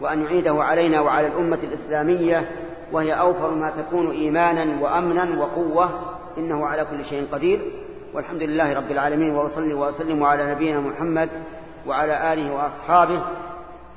وأن 0.00 0.22
يعيده 0.22 0.64
علينا 0.64 1.00
وعلى 1.00 1.26
الأمة 1.26 1.58
الإسلامية 1.62 2.50
وهي 2.92 3.12
أوفر 3.12 3.50
ما 3.50 3.70
تكون 3.70 4.10
إيمانا 4.10 4.82
وأمنا 4.82 5.40
وقوة. 5.40 6.16
إنه 6.38 6.66
على 6.66 6.84
كل 6.84 7.04
شيء 7.04 7.28
قدير. 7.32 7.72
والحمد 8.14 8.42
لله 8.42 8.74
رب 8.74 8.90
العالمين 8.90 9.34
وأصلي 9.34 9.74
وأسلم 9.74 10.24
على 10.24 10.50
نبينا 10.50 10.80
محمد 10.80 11.28
وعلى 11.86 12.32
آله 12.32 12.52
وأصحابه 12.52 13.22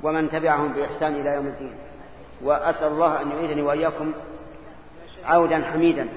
ومن 0.02 0.30
تبعهم 0.30 0.72
بإحسان 0.72 1.14
إلى 1.14 1.34
يوم 1.34 1.46
الدين. 1.46 1.74
وأسأل 2.44 2.86
الله 2.86 3.22
أن 3.22 3.30
يعيدني 3.30 3.62
وإياكم 3.62 4.12
عودا 5.24 5.64
حميدا. 5.72 6.08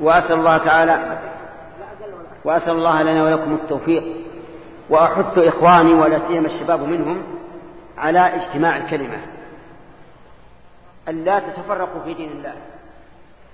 وأسأل 0.00 0.32
الله 0.32 0.58
تعالى 0.58 1.18
وأسأل 2.44 2.70
الله 2.72 3.02
لنا 3.02 3.24
ولكم 3.24 3.54
التوفيق. 3.54 4.04
وأحث 4.90 5.38
إخواني 5.38 5.94
ولا 5.94 6.28
سيما 6.28 6.46
الشباب 6.46 6.80
منهم 6.80 7.22
على 7.98 8.34
اجتماع 8.34 8.76
الكلمة. 8.76 9.18
أن 11.08 11.24
لا 11.24 11.38
تتفرقوا 11.38 12.02
في 12.04 12.14
دين 12.14 12.30
الله 12.30 12.54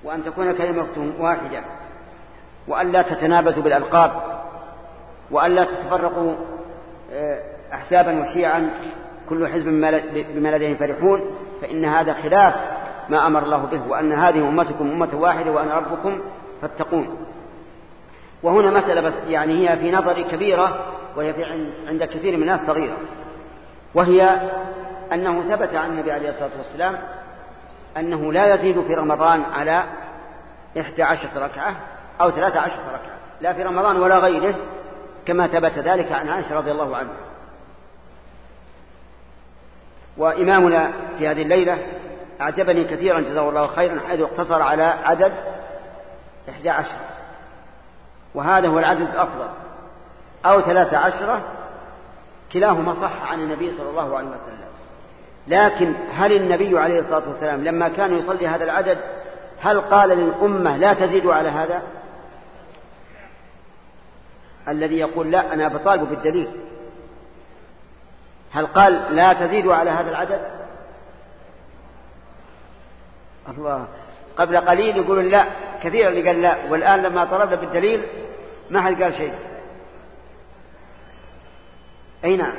وأن 0.04 0.24
تكون 0.24 0.52
كلمة 0.52 1.12
واحدة 1.18 1.64
وأن 2.68 2.92
لا 2.92 3.02
تتنابزوا 3.02 3.62
بالألقاب 3.62 4.12
وأن 5.30 5.50
لا 5.50 5.64
تتفرقوا 5.64 6.34
آه، 7.12 7.40
أحسابا 7.72 8.20
وشيعا 8.20 8.70
كل 9.28 9.48
حزب 9.48 9.66
بما 10.34 10.56
لديهم 10.56 10.76
فرحون 10.76 11.20
فإن 11.60 11.84
هذا 11.84 12.12
خلاف 12.12 12.54
ما 13.08 13.26
أمر 13.26 13.42
الله 13.42 13.56
به 13.56 13.88
وأن 13.88 14.12
هذه 14.12 14.48
أمتكم 14.48 14.90
أمة 14.90 15.14
واحدة 15.14 15.50
وأنا 15.50 15.78
ربكم 15.78 16.20
فاتقون. 16.62 17.26
وهنا 18.42 18.70
مسألة 18.70 19.00
بس 19.00 19.14
يعني 19.28 19.68
هي 19.68 19.76
في 19.76 19.92
نظري 19.92 20.24
كبيرة 20.24 20.78
وهي 21.16 21.32
في 21.32 21.44
عند 21.88 22.04
كثير 22.04 22.36
من 22.36 22.42
الناس 22.42 22.60
صغيرة 22.66 22.96
وهي 23.94 24.50
أنه 25.12 25.56
ثبت 25.56 25.74
عن 25.74 25.90
النبي 25.90 26.12
عليه 26.12 26.28
الصلاة 26.28 26.50
والسلام 26.58 26.98
أنه 27.96 28.32
لا 28.32 28.54
يزيد 28.54 28.86
في 28.86 28.94
رمضان 28.94 29.42
على 29.42 29.84
إحدى 30.80 31.02
عشر 31.02 31.28
ركعة 31.36 31.76
أو 32.20 32.30
ثلاثة 32.30 32.60
عشر 32.60 32.78
ركعة 32.78 33.14
لا 33.40 33.52
في 33.52 33.62
رمضان 33.62 33.96
ولا 33.96 34.18
غيره 34.18 34.54
كما 35.26 35.46
ثبت 35.46 35.78
ذلك 35.78 36.12
عن 36.12 36.28
عائشة 36.28 36.56
رضي 36.56 36.70
الله 36.70 36.96
عنها. 36.96 37.16
وإمامنا 40.16 40.92
في 41.18 41.28
هذه 41.28 41.42
الليلة 41.42 41.78
أعجبني 42.40 42.84
كثيرا 42.84 43.20
جزاه 43.20 43.48
الله 43.48 43.66
خيرا 43.66 44.00
حيث 44.08 44.20
اقتصر 44.20 44.62
على 44.62 44.82
عدد 44.82 45.32
إحدى 46.48 46.70
عشر 46.70 46.96
وهذا 48.34 48.68
هو 48.68 48.78
العدد 48.78 49.00
الأفضل. 49.00 49.48
أو 50.46 50.60
ثلاثة 50.60 50.96
عشرة 50.96 51.42
كلاهما 52.52 52.94
صح 52.94 53.32
عن 53.32 53.40
النبي 53.40 53.78
صلى 53.78 53.90
الله 53.90 54.16
عليه 54.16 54.28
وسلم. 54.28 54.63
لكن 55.48 55.94
هل 56.14 56.32
النبي 56.32 56.78
عليه 56.78 57.00
الصلاة 57.00 57.28
والسلام 57.28 57.64
لما 57.64 57.88
كان 57.88 58.18
يصلي 58.18 58.46
هذا 58.46 58.64
العدد 58.64 58.98
هل 59.60 59.80
قال 59.80 60.08
للأمة 60.08 60.76
لا 60.76 60.94
تزيدوا 60.94 61.34
على 61.34 61.48
هذا؟ 61.48 61.82
الذي 64.68 64.98
يقول 64.98 65.30
لا 65.30 65.52
أنا 65.52 65.68
بطالب 65.68 66.08
بالدليل. 66.08 66.48
هل 68.52 68.66
قال 68.66 69.16
لا 69.16 69.32
تزيدوا 69.32 69.74
على 69.74 69.90
هذا 69.90 70.10
العدد؟ 70.10 70.40
الله. 73.48 73.86
قبل 74.36 74.56
قليل 74.56 74.96
يقولون 74.96 75.28
لا 75.28 75.46
كثير 75.82 76.08
اللي 76.08 76.28
قال 76.28 76.42
لا 76.42 76.56
والآن 76.70 77.02
لما 77.02 77.24
طلبنا 77.24 77.56
بالدليل 77.56 78.02
ما 78.70 78.80
حد 78.80 79.02
قال 79.02 79.16
شيء. 79.16 79.34
أي 82.24 82.36
نعم. 82.36 82.56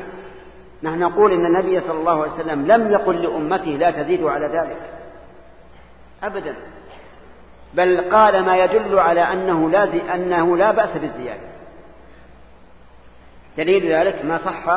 نحن 0.86 1.00
نقول 1.00 1.32
إن 1.32 1.46
النبي 1.46 1.82
صلى 1.82 2.00
الله 2.00 2.22
عليه 2.22 2.32
وسلم 2.32 2.68
لم 2.68 2.92
يقل 2.92 3.22
لأمته 3.22 3.72
لا 3.72 3.92
تزيدوا 3.92 4.32
على 4.32 4.48
ذلك. 4.48 4.78
أبدا. 6.24 6.56
بل 7.74 8.16
قال 8.16 8.46
ما 8.46 8.58
يدل 8.58 9.00
على 9.00 9.22
أنه 9.22 9.70
لا, 9.70 10.16
أنه 10.16 10.58
لا 10.58 10.72
بأس 10.72 10.98
بالزيادة. 10.98 11.48
دليل 13.58 13.92
ذلك 13.92 14.26
ما 14.26 14.38
صح 14.38 14.70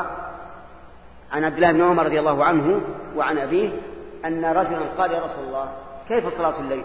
عن 1.32 1.44
عبد 1.44 1.54
الله 1.54 1.72
بن 1.72 1.82
عمر 1.82 2.04
رضي 2.04 2.20
الله 2.20 2.44
عنه 2.44 2.80
وعن 3.16 3.38
أبيه 3.38 3.70
أن 4.24 4.44
رجلا 4.44 4.80
قال 4.98 5.12
يا 5.12 5.18
رسول 5.18 5.44
الله 5.44 5.72
كيف 6.08 6.38
صلاة 6.38 6.60
الليل؟ 6.60 6.84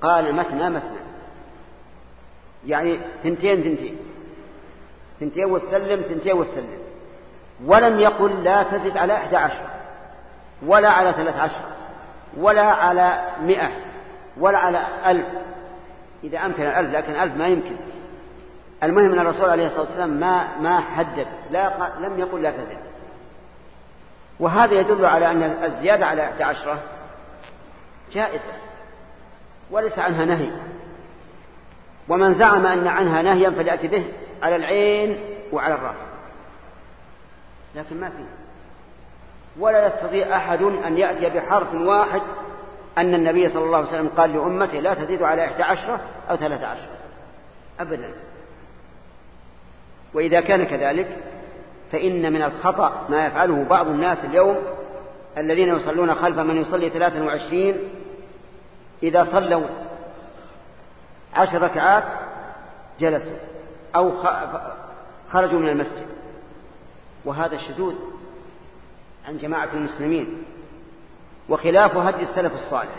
قال 0.00 0.34
مثنى 0.34 0.70
مثنى. 0.70 1.00
يعني 2.66 3.00
ثنتين 3.22 3.62
ثنتين. 3.62 3.96
ثنتين 5.20 5.44
وسلم 5.44 6.02
ثنتين 6.02 6.32
وسلم 6.32 6.89
ولم 7.66 8.00
يقل 8.00 8.44
لا 8.44 8.62
تزد 8.62 8.96
على 8.96 9.14
إحدى 9.16 9.36
عشر 9.36 9.62
ولا 10.66 10.88
على 10.88 11.12
ثلاث 11.12 11.36
عشر 11.36 11.64
ولا 12.36 12.62
على 12.62 13.20
مئة 13.42 13.70
ولا 14.38 14.58
على 14.58 14.82
ألف. 15.06 15.26
إذا 16.24 16.38
أمكن 16.38 16.62
الألف 16.62 16.94
لكن 16.94 17.12
ألف 17.12 17.36
ما 17.36 17.46
يمكن. 17.46 17.76
المهم 18.82 19.12
أن 19.12 19.18
الرسول 19.18 19.50
عليه 19.50 19.66
الصلاة 19.66 19.80
والسلام 19.80 20.10
ما 20.10 20.58
ما 20.60 20.80
حدد 20.80 21.26
لا 21.50 21.70
لم 21.98 22.18
يقل 22.18 22.42
لا 22.42 22.50
تزد. 22.50 22.78
وهذا 24.40 24.74
يدل 24.74 25.06
على 25.06 25.30
أن 25.30 25.42
الزيادة 25.42 26.06
على 26.06 26.24
إحدى 26.24 26.44
عشرة 26.44 26.78
جائزة 28.12 28.52
وليس 29.70 29.98
عنها 29.98 30.24
نهي. 30.24 30.50
ومن 32.08 32.38
زعم 32.38 32.66
أن 32.66 32.86
عنها 32.86 33.22
نهيا 33.22 33.50
فليأتي 33.50 33.88
به 33.88 34.04
على 34.42 34.56
العين 34.56 35.18
وعلى 35.52 35.74
الرأس. 35.74 36.19
لكن 37.74 38.00
ما 38.00 38.08
فيه. 38.08 38.24
ولا 39.58 39.86
يستطيع 39.86 40.36
أحد 40.36 40.62
أن 40.62 40.98
يأتي 40.98 41.38
بحرف 41.38 41.74
واحد 41.74 42.22
أن 42.98 43.14
النبي 43.14 43.48
صلى 43.48 43.64
الله 43.64 43.76
عليه 43.76 43.88
وسلم 43.88 44.08
قال 44.08 44.32
لأمته 44.32 44.80
لا 44.80 44.94
تزيد 44.94 45.22
على 45.22 45.44
إحدى 45.44 45.62
عشرة 45.62 46.00
أو 46.30 46.36
ثلاثة 46.36 46.66
عشرة 46.66 46.96
أبدا. 47.80 48.14
وإذا 50.14 50.40
كان 50.40 50.64
كذلك 50.64 51.16
فإن 51.92 52.32
من 52.32 52.42
الخطأ 52.42 53.06
ما 53.08 53.26
يفعله 53.26 53.64
بعض 53.64 53.86
الناس 53.86 54.18
اليوم 54.24 54.56
الذين 55.38 55.68
يصلون 55.68 56.14
خلف 56.14 56.38
من 56.38 56.56
يصلي 56.56 56.90
23 56.90 57.74
إذا 59.02 59.24
صلوا 59.32 59.66
عشر 61.34 61.62
ركعات 61.62 62.04
جلسوا 63.00 63.36
أو 63.96 64.12
خرجوا 65.30 65.58
من 65.58 65.68
المسجد. 65.68 66.06
وهذا 67.24 67.58
شذوذ 67.58 67.94
عن 69.28 69.38
جماعة 69.38 69.68
المسلمين 69.74 70.42
وخلاف 71.48 71.96
هدي 71.96 72.22
السلف 72.22 72.52
الصالح. 72.54 72.94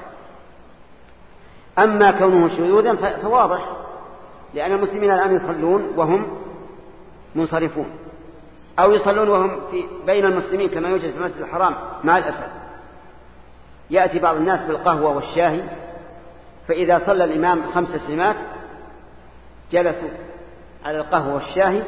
أما 1.79 2.11
كونه 2.11 2.57
شذوذا 2.57 2.95
فواضح 2.95 3.77
لأن 4.53 4.71
المسلمين 4.71 5.11
الآن 5.11 5.35
يصلون 5.35 5.93
وهم 5.95 6.37
منصرفون 7.35 7.89
أو 8.79 8.91
يصلون 8.91 9.29
وهم 9.29 9.59
في 9.71 9.85
بين 10.05 10.25
المسلمين 10.25 10.69
كما 10.69 10.89
يوجد 10.89 11.11
في 11.11 11.17
المسجد 11.17 11.41
الحرام 11.41 11.75
مع 12.03 12.17
الأسف. 12.17 12.47
يأتي 13.89 14.19
بعض 14.19 14.35
الناس 14.35 14.67
بالقهوة 14.67 15.15
والشاهي 15.15 15.63
فإذا 16.67 17.01
صلى 17.05 17.23
الإمام 17.23 17.71
خمس 17.71 17.89
سلمات 17.89 18.35
جلسوا 19.71 20.09
على 20.85 20.97
القهوة 20.97 21.33
والشاهي 21.33 21.83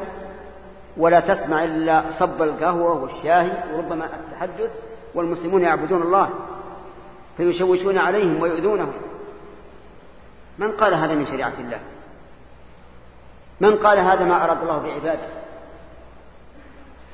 ولا 0.96 1.20
تسمع 1.20 1.64
إلا 1.64 2.04
صب 2.18 2.42
القهوة 2.42 3.02
والشاهي 3.02 3.52
وربما 3.74 4.04
التحدث 4.04 4.70
والمسلمون 5.14 5.62
يعبدون 5.62 6.02
الله 6.02 6.30
فيشوشون 7.36 7.98
عليهم 7.98 8.42
ويؤذونهم. 8.42 8.92
من 10.58 10.72
قال 10.72 10.94
هذا 10.94 11.14
من 11.14 11.26
شريعة 11.26 11.52
الله؟ 11.58 11.80
من 13.60 13.76
قال 13.76 13.98
هذا 13.98 14.24
ما 14.24 14.44
أراد 14.44 14.62
الله 14.62 14.78
بعباده؟ 14.78 15.28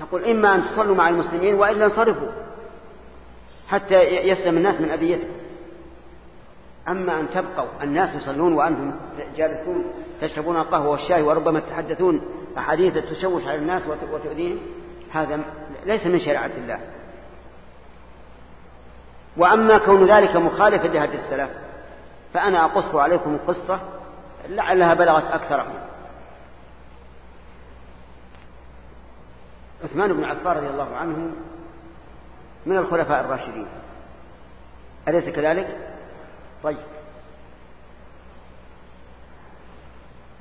نقول 0.01 0.25
إما 0.25 0.55
أن 0.55 0.65
تصلوا 0.65 0.97
مع 0.97 1.09
المسلمين 1.09 1.55
وإلا 1.55 1.85
انصرفوا 1.85 2.29
حتى 3.69 4.03
يسلم 4.03 4.57
الناس 4.57 4.81
من 4.81 4.91
أذيته 4.91 5.29
أما 6.89 7.21
أن 7.21 7.31
تبقوا 7.35 7.83
الناس 7.83 8.23
يصلون 8.23 8.53
وأنتم 8.53 8.93
جالسون 9.37 9.85
تشربون 10.21 10.57
القهوة 10.57 10.89
والشاي 10.89 11.23
وربما 11.23 11.61
تحدثون 11.61 12.21
أحاديث 12.59 12.95
تشوش 12.95 13.43
على 13.47 13.57
الناس 13.59 13.83
وتؤذيهم 13.87 14.59
هذا 15.13 15.41
ليس 15.87 16.07
من 16.07 16.21
شريعة 16.21 16.51
الله. 16.57 16.81
وأما 19.37 19.79
كون 19.79 20.11
ذلك 20.11 20.37
مخالفا 20.37 20.87
لهدي 20.87 21.17
السلف 21.17 21.51
فأنا 22.35 22.65
أقص 22.65 22.95
عليكم 22.95 23.35
القصة 23.35 23.81
لعلها 24.49 24.95
بلغت 24.95 25.25
أكثرهم. 25.33 25.75
عثمان 29.85 30.13
بن 30.13 30.25
عفان 30.25 30.57
رضي 30.57 30.67
الله 30.67 30.97
عنه 30.97 31.33
من 32.67 32.77
الخلفاء 32.77 33.21
الراشدين. 33.21 33.67
أليس 35.09 35.35
كذلك؟ 35.35 35.77
طيب. 36.63 36.79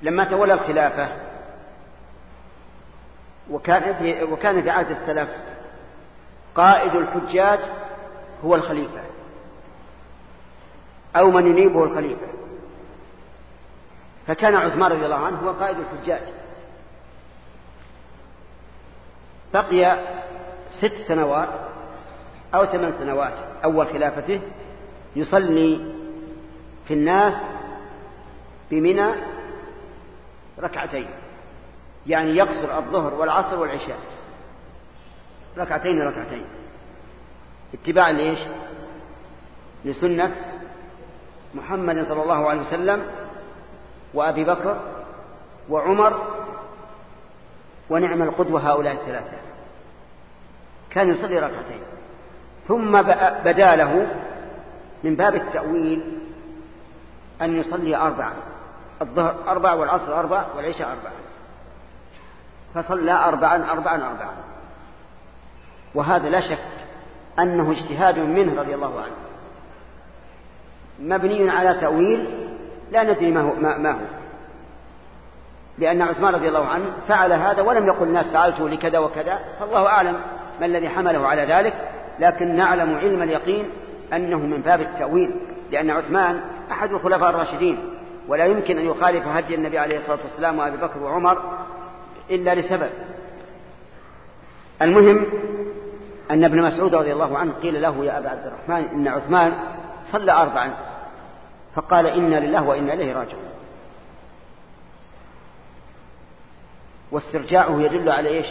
لما 0.01 0.23
تولى 0.23 0.53
الخلافة 0.53 1.28
وكان 3.51 3.93
في 3.93 4.23
وكان 4.23 4.61
في 4.61 4.69
عهد 4.69 4.91
السلف. 4.91 5.29
قائد 6.55 6.95
الحجاج 6.95 7.59
هو 8.45 8.55
الخليفة. 8.55 9.01
أو 11.15 11.31
من 11.31 11.47
ينيبه 11.47 11.83
الخليفة. 11.83 12.27
فكان 14.27 14.55
عثمان 14.55 14.91
رضي 14.91 15.05
الله 15.05 15.25
عنه 15.25 15.37
هو 15.37 15.51
قائد 15.51 15.77
الحجاج. 15.79 16.21
بقي 19.53 19.97
ست 20.71 21.07
سنوات 21.07 21.49
أو 22.53 22.65
ثمان 22.65 22.93
سنوات 22.99 23.33
أول 23.63 23.87
خلافته 23.87 24.41
يصلي 25.15 25.93
في 26.87 26.93
الناس 26.93 27.33
بمنى 28.71 29.11
ركعتين. 30.59 31.09
يعني 32.07 32.31
يقصر 32.31 32.77
الظهر 32.77 33.13
والعصر 33.13 33.59
والعشاء. 33.59 33.99
ركعتين 35.57 36.01
ركعتين. 36.01 36.45
اتباعا 37.73 38.11
ليش 38.11 38.39
لسنة 39.85 40.35
محمد 41.53 42.07
صلى 42.07 42.23
الله 42.23 42.49
عليه 42.49 42.61
وسلم 42.61 43.05
وأبي 44.13 44.43
بكر 44.43 44.79
وعمر 45.69 46.27
ونعم 47.89 48.21
القدوة 48.21 48.71
هؤلاء 48.71 48.93
الثلاثة. 48.93 49.37
كان 50.89 51.13
يصلي 51.13 51.39
ركعتين. 51.39 51.81
ثم 52.67 53.01
بدا 53.43 53.75
له 53.75 54.07
من 55.03 55.15
باب 55.15 55.35
التأويل 55.35 56.19
أن 57.41 57.59
يصلي 57.59 57.95
أربعا 57.95 58.33
الظهر 59.01 59.35
أربع 59.47 59.73
والعصر 59.73 60.19
أربع 60.19 60.45
والعشاء 60.55 60.87
أربع 60.87 61.11
فصلى 62.73 63.11
أربعا 63.11 63.71
أربعا 63.71 63.95
أربعا. 63.95 64.31
وهذا 65.95 66.29
لا 66.29 66.41
شك 66.41 66.59
أنه 67.39 67.71
اجتهاد 67.71 68.19
منه 68.19 68.61
رضي 68.61 68.75
الله 68.75 69.01
عنه. 69.01 69.15
مبني 70.99 71.49
على 71.49 71.73
تأويل 71.73 72.49
لا 72.91 73.03
ندري 73.03 73.31
ما 73.31 73.41
هو, 73.41 73.55
ما 73.55 73.91
هو. 73.91 74.05
لأن 75.77 76.01
عثمان 76.01 76.35
رضي 76.35 76.47
الله 76.47 76.65
عنه 76.65 76.85
فعل 77.07 77.33
هذا 77.33 77.61
ولم 77.61 77.87
يقل 77.87 78.03
الناس 78.03 78.25
فعلته 78.25 78.69
لكذا 78.69 78.99
وكذا 78.99 79.39
فالله 79.59 79.87
أعلم 79.87 80.19
ما 80.59 80.65
الذي 80.65 80.89
حمله 80.89 81.27
على 81.27 81.45
ذلك. 81.45 81.73
لكن 82.19 82.55
نعلم 82.55 82.97
علم 82.97 83.21
اليقين 83.21 83.69
أنه 84.13 84.37
من 84.37 84.61
باب 84.61 84.81
التأويل 84.81 85.35
لأن 85.71 85.89
عثمان 85.89 86.41
أحد 86.71 86.91
الخلفاء 86.91 87.29
الراشدين. 87.29 87.95
ولا 88.27 88.45
يمكن 88.45 88.77
أن 88.77 88.85
يخالف 88.85 89.27
هدي 89.27 89.55
النبي 89.55 89.79
عليه 89.79 89.97
الصلاة 89.97 90.19
والسلام 90.23 90.59
وأبي 90.59 90.77
بكر 90.77 91.03
وعمر 91.03 91.59
إلا 92.29 92.55
لسبب. 92.55 92.89
المهم 94.81 95.25
أن 96.31 96.43
ابن 96.43 96.61
مسعود 96.61 96.95
رضي 96.95 97.13
الله 97.13 97.37
عنه 97.37 97.53
قيل 97.53 97.81
له 97.81 98.05
يا 98.05 98.17
أبا 98.17 98.29
عبد 98.29 98.45
الرحمن 98.45 98.85
إن 98.89 99.07
عثمان 99.07 99.53
صلى 100.11 100.31
أربعا 100.31 100.73
فقال 101.75 102.07
إنا 102.07 102.39
لله 102.39 102.63
وإنا 102.63 102.93
إليه 102.93 103.13
راجعون. 103.13 103.49
واسترجاعه 107.11 107.81
يدل 107.81 108.09
على 108.09 108.29
إيش؟ 108.29 108.47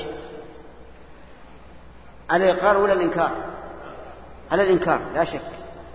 على 2.31 2.51
الإقرار 2.51 2.77
ولا 2.77 2.93
الإنكار؟ 2.93 3.31
على 4.53 4.63
الإنكار 4.63 5.01
لا 5.15 5.25
شك. 5.25 5.41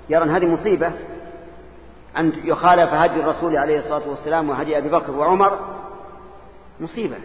يرى 0.10 0.24
أن 0.24 0.30
هذه 0.30 0.46
مصيبة 0.46 0.92
أن 2.18 2.34
يخالف 2.44 2.94
هدي 2.94 3.20
الرسول 3.20 3.58
عليه 3.58 3.80
الصلاة 3.80 4.10
والسلام 4.10 4.50
وهدي 4.50 4.78
أبي 4.78 4.90
بكر 4.90 5.12
وعمر 5.12 5.60
مصيبة. 6.80 7.16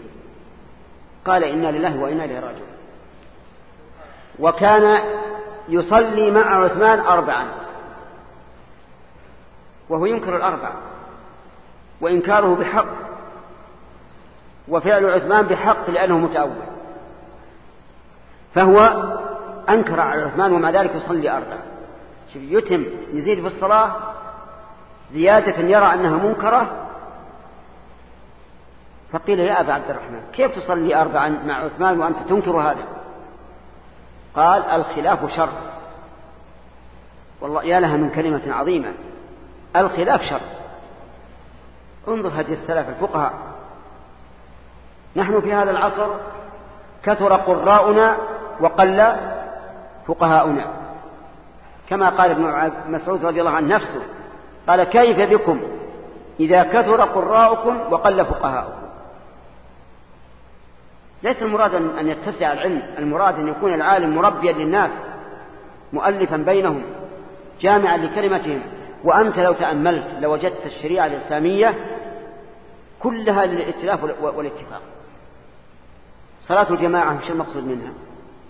قال 1.28 1.44
إنا 1.44 1.70
لله 1.70 2.00
وإنا 2.00 2.24
إليه 2.24 2.40
راجعون. 2.40 2.68
وكان 4.38 5.02
يصلي 5.68 6.30
مع 6.30 6.64
عثمان 6.64 7.00
أربعا. 7.00 7.46
وهو 9.88 10.06
ينكر 10.06 10.36
الأربع 10.36 10.72
وإنكاره 12.00 12.54
بحق. 12.54 12.86
وفعل 14.68 15.10
عثمان 15.10 15.46
بحق 15.46 15.90
لأنه 15.90 16.18
متأول. 16.18 16.66
فهو 18.54 18.78
أنكر 19.68 20.00
على 20.00 20.22
عثمان 20.22 20.52
ومع 20.52 20.70
ذلك 20.70 20.94
يصلي 20.94 21.30
أربعا. 21.30 21.58
يتم 22.34 22.84
يزيد 23.12 23.40
في 23.40 23.46
الصلاة 23.46 23.96
زيادة 25.12 25.58
يرى 25.58 25.94
أنها 25.94 26.16
منكرة 26.16 26.87
فقيل 29.12 29.40
يا 29.40 29.60
أبا 29.60 29.72
عبد 29.72 29.90
الرحمن 29.90 30.20
كيف 30.32 30.58
تصلي 30.58 31.00
أربعا 31.00 31.28
مع 31.28 31.64
عثمان 31.64 32.00
وأنت 32.00 32.16
تنكر 32.28 32.60
هذا؟ 32.60 32.84
قال 34.36 34.62
الخلاف 34.62 35.34
شر. 35.36 35.48
والله 37.40 37.64
يا 37.64 37.80
لها 37.80 37.96
من 37.96 38.10
كلمة 38.10 38.54
عظيمة. 38.54 38.92
الخلاف 39.76 40.22
شر. 40.22 40.40
انظر 42.08 42.28
هذه 42.28 42.52
الثلاثة 42.52 42.88
الفقهاء. 42.88 43.32
نحن 45.16 45.40
في 45.40 45.52
هذا 45.52 45.70
العصر 45.70 46.08
كثر 47.02 47.36
قراؤنا 47.36 48.16
وقل 48.60 49.16
فقهاؤنا. 50.06 50.66
كما 51.88 52.08
قال 52.08 52.30
ابن 52.30 52.72
مسعود 52.88 53.24
رضي 53.24 53.40
الله 53.40 53.50
عنه 53.50 53.74
نفسه 53.74 54.02
قال 54.68 54.84
كيف 54.84 55.30
بكم 55.30 55.60
إذا 56.40 56.62
كثر 56.62 57.00
قراؤكم 57.02 57.92
وقل 57.92 58.24
فقهاؤكم؟ 58.24 58.87
ليس 61.22 61.42
المراد 61.42 61.74
أن 61.74 62.08
يتسع 62.08 62.52
العلم 62.52 62.82
المراد 62.98 63.34
أن 63.34 63.48
يكون 63.48 63.74
العالم 63.74 64.16
مربيا 64.16 64.52
للناس 64.52 64.90
مؤلفا 65.92 66.36
بينهم 66.36 66.82
جامعا 67.60 67.96
لكلمتهم. 67.96 68.62
وأنت 69.04 69.36
لو 69.36 69.52
تأملت 69.52 70.06
لوجدت 70.20 70.66
الشريعة 70.66 71.06
الإسلامية 71.06 71.74
كلها 73.00 73.46
للائتلاف 73.46 74.04
والاتفاق. 74.20 74.82
صلاة 76.42 76.70
الجماعة 76.70 77.12
مش 77.12 77.30
المقصود 77.30 77.64
منها؟ 77.64 77.92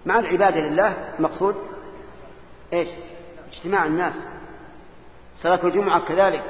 مع 0.06 0.18
العبادة 0.18 0.60
لله 0.60 0.94
المقصود 1.18 1.54
إيش؟ 2.72 2.88
اجتماع 3.52 3.86
الناس. 3.86 4.14
صلاة 5.42 5.60
الجمعة 5.64 6.08
كذلك 6.08 6.42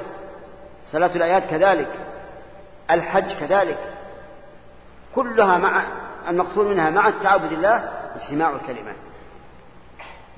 صلاة 0.91 1.15
الآيات 1.15 1.43
كذلك 1.43 1.91
الحج 2.91 3.33
كذلك. 3.39 3.77
كلها 5.15 5.57
مع 5.57 5.83
المقصود 6.27 6.67
منها 6.67 6.89
مع 6.89 7.07
التعبد 7.07 7.53
لله 7.53 7.89
اجتماع 8.15 8.49
الكلمات. 8.49 8.95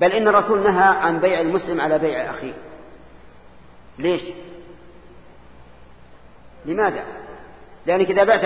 بل 0.00 0.12
إن 0.12 0.28
الرسول 0.28 0.62
نهى 0.62 0.84
عن 0.84 1.20
بيع 1.20 1.40
المسلم 1.40 1.80
على 1.80 1.98
بيع 1.98 2.30
أخيه. 2.30 2.52
ليش؟ 3.98 4.22
لماذا؟ 6.64 7.02
لأنك 7.86 8.10
إذا 8.10 8.24
بعت 8.24 8.44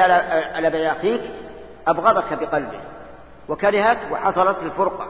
على 0.54 0.70
بيع 0.70 0.92
أخيك 0.92 1.20
أبغضك 1.88 2.38
بقلبه 2.38 2.80
وكرهك 3.48 3.98
وحصلت 4.10 4.58
الفرقة. 4.62 5.08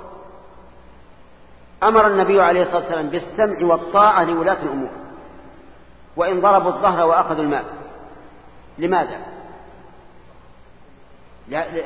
أمر 1.82 2.06
النبي 2.06 2.42
عليه 2.42 2.62
الصلاة 2.62 2.82
والسلام 2.82 3.10
بالسمع 3.10 3.66
والطاعة 3.66 4.24
لولاة 4.24 4.62
الأمور. 4.62 4.90
وإن 6.16 6.40
ضربوا 6.40 6.70
الظهر 6.70 7.06
وأخذوا 7.06 7.42
المال 7.42 7.64
لماذا؟ 8.78 9.35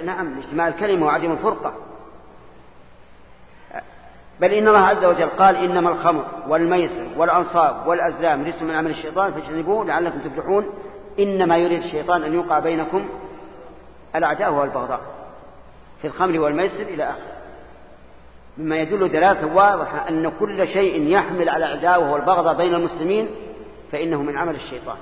نعم 0.04 0.34
لاجتماع 0.34 0.68
الكلمة 0.68 1.06
وعدم 1.06 1.32
الفرقة. 1.32 1.74
بل 4.40 4.52
إن 4.52 4.68
الله 4.68 4.80
عز 4.80 5.04
وجل 5.04 5.28
قال 5.28 5.56
إنما 5.56 5.90
الخمر 5.90 6.24
والميسر 6.48 7.06
والأنصاب 7.16 7.86
والأزلام 7.86 8.46
رسم 8.46 8.66
من 8.66 8.74
عمل 8.74 8.90
الشيطان 8.90 9.32
فاجتنبوه 9.32 9.84
لعلكم 9.84 10.18
تفلحون. 10.18 10.72
إنما 11.18 11.56
يريد 11.56 11.82
الشيطان 11.82 12.22
أن 12.22 12.34
يوقع 12.34 12.58
بينكم 12.58 13.08
الأعداء 14.16 14.52
والبغضاء 14.52 15.00
في 16.00 16.06
الخمر 16.06 16.40
والميسر 16.40 16.82
إلى 16.82 17.04
آخره. 17.04 17.36
مما 18.58 18.76
يدل 18.76 19.08
دلالة 19.08 19.54
واضحة 19.54 20.08
أن 20.08 20.32
كل 20.40 20.68
شيء 20.68 21.08
يحمل 21.08 21.48
على 21.48 21.66
العداوة 21.66 22.12
والبغضاء 22.12 22.54
بين 22.56 22.74
المسلمين 22.74 23.30
فإنه 23.92 24.22
من 24.22 24.38
عمل 24.38 24.54
الشيطان. 24.54 24.96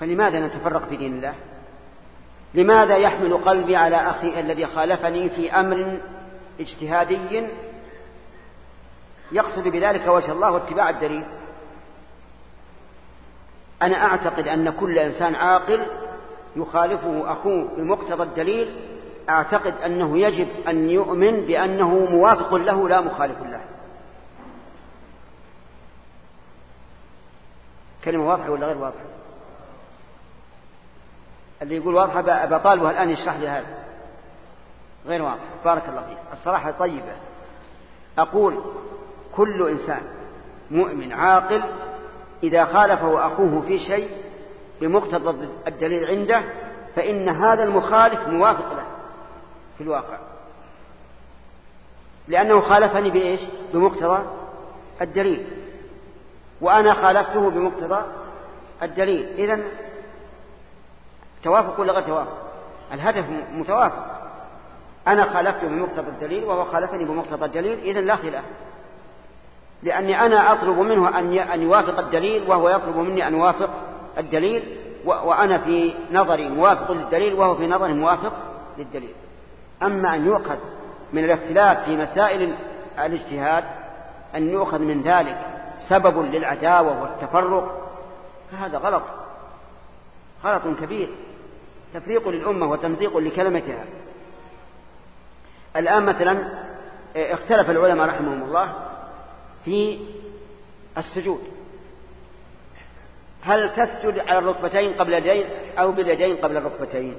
فلماذا 0.00 0.46
نتفرق 0.46 0.88
في 0.88 0.96
دين 0.96 1.12
الله؟ 1.12 1.34
لماذا 2.54 2.96
يحمل 2.96 3.36
قلبي 3.36 3.76
على 3.76 3.96
أخي 3.96 4.40
الذي 4.40 4.66
خالفني 4.66 5.30
في 5.30 5.52
أمر 5.52 5.98
اجتهادي؟ 6.60 7.46
يقصد 9.32 9.68
بذلك 9.68 10.06
وجه 10.06 10.32
الله 10.32 10.50
واتباع 10.50 10.90
الدليل. 10.90 11.24
أنا 13.82 14.04
أعتقد 14.04 14.48
أن 14.48 14.70
كل 14.70 14.98
إنسان 14.98 15.34
عاقل 15.34 15.86
يخالفه 16.56 17.32
أخوه 17.32 17.68
بمقتضى 17.76 18.22
الدليل. 18.22 18.76
أعتقد 19.28 19.74
أنه 19.84 20.18
يجب 20.18 20.48
أن 20.68 20.90
يؤمن 20.90 21.40
بأنه 21.40 21.88
موافق 21.88 22.54
له 22.54 22.88
لا 22.88 23.00
مخالف 23.00 23.42
له. 23.42 23.60
كلمة 28.04 28.28
واضحة 28.28 28.50
ولا 28.50 28.66
غير 28.66 28.78
واضحة؟ 28.78 29.04
اللي 31.62 31.76
يقول 31.76 31.94
واضحة 31.94 32.46
بطالبه 32.46 32.90
الآن 32.90 33.10
يشرح 33.10 33.36
لي 33.36 33.48
هذا. 33.48 33.66
غير 35.06 35.22
واضح. 35.22 35.42
بارك 35.64 35.88
الله 35.88 36.02
فيك. 36.02 36.18
الصراحة 36.32 36.70
طيبة. 36.70 37.12
أقول 38.18 38.64
كل 39.36 39.68
إنسان 39.68 40.02
مؤمن 40.70 41.12
عاقل 41.12 41.62
إذا 42.42 42.64
خالفه 42.64 43.26
أخوه 43.26 43.62
في 43.66 43.78
شيء 43.78 44.10
بمقتضى 44.80 45.48
الدليل 45.66 46.04
عنده 46.04 46.42
فإن 46.96 47.28
هذا 47.28 47.62
المخالف 47.62 48.28
موافق 48.28 48.72
له 48.72 48.84
في 49.78 49.84
الواقع. 49.84 50.18
لأنه 52.28 52.60
خالفني 52.60 53.10
بإيش؟ 53.10 53.40
بمقتضى 53.74 54.22
الدليل. 55.00 55.46
وأنا 56.60 56.94
خالفته 56.94 57.50
بمقتضى 57.50 58.02
الدليل. 58.82 59.26
إذن 59.38 59.64
توافق 61.42 61.80
ولا 61.80 61.92
غير 61.92 62.02
توافق؟ 62.02 62.38
الهدف 62.92 63.24
متوافق. 63.52 64.06
أنا 65.08 65.34
خالفته 65.34 65.68
بمقتضى 65.68 66.08
الدليل 66.08 66.44
وهو 66.44 66.64
خالفني 66.64 67.04
بمقتضى 67.04 67.44
الدليل 67.44 67.78
إذن 67.78 68.06
لا 68.06 68.16
خلاف. 68.16 68.44
لأني 69.82 70.26
أنا 70.26 70.52
أطلب 70.52 70.78
منه 70.78 71.18
أن 71.54 71.62
يوافق 71.62 71.98
الدليل 71.98 72.50
وهو 72.50 72.68
يطلب 72.68 72.96
مني 72.96 73.28
أن 73.28 73.34
يوافق 73.34 73.70
الدليل 74.18 74.76
وأنا 75.04 75.58
في 75.58 75.94
نظري 76.12 76.48
موافق 76.48 76.92
للدليل 76.92 77.34
وهو 77.34 77.54
في 77.54 77.66
نظري 77.66 77.92
موافق 77.92 78.32
للدليل. 78.78 79.14
أما 79.82 80.14
أن 80.14 80.26
يؤخذ 80.26 80.56
من 81.12 81.24
الاختلاف 81.24 81.84
في 81.84 81.96
مسائل 81.96 82.54
الاجتهاد 82.98 83.64
أن 84.34 84.48
يؤخذ 84.50 84.78
من 84.78 85.02
ذلك 85.02 85.38
سبب 85.88 86.34
للعداوة 86.34 87.02
والتفرق 87.02 87.88
فهذا 88.52 88.78
غلط. 88.78 89.02
غلط 90.44 90.62
كبير. 90.80 91.08
تفريق 91.94 92.28
للأمة 92.28 92.66
وتمزيق 92.66 93.16
لكلمتها. 93.16 93.84
الآن 95.76 96.02
مثلا 96.06 96.62
اختلف 97.16 97.70
العلماء 97.70 98.08
رحمهم 98.08 98.42
الله 98.42 98.74
في 99.64 99.98
السجود. 100.98 101.40
هل 103.42 103.70
تسجد 103.70 104.18
على 104.18 104.38
الركبتين 104.38 104.92
قبل 104.92 105.14
اليدين 105.14 105.46
أو 105.78 105.92
باليدين 105.92 106.36
قبل 106.36 106.56
الركبتين؟ 106.56 107.16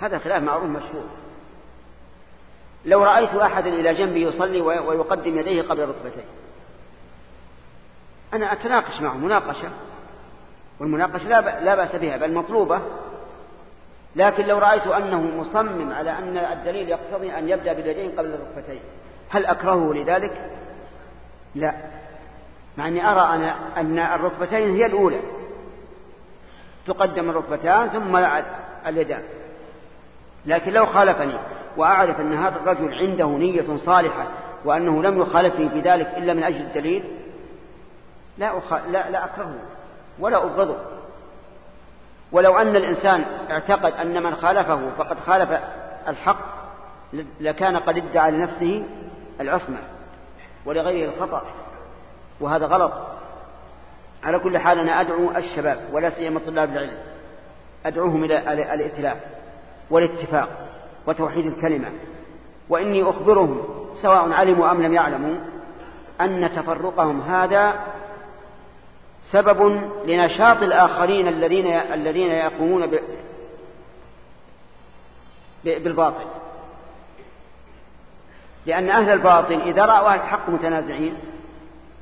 هذا 0.00 0.18
خلاف 0.18 0.42
معروف 0.42 0.64
مشهور. 0.64 1.04
لو 2.84 3.04
رأيت 3.04 3.34
أحدا 3.34 3.68
إلى 3.68 3.94
جنبي 3.94 4.22
يصلي 4.22 4.60
ويقدم 4.60 5.38
يديه 5.38 5.62
قبل 5.62 5.80
الركبتين. 5.80 6.24
أنا 8.34 8.52
أتناقش 8.52 9.00
معه 9.00 9.16
مناقشة. 9.16 9.70
والمناقشة 10.80 11.28
لا 11.60 11.74
بأس 11.74 11.96
بها 11.96 12.16
بل 12.16 12.34
مطلوبة. 12.34 12.82
لكن 14.16 14.46
لو 14.46 14.58
رأيت 14.58 14.86
أنه 14.86 15.20
مصمم 15.20 15.92
على 15.92 16.10
أن 16.10 16.36
الدليل 16.36 16.88
يقتضي 16.88 17.38
أن 17.38 17.48
يبدأ 17.48 17.72
باليدين 17.72 18.10
قبل 18.10 18.34
الركبتين 18.34 18.80
هل 19.28 19.46
أكرهه 19.46 19.92
لذلك؟ 19.94 20.50
لا. 21.54 21.74
مع 22.76 22.88
أني 22.88 23.10
أرى 23.10 23.34
أنا 23.34 23.54
أن 23.76 23.98
الركبتين 23.98 24.76
هي 24.76 24.86
الأولى. 24.86 25.20
تقدم 26.86 27.30
الركبتان 27.30 27.88
ثم 27.88 28.16
اليدان. 28.86 29.22
لكن 30.46 30.72
لو 30.72 30.86
خالفني 30.86 31.34
وأعرف 31.76 32.20
أن 32.20 32.32
هذا 32.32 32.56
الرجل 32.56 32.94
عنده 32.94 33.26
نية 33.26 33.76
صالحة 33.76 34.26
وأنه 34.64 35.02
لم 35.02 35.22
يخالفني 35.22 35.68
في 35.68 35.80
ذلك 35.80 36.14
إلا 36.16 36.34
من 36.34 36.42
أجل 36.42 36.60
الدليل 36.60 37.04
لا, 38.38 38.58
أخ... 38.58 38.72
لا, 38.72 39.10
لا 39.10 39.24
أكرهه 39.24 39.54
ولا 40.18 40.44
أبغضه. 40.44 40.76
ولو 42.32 42.58
أن 42.58 42.76
الإنسان 42.76 43.24
اعتقد 43.50 43.92
أن 43.92 44.22
من 44.22 44.34
خالفه 44.34 44.90
فقد 44.98 45.18
خالف 45.18 45.60
الحق 46.08 46.54
لكان 47.40 47.76
قد 47.76 47.96
ادعى 47.96 48.30
لنفسه 48.30 48.84
العصمة 49.40 49.78
ولغيره 50.66 51.10
الخطأ 51.14 51.42
وهذا 52.40 52.66
غلط. 52.66 52.92
على 54.24 54.38
كل 54.38 54.58
حال 54.58 54.78
أنا 54.78 55.00
أدعو 55.00 55.30
الشباب 55.30 55.78
ولا 55.92 56.10
سيما 56.10 56.40
طلاب 56.46 56.70
العلم 56.72 56.96
أدعوهم 57.86 58.24
إلى 58.24 58.38
الائتلاف 58.74 59.16
والاتفاق 59.90 60.48
وتوحيد 61.06 61.46
الكلمة. 61.46 61.88
وإني 62.68 63.02
أخبرهم 63.02 63.62
سواء 64.02 64.32
علموا 64.32 64.70
أم 64.70 64.82
لم 64.82 64.94
يعلموا 64.94 65.34
أن 66.20 66.50
تفرقهم 66.56 67.20
هذا 67.20 67.74
سبب 69.34 69.90
لنشاط 70.06 70.62
الآخرين 70.62 71.28
الذين 71.28 71.66
الذين 71.66 72.30
يقومون 72.30 72.98
بالباطل. 75.64 76.24
لأن 78.66 78.90
أهل 78.90 79.10
الباطل 79.10 79.60
إذا 79.60 79.84
رأوا 79.84 80.08
أهل 80.08 80.20
الحق 80.20 80.50
متنازعين 80.50 81.16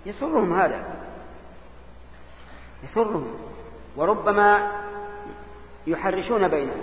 يسرهم 0.06 0.60
هذا. 0.60 0.84
يسرهم. 2.84 3.34
وربما 3.96 4.72
يحرشون 5.86 6.48
بينهم 6.48 6.82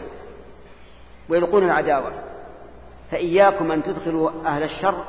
ويلقون 1.30 1.64
العداوة. 1.64 2.12
فإياكم 3.12 3.72
أن 3.72 3.84
تدخلوا 3.84 4.32
أهل 4.46 4.64
الشر 4.64 5.04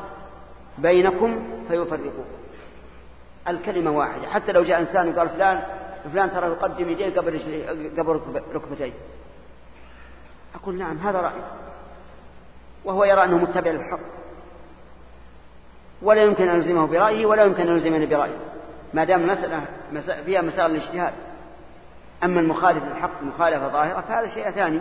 بينكم 0.79 1.43
فيفرقوا 1.69 2.25
الكلمة 3.49 3.91
واحدة. 3.91 4.29
حتى 4.29 4.53
لو 4.53 4.63
جاء 4.63 4.81
إنسان 4.81 5.09
وقال 5.09 5.29
فلان 5.29 5.63
فلان 6.13 6.31
ترى 6.31 6.47
يقدم 6.47 6.91
يديه 6.91 7.17
قبل 7.17 7.41
قبل 7.99 8.43
ركبتيه 8.55 8.93
أقول 10.55 10.79
نعم 10.79 10.99
هذا 10.99 11.21
رأي. 11.21 11.41
وهو 12.85 13.05
يرى 13.05 13.25
أنه 13.25 13.39
متبع 13.39 13.71
للحق. 13.71 14.01
ولا 16.03 16.23
يمكن 16.23 16.49
أن 16.49 16.57
نلزمه 16.57 16.87
برأيه 16.87 17.27
ولا 17.27 17.43
يمكن 17.43 17.63
أن 17.63 17.75
نلزمني 17.75 18.07
برأيه. 18.07 18.37
ما 18.95 19.05
دام 19.05 19.21
المسألة 19.21 19.65
فيها 20.25 20.43
مسائل 20.43 20.71
الاجتهاد. 20.71 21.13
أما 22.25 22.41
المخالف 22.41 22.85
للحق 22.85 23.23
مخالفة 23.23 23.69
ظاهرة 23.69 24.01
فهذا 24.01 24.35
شيء 24.35 24.51
ثاني 24.51 24.81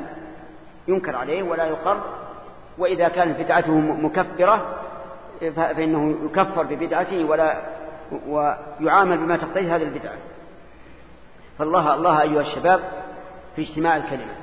ينكر 0.87 1.15
عليه 1.15 1.43
ولا 1.43 1.65
يقر. 1.65 2.01
وإذا 2.77 3.07
كانت 3.07 3.39
بدعته 3.39 3.71
مكفرة 3.77 4.75
فإنه 5.55 6.15
يكفر 6.25 6.63
ببدعته 6.63 7.25
ولا 7.25 7.61
ويعامل 8.27 9.17
بما 9.17 9.37
تقتضيه 9.37 9.75
هذه 9.75 9.83
البدعة. 9.83 10.17
فالله 11.59 11.93
الله 11.93 12.21
أيها 12.21 12.41
الشباب 12.41 12.79
في 13.55 13.61
اجتماع 13.61 13.97
الكلمة 13.97 14.35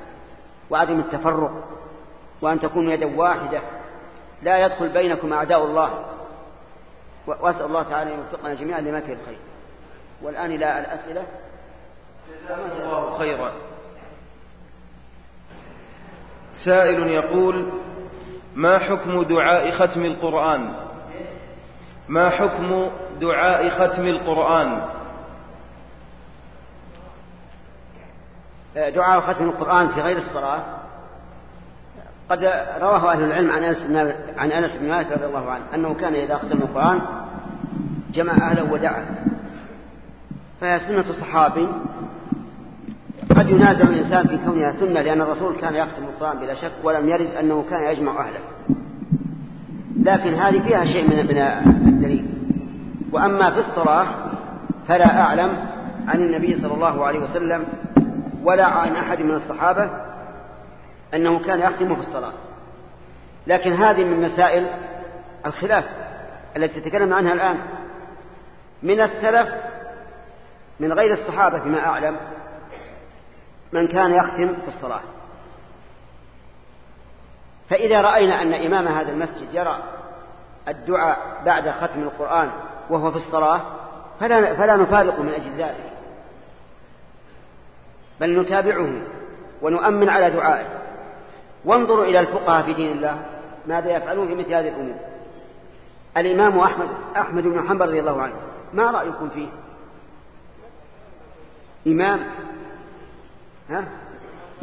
وعدم 0.69 0.99
التفرق 0.99 1.63
وأن 2.41 2.59
تكونوا 2.59 2.93
يدا 2.93 3.17
واحدة 3.17 3.61
لا 4.43 4.65
يدخل 4.65 4.89
بينكم 4.89 5.33
أعداء 5.33 5.65
الله. 5.65 6.05
وأسأل 7.27 7.65
الله 7.65 7.83
تعالى 7.83 8.13
أن 8.13 8.19
يوفقنا 8.19 8.53
جميعا 8.53 8.81
لما 8.81 8.99
فيه 8.99 9.13
الخير. 9.13 9.39
والآن 10.21 10.51
إلى 10.51 10.79
الأسئلة. 10.79 11.25
الله 12.49 13.17
خيرا. 13.17 13.51
سائل 16.65 17.07
يقول 17.07 17.71
ما 18.55 18.79
حكم 18.79 19.23
دعاء 19.23 19.71
ختم 19.71 20.05
القرآن؟ 20.05 20.86
ما 22.09 22.29
حكم 22.29 22.89
دعاء 23.21 23.69
ختم 23.69 24.05
القرآن؟ 24.07 24.81
دعاء 28.75 29.33
ختم 29.33 29.43
القرآن 29.43 29.87
في 29.87 30.01
غير 30.01 30.17
الصلاة؟ 30.17 30.59
قد 32.29 32.43
رواه 32.81 33.11
أهل 33.11 33.23
العلم 33.23 33.51
عن 33.51 33.63
أنس 33.63 33.77
عن 34.37 34.51
أنس 34.51 34.75
بن 34.75 34.89
مالك 34.89 35.11
رضي 35.11 35.25
الله 35.25 35.51
عنه 35.51 35.63
أنه 35.73 35.93
كان 35.93 36.15
إذا 36.15 36.37
ختم 36.37 36.57
القرآن 36.57 37.01
جمع 38.13 38.33
أهله 38.33 38.73
ودعا. 38.73 39.05
فهي 40.61 40.79
سنة 40.79 41.13
صحابي 41.13 41.69
قد 43.37 43.49
ينازع 43.49 43.83
الإنسان 43.83 44.27
في 44.27 44.37
كونها 44.45 44.71
سنة 44.71 45.01
لأن 45.01 45.21
الرسول 45.21 45.55
كان 45.55 45.75
يختم 45.75 46.03
القرآن 46.03 46.39
بلا 46.39 46.55
شك 46.55 46.71
ولم 46.83 47.09
يرد 47.09 47.35
أنه 47.35 47.65
كان 47.69 47.85
يجمع 47.91 48.27
أهله. 48.27 48.39
لكن 50.03 50.33
هذه 50.33 50.59
فيها 50.59 50.85
شيء 50.85 51.09
من 51.09 51.19
الدليل. 51.87 52.25
وأما 53.11 53.51
في 53.51 53.59
الصلاة 53.59 54.07
فلا 54.87 55.21
أعلم 55.21 55.57
عن 56.07 56.21
النبي 56.21 56.61
صلى 56.61 56.73
الله 56.73 57.05
عليه 57.05 57.19
وسلم 57.19 57.65
ولا 58.43 58.65
عن 58.65 58.95
أحد 58.95 59.19
من 59.19 59.35
الصحابة 59.35 59.89
أنه 61.13 61.39
كان 61.39 61.59
يختم 61.59 61.95
في 61.95 62.01
الصلاة. 62.01 62.33
لكن 63.47 63.73
هذه 63.73 64.03
من 64.03 64.21
مسائل 64.21 64.67
الخلاف 65.45 65.85
التي 66.57 66.81
تكلم 66.81 67.13
عنها 67.13 67.33
الآن. 67.33 67.57
من 68.83 69.01
السلف 69.01 69.49
من 70.79 70.93
غير 70.93 71.13
الصحابة 71.13 71.59
فيما 71.59 71.85
أعلم 71.85 72.15
من 73.73 73.87
كان 73.87 74.11
يختم 74.11 74.61
في 74.61 74.67
الصلاة. 74.67 75.01
فإذا 77.69 78.01
رأينا 78.01 78.41
أن 78.41 78.53
إمام 78.53 78.87
هذا 78.87 79.11
المسجد 79.11 79.53
يرى 79.53 79.77
الدعاء 80.67 81.41
بعد 81.45 81.69
ختم 81.69 82.03
القرآن 82.03 82.49
وهو 82.89 83.11
في 83.11 83.17
الصلاة 83.17 83.61
فلا, 84.19 84.55
فلا 84.55 84.75
نفارق 84.75 85.19
من 85.19 85.29
أجل 85.29 85.51
ذلك. 85.57 85.93
بل 88.19 88.39
نتابعه 88.39 88.89
ونؤمن 89.61 90.09
على 90.09 90.29
دعائه. 90.29 90.67
وانظروا 91.65 92.05
إلى 92.05 92.19
الفقهاء 92.19 92.65
في 92.65 92.73
دين 92.73 92.91
الله 92.91 93.19
ماذا 93.67 93.97
يفعلون 93.97 94.27
في 94.27 94.35
مثل 94.35 94.53
هذه 94.53 94.67
الأمور؟ 94.67 94.95
الإمام 96.17 96.59
أحمد, 96.59 96.87
أحمد 97.17 97.43
بن 97.43 97.67
حنبل 97.67 97.87
رضي 97.87 97.99
الله 97.99 98.21
عنه 98.21 98.35
ما 98.73 98.91
رأيكم 98.91 99.29
فيه؟ 99.29 99.47
إمام 101.87 102.19
ها؟ 103.69 103.83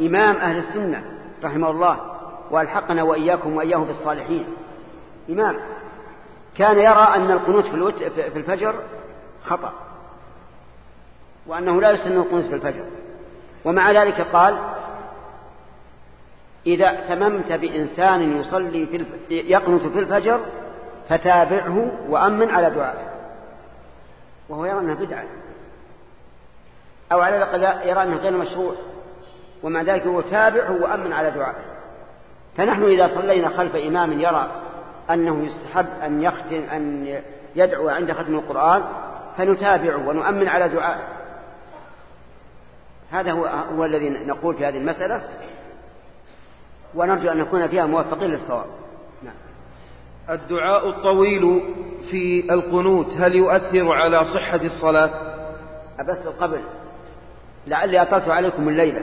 إمام 0.01 0.35
أهل 0.35 0.57
السنة 0.57 1.03
رحمه 1.43 1.71
الله. 1.71 2.14
وألحقنا 2.51 3.03
وإياكم 3.03 3.55
وإياه 3.55 3.77
بالصالحين 3.77 4.45
إمام 5.29 5.55
كان 6.57 6.77
يرى 6.77 7.07
أن 7.15 7.31
القنوت 7.31 7.65
في 8.03 8.37
الفجر 8.37 8.75
خطأ 9.45 9.73
وأنه 11.47 11.81
لا 11.81 11.91
يسن 11.91 12.11
القنوت 12.11 12.45
في 12.45 12.55
الفجر. 12.55 12.85
ومع 13.65 13.91
ذلك 13.91 14.21
قال 14.21 14.57
إذا 16.67 16.85
اعتممت 16.85 17.51
بإنسان 17.51 18.37
يصلي 18.37 18.85
في. 18.85 19.05
يقنت 19.29 19.81
في 19.81 19.99
الفجر 19.99 20.39
فتابعه 21.09 21.91
وأمن 22.09 22.49
على 22.49 22.69
دعائه. 22.69 23.07
وهو 24.49 24.65
يرى 24.65 24.79
أنها 24.79 24.93
بدعة. 24.93 25.25
أو 27.11 27.21
على 27.21 27.37
الأقل 27.37 27.87
يرى 27.89 28.03
أنه 28.03 28.15
غير 28.15 28.37
مشروع. 28.37 28.75
ومع 29.63 29.81
ذلك 29.81 30.07
هو 30.07 30.21
تابعه 30.21 30.81
وأمن 30.81 31.13
على 31.13 31.31
دعائه. 31.31 31.74
فنحن 32.57 32.83
إذا 32.83 33.07
صلينا 33.07 33.49
خلف 33.49 33.75
إمام 33.75 34.19
يرى 34.19 34.51
أنه 35.09 35.45
يستحب 35.45 35.87
أن 36.03 36.21
يختم 36.21 36.63
أن 36.71 37.07
يدعو 37.55 37.89
عند 37.89 38.11
ختم 38.11 38.35
القرآن 38.35 38.83
فنتابعه 39.37 40.07
ونؤمن 40.07 40.47
على 40.47 40.69
دعائه 40.69 41.15
هذا 43.11 43.31
هو, 43.31 43.45
هو 43.45 43.85
الذي 43.85 44.09
نقول 44.09 44.55
في 44.55 44.65
هذه 44.65 44.77
المسألة. 44.77 45.23
ونرجو 46.95 47.29
أن 47.29 47.37
نكون 47.37 47.67
فيها 47.67 47.85
موفقين 47.85 48.29
للصواب. 48.29 48.65
نعم. 49.23 49.33
الدعاء 50.29 50.89
الطويل 50.89 51.61
في 52.11 52.53
القنوت 52.53 53.07
هل 53.17 53.35
يؤثر 53.35 53.91
على 53.91 54.25
صحة 54.25 54.61
الصلاة؟ 54.63 55.09
أبس 55.99 56.27
قبل 56.39 56.59
لعلي 57.67 58.01
أطلت 58.01 58.29
عليكم 58.29 58.69
الليلة. 58.69 59.01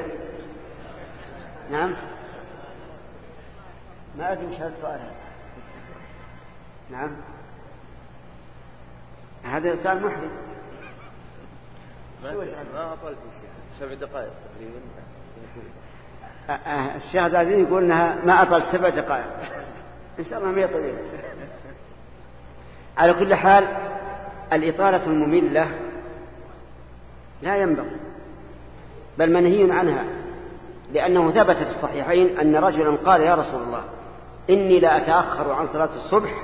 نعم. 1.70 1.94
ما 4.18 4.32
أدري 4.32 4.46
مش 4.46 4.56
هذا 4.56 4.72
السؤال. 4.76 5.00
نعم. 6.90 7.10
هذا 9.44 9.82
سؤال 9.82 10.02
محرج 10.02 10.30
ما 12.74 12.92
أطلت 12.92 13.18
سبع 13.80 13.94
دقائق 13.94 14.30
تقريبا. 14.54 14.80
الشيخ 16.96 17.16
عبد 17.16 17.48
يقول 17.50 17.84
إنها 17.84 18.24
ما 18.24 18.42
أطلت 18.42 18.64
سبع 18.72 18.88
دقائق. 18.88 19.26
إن 20.18 20.24
شاء 20.30 20.38
الله 20.38 20.50
ما 20.50 20.66
طويلة. 20.66 20.98
على 22.96 23.14
كل 23.14 23.34
حال 23.34 23.68
الإطالة 24.52 25.06
المملة 25.06 25.68
لا 27.42 27.56
ينبغي 27.56 27.96
بل 29.18 29.32
منهي 29.32 29.72
عنها 29.72 30.04
لأنه 30.92 31.30
ثبت 31.30 31.56
في 31.56 31.62
الصحيحين 31.62 32.38
أن 32.38 32.56
رجلا 32.56 32.96
قال 32.96 33.20
يا 33.20 33.34
رسول 33.34 33.62
الله 33.62 33.84
إني 34.50 34.80
لا 34.80 34.96
أتأخر 34.96 35.52
عن 35.52 35.68
صلاة 35.72 35.90
الصبح 35.94 36.42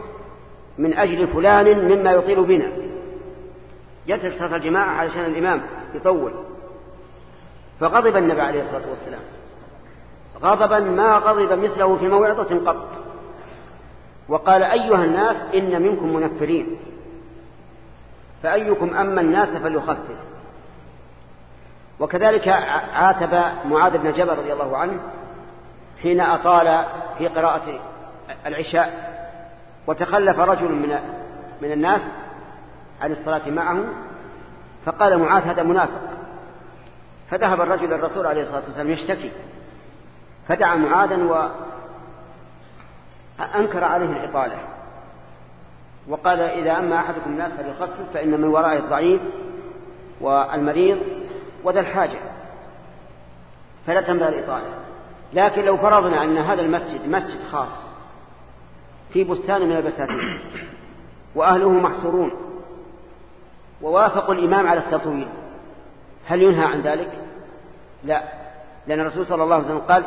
من 0.79 0.95
أجل 0.95 1.27
فلان 1.27 1.89
مما 1.89 2.13
يطيل 2.13 2.45
بنا. 2.45 2.73
يترك 4.07 4.33
صلاه 4.39 4.57
الجماعة 4.57 4.91
علشان 4.91 5.25
الإمام 5.25 5.63
يطول. 5.95 6.33
فغضب 7.81 8.17
النبي 8.17 8.41
عليه 8.41 8.63
الصلاة 8.63 8.91
والسلام. 8.91 9.21
غضبا 10.43 10.81
ما 10.81 11.19
غضب 11.19 11.53
مثله 11.59 11.97
في 11.97 12.09
موعظة 12.09 12.71
قط. 12.71 12.89
وقال 14.29 14.63
أيها 14.63 15.05
الناس 15.05 15.55
إن 15.55 15.83
منكم 15.83 16.15
منفرين. 16.15 16.77
فأيكم 18.43 18.95
أما 18.95 19.21
الناس 19.21 19.49
فليخفف. 19.49 20.19
وكذلك 22.01 22.49
عاتب 22.95 23.43
معاذ 23.71 23.99
بن 23.99 24.13
جبل 24.13 24.39
رضي 24.39 24.53
الله 24.53 24.77
عنه 24.77 25.01
حين 26.03 26.21
أطال 26.21 26.85
في 27.19 27.29
قراءة 27.29 27.81
العشاء 28.47 29.09
وتخلف 29.87 30.39
رجل 30.39 30.73
من 30.73 30.99
من 31.63 31.73
الناس 31.73 32.01
عن 33.01 33.13
الصلاة 33.13 33.51
معه 33.51 33.85
فقال 34.87 35.19
معاذ 35.19 35.43
هذا 35.43 35.63
منافق. 35.63 36.01
فذهب 37.31 37.61
الرجل 37.61 37.91
للرسول 37.91 38.27
عليه 38.27 38.43
الصلاة 38.43 38.63
والسلام 38.67 38.91
يشتكي 38.91 39.31
فدعا 40.49 40.77
معاذا 40.77 41.17
وأنكر 43.39 43.85
عليه 43.85 44.07
الإطالة. 44.07 44.57
وقال 46.09 46.41
إذا 46.41 46.79
أما 46.79 47.01
أحدكم 47.01 47.31
الناس 47.31 47.53
فليخفف 47.53 48.13
فإن 48.15 48.31
من 48.31 48.49
ورائه 48.49 48.79
الضعيف 48.79 49.21
والمريض 50.21 50.99
وذا 51.65 51.81
الحاجة. 51.81 52.19
فلا 53.87 54.01
تنبغي 54.01 54.29
الإطالة. 54.29 54.88
لكن 55.33 55.65
لو 55.65 55.77
فرضنا 55.77 56.25
أن 56.25 56.39
هذا 56.39 56.61
المسجد 56.63 57.09
مسجد 57.09 57.39
خاص 57.53 57.83
في 59.13 59.25
بستان 59.25 59.69
من 59.69 59.77
البساتين 59.77 60.41
وأهله 61.35 61.71
محصورون 61.71 62.31
ووافقوا 63.83 64.35
الإمام 64.35 64.67
على 64.67 64.81
التطويل 64.81 65.29
هل 66.27 66.43
ينهى 66.43 66.65
عن 66.65 66.81
ذلك؟ 66.81 67.13
لا 68.05 68.23
لأن 68.87 69.01
الرسول 69.01 69.27
صلى 69.27 69.43
الله 69.43 69.55
عليه 69.55 69.65
وسلم 69.65 69.79
قال 69.79 70.05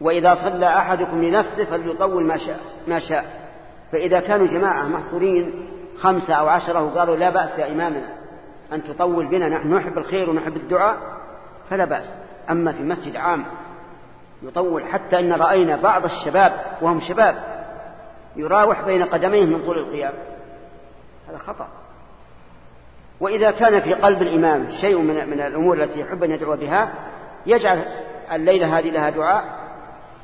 وإذا 0.00 0.34
صلى 0.34 0.66
أحدكم 0.66 1.24
لنفسه 1.24 1.64
فليطول 1.64 2.26
ما 2.26 2.38
شاء, 2.38 2.60
ما 2.88 2.98
شاء 2.98 3.50
فإذا 3.92 4.20
كانوا 4.20 4.46
جماعة 4.46 4.88
محصورين 4.88 5.68
خمسة 5.98 6.34
أو 6.34 6.48
عشرة 6.48 6.82
وقالوا 6.82 7.16
لا 7.16 7.30
بأس 7.30 7.58
يا 7.58 7.72
إمامنا 7.72 8.08
أن 8.72 8.82
تطول 8.82 9.26
بنا 9.26 9.48
نحن 9.48 9.74
نحب 9.74 9.98
الخير 9.98 10.30
ونحب 10.30 10.56
الدعاء 10.56 10.96
فلا 11.70 11.84
بأس 11.84 12.12
أما 12.50 12.72
في 12.72 12.82
مسجد 12.82 13.16
عام 13.16 13.44
يطول 14.42 14.84
حتى 14.84 15.18
أن 15.18 15.32
رأينا 15.32 15.76
بعض 15.76 16.04
الشباب 16.04 16.52
وهم 16.80 17.00
شباب 17.00 17.64
يراوح 18.36 18.84
بين 18.84 19.04
قدميه 19.04 19.44
من 19.44 19.64
طول 19.66 19.78
القيام. 19.78 20.12
هذا 21.28 21.38
خطأ. 21.38 21.68
وإذا 23.20 23.50
كان 23.50 23.80
في 23.80 23.94
قلب 23.94 24.22
الإمام 24.22 24.72
شيء 24.80 24.98
من, 24.98 25.30
من 25.30 25.40
الأمور 25.40 25.82
التي 25.82 26.00
يحب 26.00 26.24
أن 26.24 26.30
يدعو 26.30 26.56
بها 26.56 26.92
يجعل 27.46 27.84
الليلة 28.32 28.78
هذه 28.78 28.90
لها 28.90 29.10
دعاء 29.10 29.44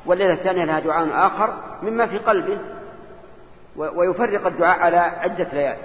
والليلة 0.05 0.33
الثانية 0.33 0.65
لها 0.65 0.79
دعاء 0.79 1.27
آخر 1.27 1.53
مما 1.81 2.07
في 2.07 2.17
قلبه 2.17 2.57
ويفرق 3.75 4.47
الدعاء 4.47 4.79
على 4.79 4.97
عدة 4.97 5.47
ليالي 5.53 5.77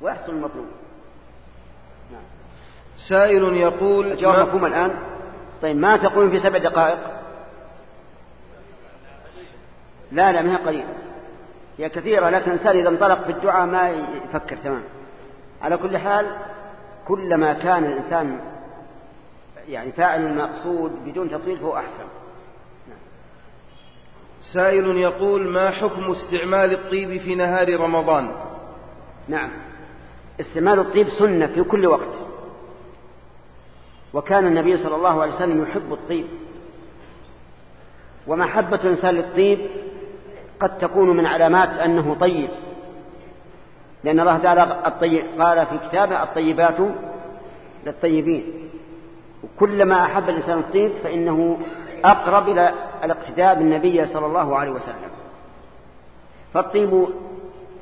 ويحصل 0.00 0.32
المطلوب. 0.32 0.66
نعم. 2.12 2.22
سائل 3.08 3.56
يقول 3.56 4.16
مفهوم 4.42 4.66
الآن. 4.66 5.11
طيب 5.62 5.76
ما 5.76 5.96
تقول 5.96 6.30
في 6.30 6.40
سبع 6.40 6.58
دقائق؟ 6.58 6.98
لا 10.12 10.32
لا 10.32 10.42
ما 10.42 10.52
هي 10.52 10.56
قليلة 10.56 10.94
هي 11.78 11.88
كثيرة 11.88 12.30
لكن 12.30 12.50
الإنسان 12.50 12.78
إذا 12.78 12.88
انطلق 12.88 13.24
في 13.24 13.32
الدعاء 13.32 13.66
ما 13.66 13.90
يفكر 13.90 14.56
تمام. 14.56 14.82
على 15.62 15.76
كل 15.76 15.98
حال 15.98 16.26
كلما 17.08 17.52
كان 17.52 17.84
الإنسان 17.84 18.40
يعني 19.68 19.92
فاعل 19.92 20.26
المقصود 20.26 20.92
بدون 21.04 21.30
تطويل 21.30 21.58
فهو 21.58 21.76
أحسن. 21.76 22.04
سائل 24.52 24.96
يقول 24.96 25.48
ما 25.48 25.70
حكم 25.70 26.12
استعمال 26.12 26.72
الطيب 26.72 27.20
في 27.20 27.34
نهار 27.34 27.80
رمضان؟ 27.80 28.34
نعم. 29.28 29.50
استعمال 30.40 30.78
الطيب 30.78 31.08
سنة 31.08 31.46
في 31.46 31.62
كل 31.62 31.86
وقت. 31.86 32.31
وكان 34.14 34.46
النبي 34.46 34.76
صلى 34.76 34.96
الله 34.96 35.22
عليه 35.22 35.34
وسلم 35.34 35.62
يحب 35.62 35.92
الطيب. 35.92 36.26
ومحبة 38.26 38.76
الإنسان 38.84 39.14
للطيب 39.14 39.58
قد 40.60 40.78
تكون 40.78 41.16
من 41.16 41.26
علامات 41.26 41.68
أنه 41.68 42.16
طيب. 42.20 42.50
لأن 44.04 44.20
الله 44.20 44.38
تعالى 44.38 44.82
الطيب 44.86 45.24
قال 45.40 45.66
في 45.66 45.88
كتابه 45.88 46.22
الطيبات 46.22 46.76
للطيبين. 47.86 48.70
وكلما 49.44 50.04
أحب 50.04 50.28
الإنسان 50.28 50.58
الطيب 50.58 50.92
فإنه 51.02 51.58
أقرب 52.04 52.48
إلى 52.48 52.72
الاقتداء 53.04 53.54
بالنبي 53.54 54.06
صلى 54.06 54.26
الله 54.26 54.58
عليه 54.58 54.70
وسلم. 54.70 55.10
فالطيب 56.54 57.06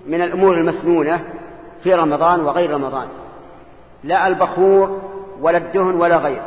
من 0.07 0.23
الأمور 0.23 0.55
المسنونة 0.55 1.25
في 1.83 1.95
رمضان 1.95 2.41
وغير 2.41 2.71
رمضان. 2.71 3.09
لا 4.05 4.27
البخور 4.27 5.01
ولا 5.41 5.59
الدهن 5.59 5.95
ولا 5.95 6.17
غير 6.17 6.43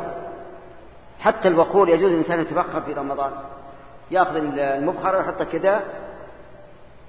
حتى 1.20 1.48
البخور 1.48 1.88
يجوز 1.88 2.12
الإنسان 2.12 2.40
يتبخر 2.40 2.80
في 2.80 2.92
رمضان. 2.92 3.30
يأخذ 4.10 4.36
المبخرة 4.36 5.18
ويحطه 5.18 5.44
كذا 5.44 5.80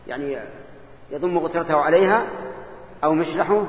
يعني 0.07 0.37
يضم 1.11 1.37
غترته 1.37 1.75
عليها 1.75 2.23
أو 3.03 3.13
مشلحه 3.13 3.63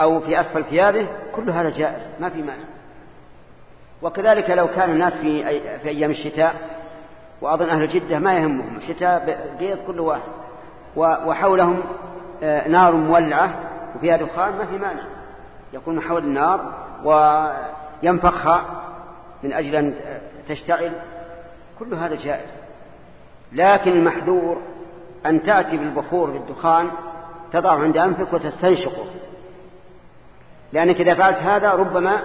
أو 0.00 0.20
في 0.20 0.40
أسفل 0.40 0.64
ثيابه. 0.64 1.06
كل 1.34 1.50
هذا 1.50 1.70
جائز 1.70 2.02
ما 2.20 2.28
في 2.28 2.42
مانع. 2.42 2.64
وكذلك 4.02 4.50
لو 4.50 4.68
كان 4.68 4.90
الناس 4.90 5.12
في, 5.12 5.60
في 5.78 5.88
أيام 5.88 6.10
الشتاء 6.10 6.54
وأظن 7.40 7.68
أهل 7.68 7.88
جدة 7.88 8.18
ما 8.18 8.34
يهمهم. 8.34 8.76
الشتاء 8.76 9.40
قيض 9.60 9.78
كل 9.86 10.00
واحد. 10.00 10.30
وحولهم 10.96 11.82
آه، 12.42 12.68
نار 12.68 12.92
مولعة 12.92 13.50
وفيها 13.96 14.16
دخان 14.16 14.58
ما 14.58 14.66
في 14.66 14.78
مانع. 14.78 15.02
يكون 15.72 16.00
حول 16.00 16.24
النار 16.24 16.87
وينفخها 17.04 18.64
من 19.42 19.52
أجل 19.52 19.76
أن 19.76 19.94
تشتعل 20.48 20.92
كل 21.78 21.94
هذا 21.94 22.14
جائز. 22.14 22.50
لكن 23.52 23.92
المحذور 23.92 24.62
أن 25.26 25.42
تأتي 25.42 25.76
بالبخور 25.76 26.30
بالدخان 26.30 26.90
تضع 27.52 27.70
عند 27.70 27.96
أنفك 27.96 28.32
وتستنشقه. 28.32 29.06
لأنك 30.72 31.00
إذا 31.00 31.14
فعلت 31.14 31.38
هذا 31.38 31.70
ربما 31.70 32.22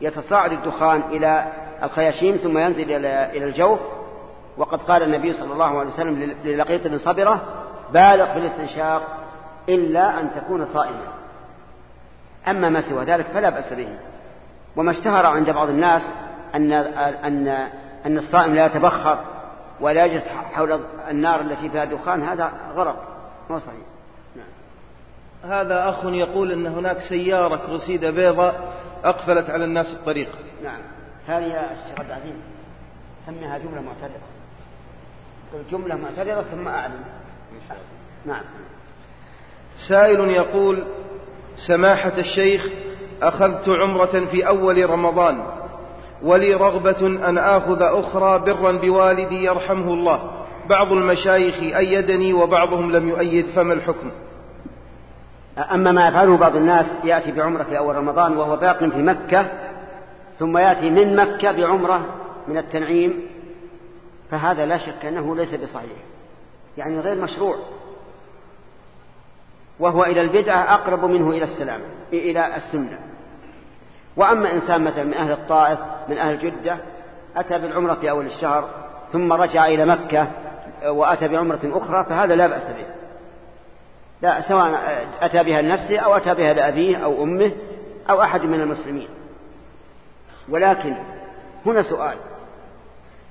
يتصاعد 0.00 0.52
الدخان 0.52 1.00
إلى 1.00 1.52
الخياشيم 1.82 2.36
ثم 2.36 2.58
ينزل 2.58 3.06
إلى 3.06 3.44
الجوف. 3.44 3.80
وقد 4.56 4.82
قال 4.82 5.02
النبي 5.02 5.32
صلى 5.32 5.52
الله 5.52 5.78
عليه 5.78 5.90
وسلم 5.90 6.34
للقيط 6.44 6.86
بن 6.86 6.98
صبرة 6.98 7.40
بالغ 7.92 8.32
في 8.32 8.38
الاستنشاق 8.38 9.02
إلا 9.68 10.20
أن 10.20 10.30
تكون 10.34 10.66
صائما. 10.66 11.19
أما 12.48 12.68
ما 12.68 12.90
سوى 12.90 13.04
ذلك 13.04 13.26
فلا 13.26 13.50
بأس 13.50 13.72
به. 13.72 13.88
وما 14.76 14.92
اشتهر 14.92 15.26
عند 15.26 15.50
بعض 15.50 15.68
الناس 15.68 16.02
أن, 16.54 16.72
أن, 16.72 17.48
أن 18.06 18.18
الصائم 18.18 18.54
لا 18.54 18.66
يتبخر 18.66 19.24
ولا 19.80 20.04
يجلس 20.04 20.24
حول 20.28 20.80
النار 21.08 21.40
التي 21.40 21.70
فيها 21.70 21.84
دخان 21.84 22.22
هذا 22.22 22.52
غلط 22.74 22.96
مو 23.50 23.58
صحيح. 23.58 23.86
نعم. 24.36 25.52
هذا 25.52 25.88
أخ 25.88 26.04
يقول 26.04 26.52
أن 26.52 26.66
هناك 26.66 26.96
سيارة 27.08 27.66
كروسيدة 27.66 28.10
بيضاء 28.10 28.72
أقفلت 29.04 29.50
على 29.50 29.64
الناس 29.64 29.86
الطريق. 29.86 30.28
نعم. 30.64 30.80
هذه 31.28 31.44
يا 31.44 31.72
الشيخ 31.72 32.00
عبد 32.00 32.10
العزيز 32.10 32.34
سميها 33.26 33.58
جملة 33.58 33.80
معترضة. 33.80 34.20
جملة 35.70 35.94
معترضة 35.96 36.42
ثم 36.42 36.68
أعلم 36.68 37.04
نعم. 38.26 38.42
سائل 39.88 40.20
يقول 40.20 40.84
سماحة 41.66 42.12
الشيخ 42.18 42.66
أخذت 43.22 43.68
عمرة 43.68 44.26
في 44.30 44.46
أول 44.46 44.90
رمضان 44.90 45.42
ولي 46.22 46.54
رغبة 46.54 47.06
أن 47.06 47.38
آخذ 47.38 47.82
أخرى 47.82 48.38
برا 48.38 48.72
بوالدي 48.72 49.44
يرحمه 49.44 49.94
الله. 49.94 50.30
بعض 50.68 50.92
المشايخ 50.92 51.54
أيدني 51.76 52.32
وبعضهم 52.32 52.92
لم 52.92 53.08
يؤيد 53.08 53.46
فما 53.46 53.72
الحكم؟ 53.72 54.10
أما 55.72 55.92
ما 55.92 56.08
يفعله 56.08 56.36
بعض 56.36 56.56
الناس 56.56 56.86
يأتي 57.04 57.32
بعمرة 57.32 57.62
في 57.62 57.78
أول 57.78 57.96
رمضان 57.96 58.36
وهو 58.36 58.56
باق 58.56 58.78
في 58.78 59.02
مكة 59.02 59.46
ثم 60.38 60.58
يأتي 60.58 60.90
من 60.90 61.16
مكة 61.16 61.52
بعمرة 61.52 62.00
من 62.48 62.58
التنعيم 62.58 63.20
فهذا 64.30 64.66
لا 64.66 64.78
شك 64.78 65.04
أنه 65.04 65.36
ليس 65.36 65.54
بصحيح. 65.54 65.90
يعني 66.78 67.00
غير 67.00 67.22
مشروع. 67.22 67.56
وهو 69.80 70.04
إلى 70.04 70.20
البدعة 70.20 70.74
أقرب 70.74 71.04
منه 71.04 71.30
إلى 71.30 71.44
السلام 71.44 71.80
إلى 72.12 72.56
السنة. 72.56 72.98
وأما 74.16 74.52
إنسان 74.52 74.84
مثلا 74.84 75.04
من 75.04 75.14
أهل 75.14 75.32
الطائف 75.32 75.78
من 76.08 76.18
أهل 76.18 76.38
جدة 76.38 76.76
أتى 77.36 77.58
بالعمرة 77.58 77.94
في 77.94 78.10
أول 78.10 78.26
الشهر 78.26 78.68
ثم 79.12 79.32
رجع 79.32 79.66
إلى 79.66 79.86
مكة 79.86 80.28
وأتى 80.86 81.28
بعمرة 81.28 81.60
أخرى 81.64 82.04
فهذا 82.04 82.34
لا 82.34 82.46
بأس 82.46 82.62
به. 82.62 82.86
لا 84.22 84.40
سواء 84.40 84.80
أتى 85.20 85.42
بها 85.44 85.62
لنفسه 85.62 85.98
أو 85.98 86.16
أتى 86.16 86.34
بها 86.34 86.52
لأبيه 86.52 86.96
أو 86.96 87.22
أمه 87.22 87.52
أو 88.10 88.22
أحد 88.22 88.42
من 88.42 88.60
المسلمين. 88.60 89.08
ولكن 90.48 90.96
هنا 91.66 91.82
سؤال 91.82 92.16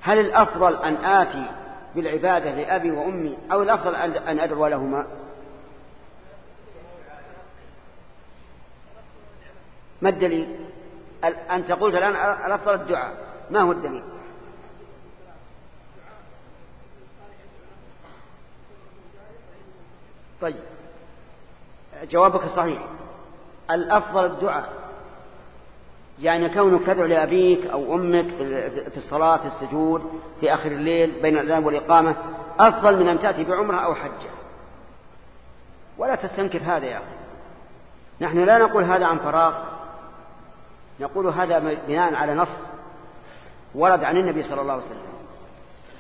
هل 0.01 0.19
الأفضل 0.19 0.75
أن 0.75 0.95
آتي 1.05 1.45
بالعبادة 1.95 2.55
لأبي 2.55 2.91
وأمي 2.91 3.37
أو 3.51 3.63
الأفضل 3.63 3.95
أن 3.95 4.39
أدعو 4.39 4.67
لهما؟ 4.67 5.05
ما 10.01 10.09
الدليل؟ 10.09 10.55
أنت 11.51 11.71
قلت 11.71 11.95
الآن 11.95 12.15
الأفضل 12.45 12.73
الدعاء. 12.73 13.17
ما 13.51 13.61
هو 13.61 13.71
الدليل؟ 13.71 14.03
طيب. 20.41 20.55
جوابك 22.03 22.45
صحيح. 22.45 22.81
الأفضل 23.71 24.25
الدعاء. 24.25 24.73
يعني 26.21 26.49
كونك 26.49 26.85
تدعو 26.85 27.05
لأبيك 27.05 27.65
أو 27.65 27.95
أمك 27.95 28.25
في 28.89 28.97
الصلاة 28.97 29.37
في 29.37 29.47
السجود 29.47 30.21
في 30.39 30.53
آخر 30.53 30.71
الليل 30.71 31.21
بين 31.21 31.37
الأذان 31.37 31.63
والإقامة 31.63 32.15
أفضل 32.59 32.99
من 32.99 33.07
أن 33.07 33.21
تأتي 33.21 33.43
بعمرة 33.43 33.77
أو 33.77 33.95
حجة. 33.95 34.29
ولا 35.97 36.15
تستنكر 36.15 36.59
هذا 36.59 36.85
يا 36.85 36.97
أخي. 36.97 37.05
نحن 38.21 38.43
لا 38.43 38.57
نقول 38.57 38.83
هذا 38.83 39.05
عن 39.05 39.17
فراغ. 39.17 39.78
نقول 40.99 41.27
هذا 41.27 41.59
بناء 41.87 42.15
على 42.15 42.35
نص 42.35 42.57
ورد 43.75 44.03
عن 44.03 44.17
النبي 44.17 44.43
صلى 44.43 44.61
الله 44.61 44.73
عليه 44.73 44.83
وسلم. 44.83 45.09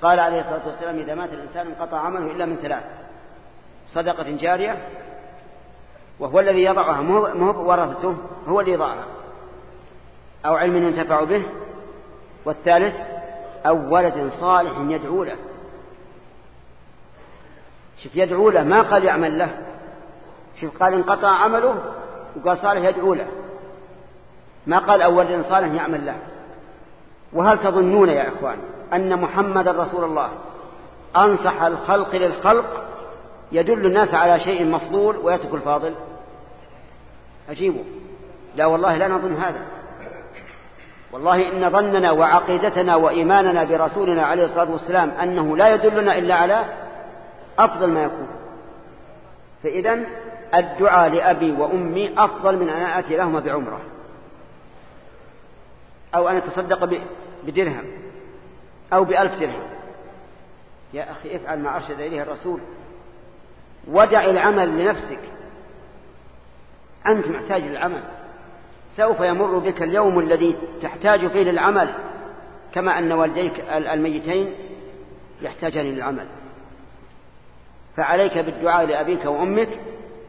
قال 0.01 0.19
عليه 0.19 0.39
الصلاة 0.39 0.67
والسلام 0.67 0.97
إذا 0.97 1.15
مات 1.15 1.33
الإنسان 1.33 1.67
انقطع 1.67 1.99
عمله 1.99 2.31
إلا 2.31 2.45
من 2.45 2.55
ثلاث 2.55 2.83
صدقة 3.87 4.31
جارية 4.31 4.87
وهو 6.19 6.39
الذي 6.39 6.63
يضعها 6.63 7.01
مو 7.01 7.69
ورثته 7.69 8.17
هو 8.47 8.59
اللي 8.59 8.71
يضعها. 8.71 9.05
أو 10.45 10.55
علم 10.55 10.75
ينتفع 10.75 11.23
به. 11.23 11.43
والثالث 12.45 12.95
أو 13.65 13.95
ولد 13.95 14.31
صالح 14.39 14.71
يدعو 14.79 15.23
له. 15.23 15.35
شوف 18.03 18.15
يدعو 18.15 18.49
له 18.49 18.63
ما 18.63 18.81
قال 18.81 19.03
يعمل 19.03 19.39
له. 19.39 19.57
شوف 20.61 20.83
قال 20.83 20.93
انقطع 20.93 21.27
عمله 21.27 21.93
وقال 22.35 22.57
صالح 22.57 22.89
يدعو 22.89 23.13
له. 23.13 23.27
ما 24.67 24.79
قال 24.79 25.01
أو 25.01 25.17
ولد 25.17 25.45
صالح 25.49 25.73
يعمل 25.73 26.05
له. 26.05 26.15
وهل 27.33 27.59
تظنون 27.59 28.09
يا 28.09 28.27
إخوان 28.27 28.57
أن 28.93 29.21
محمد 29.21 29.67
رسول 29.67 30.03
الله 30.03 30.29
أنصح 31.17 31.61
الخلق 31.61 32.15
للخلق 32.15 32.83
يدل 33.51 33.85
الناس 33.85 34.13
على 34.13 34.39
شيء 34.39 34.65
مفضول 34.65 35.17
ويترك 35.17 35.53
الفاضل؟ 35.53 35.93
أجيبوا. 37.49 37.83
لا 38.55 38.65
والله 38.65 38.97
لا 38.97 39.07
نظن 39.07 39.35
هذا. 39.35 39.61
والله 41.11 41.51
إن 41.51 41.69
ظننا 41.69 42.11
وعقيدتنا 42.11 42.95
وإيماننا 42.95 43.63
برسولنا 43.63 44.25
عليه 44.25 44.43
الصلاة 44.43 44.71
والسلام 44.71 45.09
أنه 45.09 45.57
لا 45.57 45.73
يدلنا 45.73 46.17
إلا 46.17 46.35
على 46.35 46.65
أفضل 47.59 47.87
ما 47.87 48.03
يكون. 48.03 48.27
فإذا 49.63 49.99
الدعاء 50.55 51.09
لأبي 51.09 51.51
وأمي 51.51 52.13
أفضل 52.17 52.57
من 52.57 52.69
أن 52.69 52.81
آتي 52.81 53.17
لهما 53.17 53.39
بعمرة. 53.39 53.81
أو 56.15 56.29
أن 56.29 56.35
أتصدق 56.35 57.01
بدرهم 57.43 57.85
أو 58.93 59.03
بألف 59.03 59.39
درهم. 59.39 59.63
يا 60.93 61.11
أخي 61.11 61.35
افعل 61.35 61.59
ما 61.59 61.75
أرشد 61.75 61.99
إليه 61.99 62.21
الرسول. 62.21 62.59
ودع 63.87 64.25
العمل 64.25 64.79
لنفسك. 64.79 65.19
أنت 67.07 67.27
محتاج 67.27 67.61
للعمل. 67.61 68.03
سوف 68.95 69.19
يمر 69.19 69.57
بك 69.57 69.81
اليوم 69.81 70.19
الذي 70.19 70.57
تحتاج 70.81 71.27
فيه 71.27 71.43
للعمل. 71.43 71.93
كما 72.73 72.99
أن 72.99 73.11
والديك 73.11 73.59
الميتين 73.69 74.53
يحتاجان 75.41 75.85
للعمل. 75.85 76.25
فعليك 77.97 78.37
بالدعاء 78.37 78.85
لأبيك 78.85 79.25
وأمك. 79.25 79.69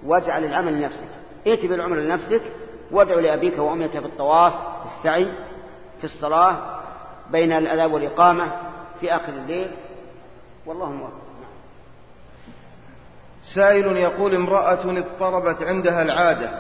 واجعل 0.05 0.45
العمل 0.45 0.73
لنفسك. 0.73 1.09
ائت 1.47 1.67
بالعمل 1.67 2.09
لنفسك. 2.09 2.43
وادعو 2.91 3.19
لأبيك 3.19 3.59
وأمك 3.59 3.91
في 3.91 4.07
الطواف 4.07 4.53
في 6.01 6.05
الصلاة 6.05 6.57
بين 7.31 7.53
الأذى 7.53 7.85
والإقامة 7.85 8.53
في 9.01 9.17
آخر 9.17 9.33
الليل. 9.33 9.71
والله 10.67 10.93
موفق. 10.93 11.31
سائل 13.55 13.97
يقول 13.97 14.35
امرأة 14.35 14.99
اضطربت 14.99 15.63
عندها 15.63 16.03
العادة 16.03 16.51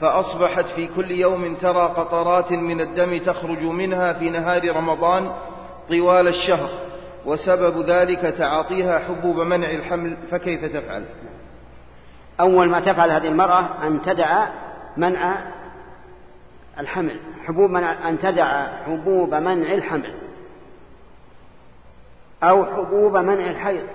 فأصبحت 0.00 0.64
في 0.64 0.88
كل 0.96 1.10
يوم 1.10 1.54
ترى 1.54 1.82
قطرات 1.82 2.52
من 2.52 2.80
الدم 2.80 3.18
تخرج 3.18 3.62
منها 3.62 4.12
في 4.12 4.30
نهار 4.30 4.76
رمضان 4.76 5.32
طوال 5.88 6.28
الشهر 6.28 6.68
وسبب 7.26 7.90
ذلك 7.90 8.20
تعاطيها 8.20 8.98
حبوب 8.98 9.36
منع 9.36 9.70
الحمل 9.70 10.16
فكيف 10.30 10.64
تفعل؟ 10.64 11.04
أول 12.40 12.68
ما 12.68 12.80
تفعل 12.80 13.10
هذه 13.10 13.28
المرأة 13.28 13.68
أن 13.86 14.02
تدع 14.02 14.46
منع 14.96 15.34
الحمل. 16.78 17.20
حبوب 17.46 17.70
منع 17.70 18.08
أن 18.08 18.18
تدع 18.18 18.66
حبوب 18.84 19.34
منع 19.34 19.74
الحمل. 19.74 20.14
أو 22.42 22.64
حبوب 22.64 23.16
منع 23.16 23.50
الحيض. 23.50 23.86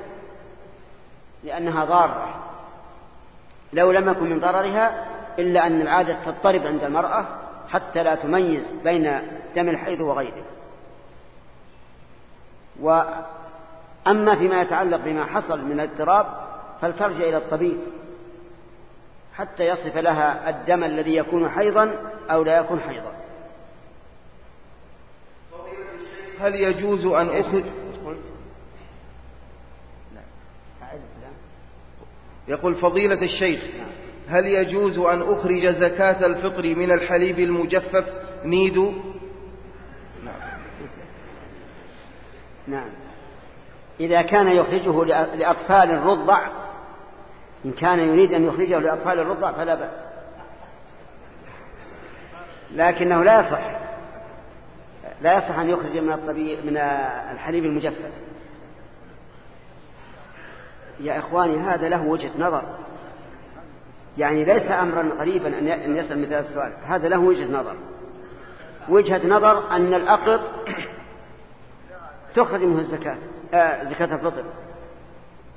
لأنها 1.43 1.85
ضارة. 1.85 2.41
لو 3.73 3.91
لم 3.91 4.09
يكن 4.09 4.29
من 4.29 4.39
ضررها 4.39 5.05
إلا 5.39 5.67
أن 5.67 5.81
العادة 5.81 6.23
تضطرب 6.25 6.61
عند 6.67 6.83
المرأة 6.83 7.25
حتى 7.69 8.03
لا 8.03 8.15
تميز 8.15 8.63
بين 8.83 9.21
دم 9.55 9.69
الحيض 9.69 9.99
وغيره. 9.99 10.43
وأما 12.81 14.35
فيما 14.35 14.61
يتعلق 14.61 14.97
بما 14.97 15.25
حصل 15.25 15.65
من 15.65 15.79
الاضطراب 15.79 16.25
فلترجع 16.81 17.23
إلى 17.23 17.37
الطبيب. 17.37 17.77
حتى 19.37 19.63
يصف 19.63 19.97
لها 19.97 20.49
الدم 20.49 20.83
الذي 20.83 21.15
يكون 21.15 21.49
حيضا 21.49 22.11
أو 22.29 22.43
لا 22.43 22.57
يكون 22.57 22.79
حيضا. 22.79 23.11
هل 26.39 26.55
يجوز 26.55 27.05
أن 27.05 27.29
أخذ؟ 27.29 27.63
يقول؟ 32.47 32.75
فضيلة 32.75 33.21
الشيخ 33.21 33.59
هل 34.27 34.45
يجوز 34.45 34.97
أن 34.99 35.21
أخرج 35.21 35.67
زكاة 35.67 36.25
الفطر 36.25 36.75
من 36.75 36.91
الحليب 36.91 37.39
المجفف؟ 37.39 38.05
نيدو 38.43 38.93
نعم. 40.25 40.39
نعم. 42.67 42.89
إذا 43.99 44.21
كان 44.21 44.47
يخرجه 44.47 45.03
لأطفال 45.35 45.91
الرضع 45.91 46.64
إن 47.65 47.71
كان 47.71 47.99
يريد 47.99 48.33
أن 48.33 48.43
يخرجه 48.45 48.79
لأطفال 48.79 49.19
الرضع 49.19 49.51
فلا 49.51 49.75
بأس. 49.75 50.05
لكنه 52.71 53.23
لا 53.23 53.39
يصح 53.39 53.75
لا 55.21 55.37
يصح 55.37 55.59
أن 55.59 55.69
يخرج 55.69 55.97
من 55.97 56.13
الطبيب 56.13 56.65
من 56.65 56.77
الحليب 57.31 57.65
المجفف. 57.65 58.11
يا 60.99 61.19
إخواني 61.19 61.57
هذا 61.57 61.89
له 61.89 62.03
وجهة 62.03 62.31
نظر. 62.39 62.63
يعني 64.17 64.45
ليس 64.45 64.71
أمرا 64.71 65.09
غريبا 65.19 65.47
أن 65.59 65.97
يسأل 65.97 66.21
مثل 66.21 66.33
هذا 66.33 66.49
السؤال. 66.49 66.73
هذا 66.85 67.07
له 67.07 67.19
وجهة 67.19 67.51
نظر. 67.51 67.75
وجهة 68.89 69.27
نظر 69.27 69.71
أن 69.71 69.93
الأقط 69.93 70.41
تخرج 72.35 72.61
منه 72.61 72.79
الزكاة 72.79 73.17
آه 73.53 73.83
زكاة 73.83 74.15
الفطر. 74.15 74.43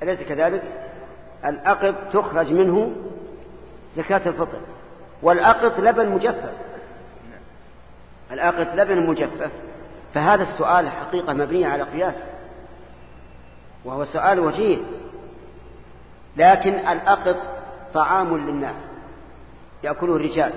أليس 0.03 0.19
كذلك؟ 0.23 0.88
الأقط 1.45 1.95
تخرج 2.13 2.51
منه 2.51 2.91
زكاة 3.97 4.21
الفطر 4.25 4.59
والأقط 5.21 5.79
لبن 5.79 6.09
مجفف. 6.09 6.53
الأقط 8.31 8.67
لبن 8.75 9.07
مجفف. 9.07 9.51
فهذا 10.13 10.43
السؤال 10.43 10.89
حقيقة 10.89 11.33
مبنية 11.33 11.67
على 11.67 11.83
قياس 11.83 12.15
وهو 13.85 14.05
سؤال 14.05 14.39
وجيه. 14.39 14.77
لكن 16.37 16.73
الأقط 16.73 17.37
طعام 17.93 18.37
للناس 18.37 18.75
يأكله 19.83 20.15
الرجال 20.15 20.53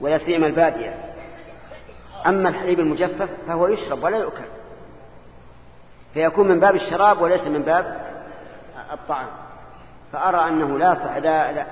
ولا 0.00 0.18
سيما 0.18 0.46
البادية. 0.46 0.94
أما 2.26 2.48
الحليب 2.48 2.80
المجفف 2.80 3.28
فهو 3.48 3.66
يشرب 3.66 4.02
ولا 4.02 4.18
يؤكل 4.18 4.44
فيكون 6.14 6.48
من 6.48 6.60
باب 6.60 6.74
الشراب 6.74 7.22
وليس 7.22 7.46
من 7.46 7.62
باب 7.62 8.06
الطعام. 8.92 9.45
فأرى 10.12 10.48
أنه 10.48 10.78
لا 10.78 11.20
لا 11.20 11.52
لا 11.52 11.66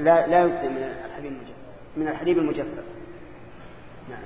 لا, 0.00 0.26
لا 0.26 0.44
يكثر 0.44 0.68
من 0.68 0.82
الحليب 1.06 1.32
المجفف 1.32 1.58
من 1.96 2.08
الحليب 2.08 2.38
المجفف. 2.38 2.84
نعم. 4.10 4.22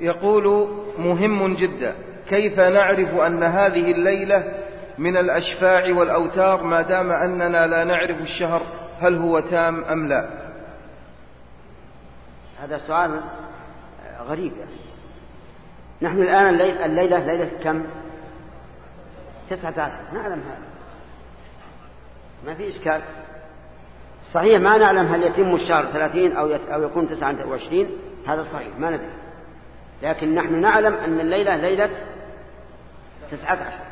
يقول 0.00 0.68
مهم 0.98 1.56
جدا 1.56 1.94
كيف 2.28 2.60
نعرف 2.60 3.14
أن 3.14 3.42
هذه 3.42 3.90
الليلة 3.92 4.64
من 4.98 5.16
الأشفاع 5.16 5.94
والأوتار 5.94 6.62
ما 6.62 6.82
دام 6.82 7.10
أننا 7.10 7.66
لا 7.66 7.84
نعرف 7.84 8.20
الشهر 8.20 8.62
هل 9.00 9.16
هو 9.16 9.40
تام 9.40 9.84
أم 9.84 10.08
لا؟ 10.08 10.28
هذا 12.60 12.78
سؤال 12.78 13.20
غريب. 14.20 14.52
يعني. 14.56 14.70
نحن 16.02 16.22
الآن 16.22 16.48
الليلة, 16.48 16.84
الليلة 16.84 17.18
ليلة 17.18 17.50
كم؟ 17.64 17.86
تسعة 19.50 19.80
عشر. 19.80 20.14
نعلم 20.14 20.40
هذا. 20.40 20.65
ما 22.44 22.54
في 22.54 22.68
إشكال. 22.68 23.00
صحيح 24.32 24.60
ما 24.60 24.78
نعلم 24.78 25.14
هل 25.14 25.22
يتم 25.22 25.54
الشهر 25.54 25.84
ثلاثين 25.84 26.36
أو, 26.36 26.54
أو 26.54 26.82
يكون 26.82 27.08
تسعة 27.08 27.48
وعشرين 27.48 27.90
هذا 28.26 28.42
صحيح 28.52 28.78
ما 28.78 28.90
ندري. 28.90 29.10
لكن 30.02 30.34
نحن 30.34 30.60
نعلم 30.60 30.94
أن 30.94 31.20
الليلة 31.20 31.56
ليلة 31.56 31.90
تسعة 33.30 33.66
عشر. 33.66 33.84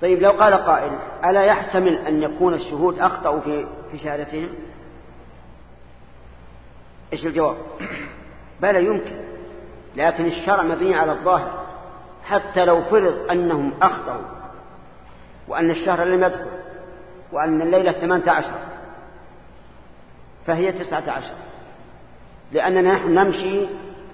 طيب 0.00 0.22
لو 0.22 0.30
قال 0.30 0.54
قائل 0.54 0.98
ألا 1.24 1.42
يحتمل 1.42 1.94
أن 1.98 2.22
يكون 2.22 2.54
الشهود 2.54 2.98
أخطأوا 2.98 3.40
في 3.40 3.66
في 3.90 3.98
شهادتهم؟ 3.98 4.48
إيش 7.12 7.26
الجواب؟ 7.26 7.56
بلى 8.60 8.84
يمكن. 8.84 9.20
لكن 9.96 10.26
الشرع 10.26 10.62
مبني 10.62 10.94
على 10.94 11.12
الظاهر. 11.12 11.66
حتى 12.24 12.64
لو 12.64 12.82
فرض 12.82 13.30
أنهم 13.30 13.72
أخطأوا 13.82 14.37
وأن 15.48 15.70
الشهر 15.70 16.04
لم 16.04 16.24
يدخل 16.24 16.46
وأن 17.32 17.62
الليلة 17.62 17.92
ثمانية 17.92 18.30
عشر. 18.30 18.58
فهي 20.46 20.72
تسعة 20.72 21.10
عشر. 21.10 21.34
لأننا 22.52 22.94
نحن 22.94 23.14
نمشي 23.14 23.66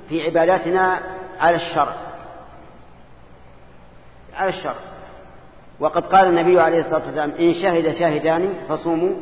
في 0.09 0.23
عباداتنا 0.23 1.01
على 1.41 1.57
الشرع 1.57 1.95
على 4.37 4.49
الشرع 4.49 4.75
وقد 5.81 6.07
قال 6.07 6.29
النبي 6.29 6.61
عليه 6.61 6.81
الصلاة 6.81 7.05
والسلام 7.05 7.31
إن 7.31 7.55
شهد 7.55 7.95
شاهدان 7.99 8.55
فصوموا 8.69 9.15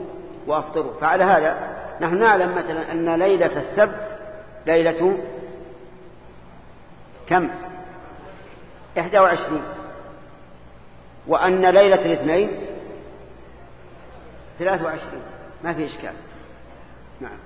وأفطروا. 0.46 0.92
فعلى 1.00 1.24
هذا 1.24 1.56
نحن 2.00 2.18
نعلم 2.18 2.54
مثلا 2.54 2.92
أن 2.92 3.14
ليلة 3.18 3.60
السبت 3.60 4.18
ليلة 4.66 5.18
كم؟ 7.28 7.50
إحدى 8.98 9.18
وعشرين. 9.18 9.62
وأن 11.26 11.66
ليلة 11.66 12.06
الاثنين 12.06 12.50
ثلاث 14.58 14.82
وعشرين. 14.82 15.22
ما 15.64 15.72
في 15.72 15.86
إشكال. 15.86 16.14
نعم. 17.20 17.38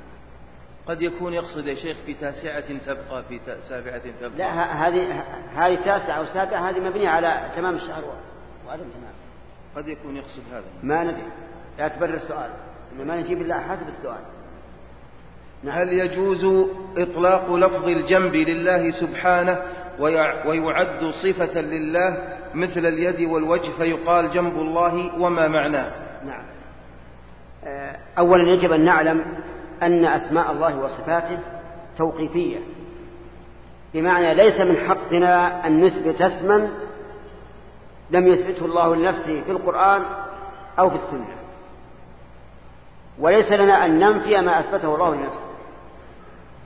قد 0.87 1.03
يكون 1.03 1.33
يقصد 1.33 1.67
يا 1.67 1.75
شيخ 1.75 1.97
في 2.07 2.15
تاسعة 2.15 2.79
تبقى 2.87 3.23
في 3.29 3.41
سابعة 3.69 3.99
تبقى. 4.21 4.39
لا 4.39 4.89
هذه 4.89 5.23
هذه 5.57 5.75
تاسعة 5.75 6.23
وسابعة 6.23 6.71
هذه 6.71 6.81
مبنية 6.81 7.09
على 7.09 7.51
تمام 7.57 7.75
الشهر 7.75 8.05
وعدم 8.67 8.83
تمام. 8.83 9.15
قد 9.77 9.89
يكون 9.89 10.17
يقصد 10.17 10.43
هذا. 10.53 10.65
ما 10.83 11.05
ندري. 11.05 11.23
لا 11.79 11.89
تبرر 11.89 12.15
السؤال. 12.15 12.51
ما 12.99 13.17
نجيب 13.17 13.41
إلا 13.41 13.61
حسب 13.61 13.89
السؤال. 13.99 14.21
نعم. 15.63 15.79
هل 15.79 15.93
يجوز 15.93 16.69
إطلاق 16.97 17.55
لفظ 17.55 17.89
الجنب 17.89 18.35
لله 18.35 18.93
سبحانه 18.93 19.63
ويعد 20.47 21.05
صفة 21.23 21.61
لله 21.61 22.37
مثل 22.57 22.87
اليد 22.87 23.21
والوجه 23.21 23.71
فيقال 23.79 24.31
جنب 24.31 24.57
الله 24.59 25.21
وما 25.21 25.49
معناه. 25.49 25.93
نعم. 26.25 26.45
آه، 27.65 27.97
أولا 28.19 28.43
يجب 28.43 28.73
أن 28.73 28.85
نعلم 28.85 29.25
أن 29.83 30.05
أسماء 30.05 30.53
الله 30.53 30.79
وصفاته 30.79 31.39
توقيفية. 31.99 32.59
بمعنى 33.95 34.35
ليس 34.35 34.61
من 34.61 34.77
حقنا 34.89 35.67
أن 35.67 35.85
نثبت 35.85 36.23
اسما 36.23 36.69
لم 38.11 38.27
يثبته 38.27 38.65
الله 38.65 38.97
لنفسه 38.97 39.43
في 39.43 39.51
القرآن 39.51 40.03
أو 40.79 40.91
في 40.91 40.97
السنة. 40.97 41.37
وليس 43.19 43.53
لنا 43.53 43.85
أن 43.85 43.99
ننفي 43.99 44.41
ما 44.41 44.61
أثبته 44.61 44.95
الله 44.95 45.15
لنفسه. 45.15 45.47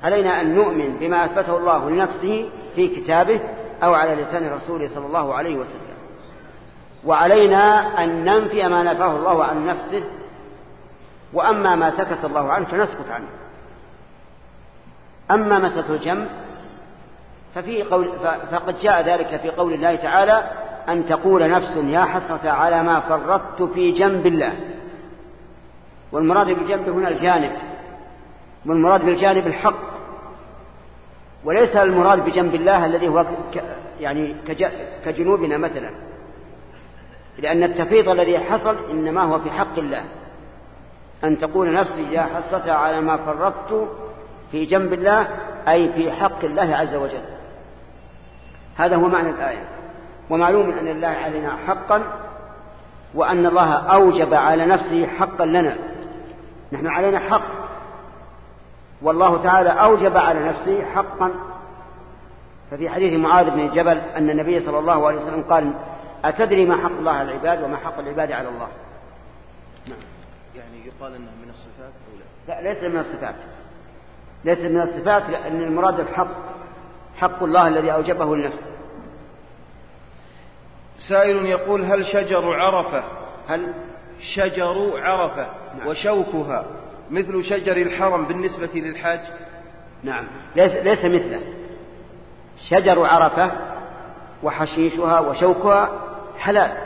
علينا 0.02 0.40
أن 0.40 0.54
نؤمن 0.54 0.96
بما 1.00 1.24
أثبته 1.24 1.56
الله 1.56 1.90
لنفسه 1.90 2.50
في 2.74 2.88
كتابه 2.88 3.40
أو 3.82 3.94
على 3.94 4.14
لسان 4.14 4.52
رسوله 4.52 4.90
صلى 4.94 5.06
الله 5.06 5.34
عليه 5.34 5.56
وسلم. 5.56 5.80
وعلينا 7.04 8.04
أن 8.04 8.24
ننفي 8.24 8.68
ما 8.68 8.82
نفاه 8.82 9.16
الله 9.16 9.44
عن 9.44 9.66
نفسه 9.66 10.02
وأما 11.32 11.76
ما 11.76 11.90
سكت 11.90 12.24
الله 12.24 12.52
عنه 12.52 12.66
فنسكت 12.66 13.10
عنه. 13.10 13.28
أما 15.30 15.58
مسألة 15.58 15.94
الجنب 15.94 16.28
ففي 17.54 17.82
قول 17.82 18.12
فقد 18.52 18.78
جاء 18.78 19.02
ذلك 19.02 19.40
في 19.40 19.50
قول 19.50 19.74
الله 19.74 19.96
تعالى 19.96 20.44
أن 20.88 21.06
تقول 21.06 21.50
نفس 21.50 21.76
يا 21.76 22.04
حسرة 22.04 22.50
على 22.50 22.82
ما 22.82 23.00
فرطت 23.00 23.62
في 23.62 23.92
جنب 23.92 24.26
الله. 24.26 24.52
والمراد 26.12 26.46
بالجنب 26.46 26.88
هنا 26.88 27.08
الجانب. 27.08 27.52
والمراد 28.66 29.04
بالجانب 29.04 29.46
الحق. 29.46 29.99
وليس 31.44 31.76
المراد 31.76 32.24
بجنب 32.24 32.54
الله 32.54 32.86
الذي 32.86 33.08
هو 33.08 33.26
يعني 34.00 34.34
كجنوبنا 35.04 35.56
مثلا. 35.58 35.90
لأن 37.38 37.62
التفيض 37.62 38.08
الذي 38.08 38.38
حصل 38.38 38.76
إنما 38.90 39.22
هو 39.22 39.38
في 39.38 39.50
حق 39.50 39.78
الله. 39.78 40.04
أن 41.24 41.38
تقول 41.38 41.72
نفسي 41.72 42.12
يا 42.12 42.22
حسرة 42.22 42.72
على 42.72 43.00
ما 43.00 43.16
فرطت 43.16 43.88
في 44.52 44.64
جنب 44.64 44.92
الله 44.92 45.28
أي 45.68 45.92
في 45.92 46.12
حق 46.12 46.44
الله 46.44 46.76
عز 46.76 46.94
وجل. 46.94 47.22
هذا 48.76 48.96
هو 48.96 49.08
معنى 49.08 49.30
الآية. 49.30 49.64
ومعلوم 50.30 50.70
أن 50.70 50.88
الله 50.88 51.08
علينا 51.08 51.56
حقا 51.66 52.02
وأن 53.14 53.46
الله 53.46 53.74
أوجب 53.74 54.34
على 54.34 54.66
نفسه 54.66 55.06
حقا 55.06 55.44
لنا. 55.46 55.76
نحن 56.72 56.86
علينا 56.86 57.18
حق. 57.18 57.59
والله 59.02 59.42
تعالى 59.42 59.70
أوجب 59.70 60.16
على 60.16 60.48
نفسه 60.48 60.84
حقا. 60.84 61.34
ففي 62.70 62.88
حديث 62.88 63.20
معاذ 63.20 63.50
بن 63.50 63.70
جبل 63.74 63.98
أن 63.98 64.30
النبي 64.30 64.60
صلى 64.60 64.78
الله 64.78 65.06
عليه 65.06 65.18
وسلم 65.18 65.42
قال 65.42 65.74
أتدري 66.24 66.66
ما 66.66 66.76
حق 66.76 66.90
الله 66.90 67.12
على 67.12 67.32
العباد 67.32 67.62
وما 67.62 67.76
حق 67.76 67.98
العباد 67.98 68.32
على 68.32 68.48
الله؟ 68.48 68.68
نعم. 69.86 69.98
يعني 70.56 70.86
يقال 70.86 71.14
أنه 71.14 71.30
من 71.42 71.50
الصفات 71.50 71.92
أو 71.92 72.18
لا؟ 72.48 72.62
لا 72.62 72.72
ليس 72.72 72.90
من 72.92 73.00
الصفات. 73.00 73.34
ليس 74.44 74.58
من 74.58 74.80
الصفات 74.80 75.30
لأن 75.30 75.60
المراد 75.60 76.00
الحق 76.00 76.28
حق 77.16 77.42
الله 77.42 77.68
الذي 77.68 77.92
أوجبه 77.92 78.36
لنفسه. 78.36 78.70
سائل 81.08 81.46
يقول 81.46 81.84
هل 81.84 82.06
شجر 82.06 82.54
عرفة؟ 82.54 83.04
هل 83.48 83.74
شجر 84.34 85.00
عرفة 85.02 85.46
نعم. 85.78 85.86
وشوكها؟ 85.88 86.64
مثل 87.10 87.44
شجر 87.44 87.76
الحرم 87.76 88.24
بالنسبة 88.24 88.70
للحاج؟ 88.74 89.20
نعم. 90.02 90.26
ليس, 90.56 90.72
ليس 90.72 91.04
مثله. 91.04 91.40
شجر 92.68 93.06
عرفة 93.06 93.50
وحشيشها 94.42 95.20
وشوكها 95.20 95.90
حلال 96.38 96.76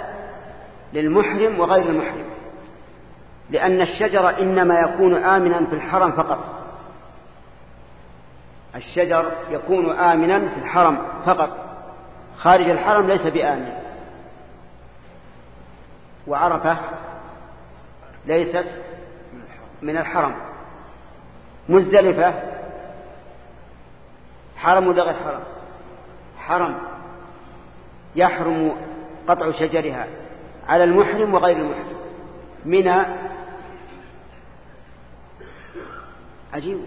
للمحرم 0.93 1.61
وغير 1.61 1.89
المحرم. 1.89 2.25
لأن 3.51 3.81
الشجر 3.81 4.39
إنما 4.39 4.75
يكون 4.89 5.15
آمنا 5.15 5.67
في 5.67 5.73
الحرم 5.73 6.13
فقط. 6.13 6.45
الشجر 8.77 9.33
يكون 9.51 9.91
آمنا 9.91 10.49
في 10.49 10.57
الحرم 10.57 10.99
فقط. 11.27 11.51
خارج 12.37 12.71
الحرم 12.71 13.07
ليس 13.07 13.27
بآمن. 13.27 13.73
وعرفة 16.27 16.77
ليست 18.27 18.84
الحرم. 19.91 20.35
مزدلفة. 21.69 22.35
حرم 24.57 24.87
ولا 24.87 25.03
غير 25.03 25.15
حرم؟ 25.15 25.41
حرم. 26.39 26.79
يحرم 28.17 28.77
قطع 29.29 29.51
شجرها 29.51 30.07
على 30.69 30.85
المحرم 30.85 31.35
وغير 31.35 31.57
المحرم. 31.57 31.97
منى. 32.65 33.05
عجيب. 36.55 36.79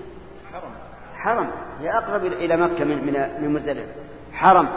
حرم. 0.53 0.72
حرم. 1.15 1.52
هي 1.82 1.98
أقرب 1.98 2.26
إلى 2.26 2.57
مكة 2.57 2.86
من 2.86 3.06
من 3.06 3.41
من 3.41 3.53
مزدلفة. 3.53 3.91
حرم. 4.34 4.69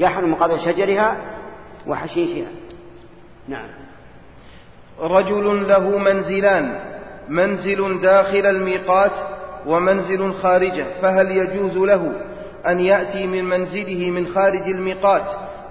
يحرم 0.00 0.34
قطع 0.34 0.56
شجرها 0.56 1.16
وحشيشها. 1.86 2.48
نعم. 3.48 3.68
رجل 5.00 5.68
له 5.68 5.98
منزلان. 5.98 6.87
منزل 7.28 8.00
داخل 8.00 8.46
الميقات 8.46 9.12
ومنزل 9.66 10.34
خارجه 10.34 10.86
فهل 11.02 11.30
يجوز 11.30 11.72
له 11.72 12.12
أن 12.66 12.80
يأتي 12.80 13.26
من 13.26 13.44
منزله 13.44 14.10
من 14.10 14.26
خارج 14.26 14.62
الميقات 14.74 15.26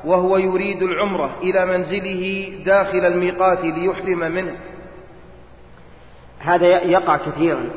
وهو 0.06 0.38
يريد 0.38 0.84
العمرة 0.84 1.38
إلى 1.42 1.66
منزله 1.66 2.52
داخل 2.66 3.06
الميقات 3.06 3.60
ليحرم 3.60 4.20
منه؟ 4.20 4.56
هذا 6.40 6.68
يقع 6.68 7.18
كثيرا 7.18 7.70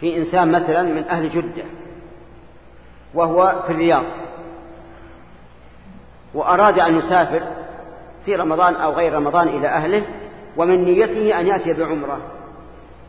في 0.00 0.16
إنسان 0.16 0.52
مثلا 0.52 0.82
من 0.82 1.04
أهل 1.04 1.30
جدة 1.30 1.64
وهو 3.14 3.62
في 3.66 3.72
الرياض 3.72 4.04
وأراد 6.34 6.78
أن 6.78 6.98
يسافر 6.98 7.42
في 8.24 8.36
رمضان 8.36 8.74
أو 8.74 8.92
غير 8.92 9.12
رمضان 9.12 9.48
إلى 9.48 9.68
أهله 9.68 10.02
ومن 10.56 10.84
نيته 10.84 11.40
أن 11.40 11.46
يأتي 11.46 11.72
بعمرة. 11.72 12.20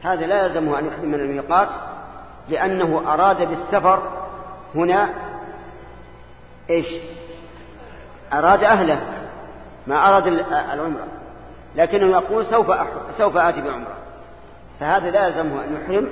هذا 0.04 0.26
لا 0.26 0.46
يلزمه 0.46 0.80
أن 0.80 0.86
يحرم 0.86 1.06
من 1.06 1.20
الميقات 1.20 1.70
لأنه 2.50 3.14
أراد 3.14 3.48
بالسفر 3.48 4.04
هنا 4.76 5.10
إيش؟ 6.70 6.86
أراد 8.34 8.64
أهله 8.64 9.02
ما 9.88 10.10
أراد 10.10 10.28
العمرة. 10.74 11.08
لكنه 11.76 12.12
يقول 12.12 12.46
سوف 12.46 12.68
سوف 13.18 13.38
آتي 13.38 13.62
بعمرة. 13.62 13.98
فهذا 14.80 15.12
لا 15.12 15.28
يلزمه 15.28 15.64
أن 15.64 15.76
يحرم 15.76 16.10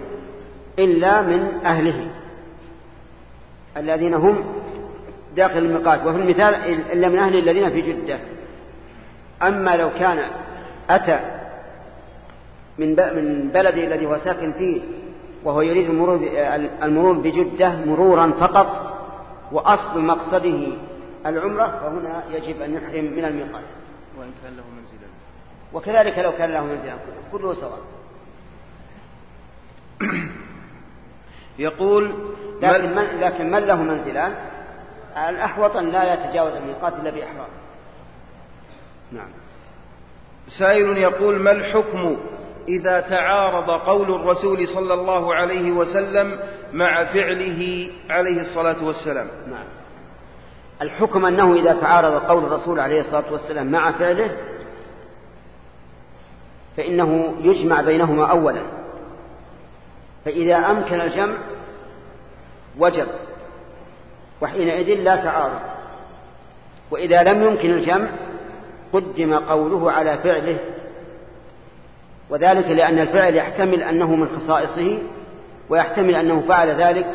إلا 0.79 1.21
من 1.21 1.65
أهله 1.65 2.07
الذين 3.77 4.13
هم 4.13 4.45
داخل 5.35 5.57
الميقات. 5.57 6.05
وفي 6.05 6.17
المثال 6.17 6.55
إلا 6.91 7.09
من 7.09 7.19
أهل 7.19 7.35
الذين 7.35 7.69
في 7.69 7.81
جدة. 7.81 8.19
أما 9.43 9.75
لو 9.75 9.89
كان 9.89 10.19
أتى 10.89 11.19
من 12.77 12.89
من 12.89 13.49
بلده 13.53 13.83
الذي 13.83 14.05
هو 14.05 14.17
ساكن 14.17 14.51
فيه 14.51 14.81
وهو 15.43 15.61
يريد 15.61 15.89
المرور 15.89 16.19
المرور 16.83 17.17
بجدة 17.17 17.69
مرورا 17.85 18.31
فقط 18.31 18.95
وأصل 19.51 20.01
مقصده 20.01 20.67
العمرة 21.25 21.67
فهنا 21.67 22.23
يجب 22.31 22.61
أن 22.61 22.73
يحرم 22.73 23.05
من 23.05 23.25
الميقات. 23.25 23.63
وإن 24.17 24.31
كان 24.43 24.57
له 24.57 24.63
منزلا. 24.77 25.07
وكذلك 25.73 26.19
لو 26.19 26.31
كان 26.31 26.51
له 26.51 26.63
منزلا 26.63 26.95
كله 27.31 27.53
سواء. 27.53 27.79
يقول 31.59 32.11
لكن 32.61 32.95
من, 32.95 33.03
لكن 33.19 33.51
من 33.51 33.59
له 33.59 33.75
منزلان؟ 33.75 34.35
الأحوط 35.29 35.75
أن 35.75 35.89
لا 35.89 36.13
يتجاوز 36.13 36.53
الميقات 36.53 36.93
إلا 36.93 37.09
بإحرام 37.09 37.47
نعم. 39.11 39.29
سائل 40.47 40.97
يقول 40.97 41.39
ما 41.39 41.51
الحكم 41.51 42.17
إذا 42.67 43.01
تعارض 43.01 43.69
قول 43.69 44.15
الرسول 44.15 44.67
صلى 44.67 44.93
الله 44.93 45.35
عليه 45.35 45.71
وسلم 45.71 46.39
مع 46.73 47.05
فعله 47.05 47.89
عليه 48.09 48.41
الصلاة 48.41 48.85
والسلام. 48.85 49.27
نعم. 49.49 49.65
الحكم 50.81 51.25
أنه 51.25 51.53
إذا 51.53 51.73
تعارض 51.81 52.13
قول 52.13 52.43
الرسول 52.43 52.79
عليه 52.79 53.01
الصلاة 53.01 53.31
والسلام 53.31 53.71
مع 53.71 53.91
فعله 53.91 54.37
فإنه 56.77 57.35
يجمع 57.41 57.81
بينهما 57.81 58.25
أولا. 58.25 58.61
فإذا 60.25 60.55
أمكن 60.55 61.01
الجمع 61.01 61.37
وجب 62.79 63.07
وحينئذ 64.41 65.03
لا 65.03 65.15
تعارض. 65.15 65.59
وإذا 66.91 67.23
لم 67.23 67.43
يمكن 67.43 67.69
الجمع 67.69 68.09
قدم 68.93 69.39
قوله 69.39 69.91
على 69.91 70.17
فعله 70.17 70.57
وذلك 72.29 72.67
لأن 72.67 72.99
الفعل 72.99 73.35
يحتمل 73.35 73.83
أنه 73.83 74.15
من 74.15 74.27
خصائصه 74.27 74.97
ويحتمل 75.69 76.15
أنه 76.15 76.43
فعل 76.47 76.69
ذلك 76.69 77.07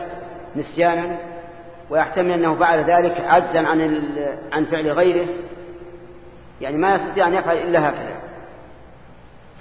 نسيانا 0.56 1.16
ويحتمل 1.90 2.30
أنه 2.30 2.54
فعل 2.54 2.78
ذلك 2.78 3.20
عجزا 3.20 3.66
عن 3.66 4.02
عن 4.52 4.64
فعل 4.64 4.90
غيره. 4.90 5.26
يعني 6.60 6.76
ما 6.76 6.94
يستطيع 6.94 7.28
أن 7.28 7.34
يفعل 7.34 7.56
إلا 7.56 7.88
هكذا. 7.88 8.16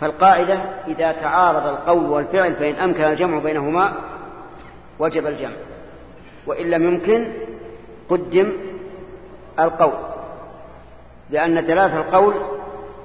فالقاعدة 0.01 0.59
إذا 0.87 1.11
تعارض 1.11 1.67
القول 1.67 2.09
والفعل 2.09 2.55
فإن 2.55 2.75
أمكن 2.75 3.03
الجمع 3.03 3.39
بينهما 3.39 3.93
وجب 4.99 5.27
الجمع. 5.27 5.55
وإن 6.47 6.69
لم 6.69 6.83
يمكن 6.83 7.27
قدم 8.09 8.51
القول. 9.59 9.93
لأن 11.29 11.65
دلالة 11.65 11.97
القول 11.97 12.33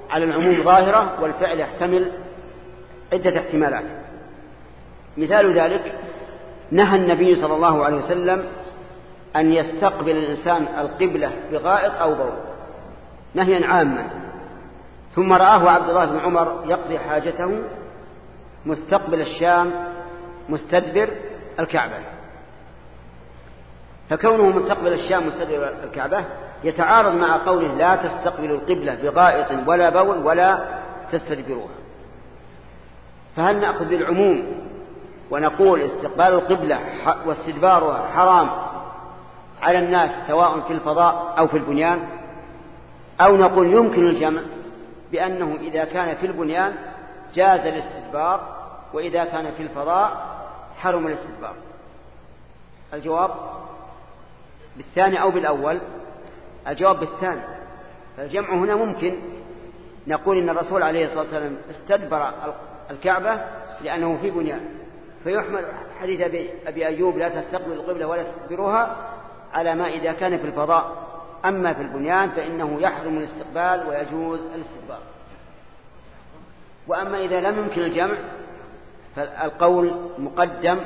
على 0.09 0.25
العموم 0.25 0.63
ظاهرة 0.63 1.21
والفعل 1.21 1.59
يحتمل 1.59 2.11
عدة 3.13 3.39
احتمالات. 3.39 3.83
مثال 5.17 5.59
ذلك 5.59 5.95
نهى 6.71 6.95
النبي 6.95 7.35
صلى 7.35 7.53
الله 7.53 7.85
عليه 7.85 7.97
وسلم 7.97 8.45
أن 9.35 9.53
يستقبل 9.53 10.11
الإنسان 10.11 10.67
القبلة 10.79 11.31
بغائط 11.51 11.93
أو 12.01 12.15
بول 12.15 12.33
نهيا 13.33 13.67
عاما. 13.67 14.07
ثم 15.15 15.33
رآه 15.33 15.69
عبد 15.69 15.89
الله 15.89 16.05
بن 16.05 16.19
عمر 16.19 16.63
يقضي 16.67 16.99
حاجته 16.99 17.63
مستقبل 18.65 19.21
الشام 19.21 19.71
مستدبر 20.49 21.09
الكعبة. 21.59 21.99
فكونه 24.09 24.49
مستقبل 24.49 24.93
الشام 24.93 25.27
مستدبر 25.27 25.73
الكعبة 25.83 26.25
يتعارض 26.63 27.15
مع 27.15 27.45
قوله 27.45 27.75
لا 27.75 27.95
تستقبلوا 27.95 28.57
القبلة 28.57 28.95
بغائط 28.95 29.67
ولا 29.67 29.89
بول 29.89 30.17
ولا 30.17 30.59
تستدبروها. 31.11 31.84
فهل 33.35 33.59
نأخذ 33.59 33.85
بالعموم 33.85 34.65
ونقول 35.31 35.81
استقبال 35.81 36.27
القبلة 36.27 36.79
واستدبارها 37.25 38.11
حرام 38.11 38.49
على 39.61 39.79
الناس 39.79 40.27
سواء 40.27 40.59
في 40.59 40.73
الفضاء 40.73 41.35
أو 41.37 41.47
في 41.47 41.57
البنيان؟ 41.57 41.99
أو 43.21 43.37
نقول 43.37 43.73
يمكن 43.73 44.07
الجمع 44.07 44.41
بأنه 45.11 45.57
إذا 45.61 45.83
كان 45.85 46.15
في 46.15 46.25
البنيان 46.25 46.73
جاز 47.33 47.59
الاستدبار 47.59 48.55
وإذا 48.93 49.25
كان 49.25 49.51
في 49.51 49.63
الفضاء 49.63 50.35
حرم 50.77 51.07
الاستدبار. 51.07 51.53
الجواب 52.93 53.31
بالثاني 54.77 55.21
أو 55.21 55.31
بالأول؟ 55.31 55.79
الجواب 56.67 56.99
بالثاني. 56.99 57.41
فالجمع 58.17 58.53
هنا 58.53 58.75
ممكن. 58.75 59.15
نقول 60.07 60.37
إن 60.37 60.49
الرسول 60.49 60.83
عليه 60.83 61.05
الصلاة 61.05 61.21
والسلام 61.21 61.57
استدبر 61.69 62.31
الكعبة 62.91 63.41
لأنه 63.81 64.17
في 64.21 64.31
بنيان. 64.31 64.61
فيحمل 65.23 65.65
حديث 66.01 66.21
أبي 66.67 66.87
أيوب 66.87 67.17
لا 67.17 67.29
تستقبل 67.29 67.71
القبلة 67.71 68.07
ولا 68.07 68.23
تستدبروها 68.23 68.97
على 69.53 69.75
ما 69.75 69.87
إذا 69.87 70.13
كان 70.13 70.37
في 70.37 70.45
الفضاء. 70.45 71.05
أما 71.45 71.73
في 71.73 71.81
البنيان 71.81 72.29
فإنه 72.29 72.81
يحرم 72.81 73.17
الاستقبال 73.17 73.87
ويجوز 73.87 74.39
الاستدبار. 74.55 74.99
وأما 76.87 77.17
إذا 77.17 77.41
لم 77.41 77.59
يمكن 77.59 77.81
الجمع 77.81 78.17
فالقول 79.15 80.09
مقدم 80.17 80.79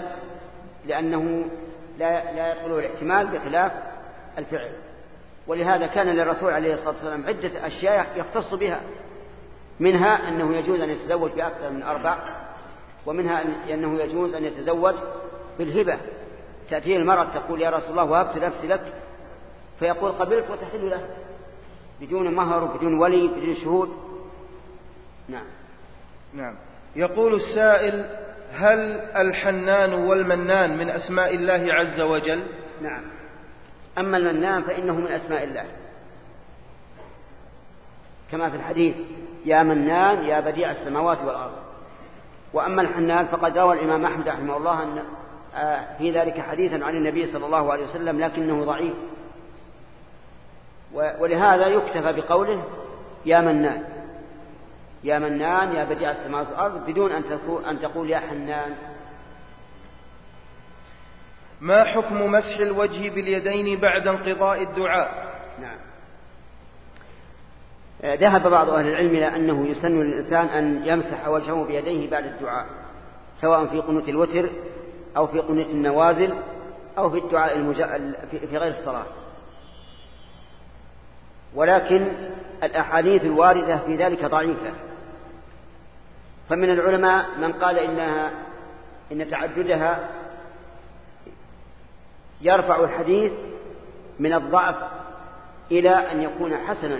لأنه 0.85 1.45
لا 1.97 2.33
لا 2.33 2.47
يقبله 2.47 2.79
الاحتمال 2.79 3.27
بخلاف 3.27 3.71
الفعل. 4.37 4.71
ولهذا 5.47 5.87
كان 5.87 6.07
للرسول 6.07 6.53
عليه 6.53 6.73
الصلاة 6.73 6.89
والسلام 6.89 7.27
عدة 7.27 7.67
أشياء 7.67 8.07
يختص 8.15 8.53
بها. 8.53 8.81
منها 9.79 10.29
أنه 10.29 10.55
يجوز 10.57 10.79
أن 10.81 10.89
يتزوج 10.89 11.31
بأكثر 11.31 11.69
من 11.69 11.83
أربع 11.83 12.17
ومنها 13.05 13.43
أنه 13.73 14.01
يجوز 14.01 14.33
أن 14.33 14.45
يتزوج 14.45 14.95
بالهبة. 15.59 15.97
تأتيه 16.69 16.97
المرأة 16.97 17.23
تقول 17.23 17.61
يا 17.61 17.69
رسول 17.69 17.89
الله 17.89 18.03
وهبت 18.03 18.37
نفسي 18.37 18.67
لك 18.67 18.93
فيقول 19.79 20.11
قبلت 20.11 20.49
وتحل 20.49 20.89
له 20.89 21.09
بدون 22.01 22.35
مهر 22.35 22.63
وبدون 22.63 22.93
ولي 22.93 23.27
بدون 23.27 23.55
شهود. 23.55 23.89
نعم. 25.29 25.45
نعم. 26.33 26.55
يقول 26.95 27.33
السائل 27.35 28.05
هل 28.53 28.79
الحنان 29.15 29.93
والمنان 29.93 30.77
من 30.77 30.89
أسماء 30.89 31.35
الله 31.35 31.73
عز 31.73 32.01
وجل؟ 32.01 32.43
نعم. 32.81 33.03
أما 33.97 34.17
المنان 34.17 34.63
فإنه 34.63 34.93
من 34.93 35.07
أسماء 35.07 35.43
الله 35.43 35.65
كما 38.31 38.49
في 38.49 38.55
الحديث. 38.55 38.95
يا 39.45 39.63
منان 39.63 40.23
يا 40.23 40.39
بديع 40.39 40.71
السماوات 40.71 41.17
والأرض. 41.17 41.53
وأما 42.53 42.81
الحنان 42.81 43.27
فقد 43.27 43.57
روى 43.57 43.75
الإمام 43.75 44.05
أحمد 44.05 44.27
رحمه 44.29 44.57
الله 44.57 44.83
أن 44.83 45.03
آه، 45.55 45.97
في 45.97 46.11
ذلك 46.11 46.39
حديثا 46.39 46.85
عن 46.85 46.95
النبي 46.95 47.31
صلى 47.31 47.45
الله 47.45 47.71
عليه 47.71 47.83
وسلم 47.83 48.19
لكنه 48.19 48.65
ضعيف. 48.65 48.93
ولهذا 50.93 51.67
يكتفى 51.67 52.13
بقوله 52.13 52.63
يا 53.25 53.41
منان. 53.41 53.83
يا 55.03 55.19
منان 55.19 55.75
يا 55.75 55.83
بديع 55.83 56.11
السماوات 56.11 56.47
والأرض 56.47 56.85
بدون 56.85 57.11
أن 57.65 57.79
تقول 57.79 58.09
يا 58.09 58.19
حنان. 58.19 58.75
ما 61.61 61.83
حكم 61.83 62.31
مسح 62.31 62.57
الوجه 62.59 63.09
باليدين 63.09 63.79
بعد 63.79 64.07
انقضاء 64.07 64.63
الدعاء؟ 64.63 65.29
نعم. 65.61 65.88
ذهب 68.03 68.47
بعض 68.47 68.69
أهل 68.69 68.87
العلم 68.87 69.09
إلى 69.09 69.35
أنه 69.35 69.67
يسن 69.67 70.01
للإنسان 70.01 70.45
أن 70.45 70.85
يمسح 70.85 71.27
وجهه 71.27 71.63
بيديه 71.63 72.09
بعد 72.09 72.25
الدعاء 72.25 72.65
سواء 73.41 73.65
في 73.65 73.79
قنوت 73.79 74.09
الوتر 74.09 74.49
أو 75.17 75.27
في 75.27 75.39
قنوت 75.39 75.65
النوازل 75.65 76.33
أو 76.97 77.09
في 77.09 77.17
الدعاء. 77.17 77.73
في 78.31 78.57
غير 78.57 78.79
الصلاة 78.79 79.05
ولكن 81.55 82.11
الأحاديث 82.63 83.23
الواردة 83.23 83.77
في 83.77 83.95
ذلك 83.95 84.25
ضعيفة 84.25 84.71
فمن 86.49 86.69
العلماء 86.69 87.25
من 87.37 87.53
قال 87.53 87.79
إنها 87.79 88.31
إن 89.11 89.29
تعددها 89.29 90.09
يرفع 92.41 92.83
الحديث 92.83 93.31
من 94.19 94.33
الضعف 94.33 94.75
إلى 95.71 95.89
أن 95.89 96.21
يكون 96.21 96.57
حسنا 96.57 96.99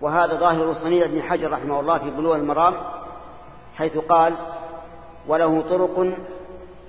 وهذا 0.00 0.34
ظاهر 0.34 0.74
صنيع 0.74 1.04
ابن 1.04 1.22
حجر 1.22 1.52
رحمه 1.52 1.80
الله 1.80 1.98
في 1.98 2.10
بلوغ 2.10 2.36
المرام 2.36 2.74
حيث 3.76 3.98
قال 3.98 4.34
وله 5.28 5.60
طرق 5.60 6.12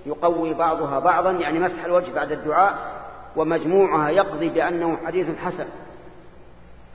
يقوي 0.06 0.54
بعضها 0.54 1.00
بعضا 1.00 1.32
يعني 1.32 1.60
مسح 1.60 1.86
الوجه 1.86 2.12
بعد 2.12 2.32
الدعاء 2.32 3.02
ومجموعها 3.36 4.10
يقضي 4.10 4.50
بأنه 4.50 4.98
حديث 5.06 5.38
حسن. 5.38 5.68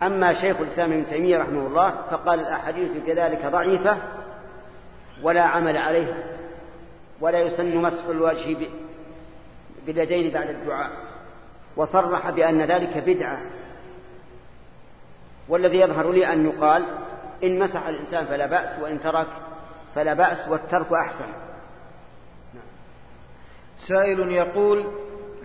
أما 0.03 0.35
شيخ 0.41 0.57
الإسلام 0.61 0.93
ابن 0.93 1.07
تيمية 1.07 1.39
رحمه 1.39 1.67
الله 1.67 1.95
فقال 2.11 2.41
الأحاديث 2.41 2.91
كذلك 3.07 3.47
ضعيفة 3.47 3.97
ولا 5.23 5.43
عمل 5.43 5.77
عليها 5.77 6.17
ولا 7.21 7.39
يسن 7.39 7.77
مسح 7.77 8.05
الوجه 8.09 8.57
باليدين 9.87 10.33
بعد 10.33 10.49
الدعاء. 10.49 10.91
وصرح 11.77 12.31
بأن 12.31 12.63
ذلك 12.63 13.05
بدعة. 13.07 13.41
والذي 15.49 15.81
يظهر 15.81 16.13
لي 16.13 16.33
أن 16.33 16.47
يقال 16.47 16.85
إن 17.45 17.59
مسح 17.59 17.87
الإنسان 17.87 18.25
فلا 18.27 18.47
بأس 18.47 18.79
وإن 18.83 19.01
ترك 19.01 19.27
فلا 19.95 20.15
بأس 20.15 20.49
والترك 20.49 20.93
أحسن. 20.93 21.33
سائل 23.89 24.33
يقول 24.33 24.85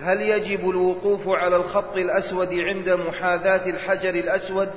هل 0.01 0.21
يجب 0.21 0.69
الوقوف 0.69 1.27
على 1.27 1.55
الخط 1.55 1.97
الأسود 1.97 2.53
عند 2.53 2.89
محاذاة 2.89 3.69
الحجر 3.69 4.09
الأسود؟ 4.09 4.69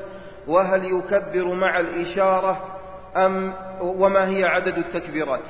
وهل 0.47 0.85
يكبر 0.85 1.55
مع 1.55 1.81
الإشارة 1.81 2.79
أم 3.17 3.55
وما 3.81 4.29
هي 4.29 4.45
عدد 4.45 4.79
التكبيرات؟ 4.79 5.45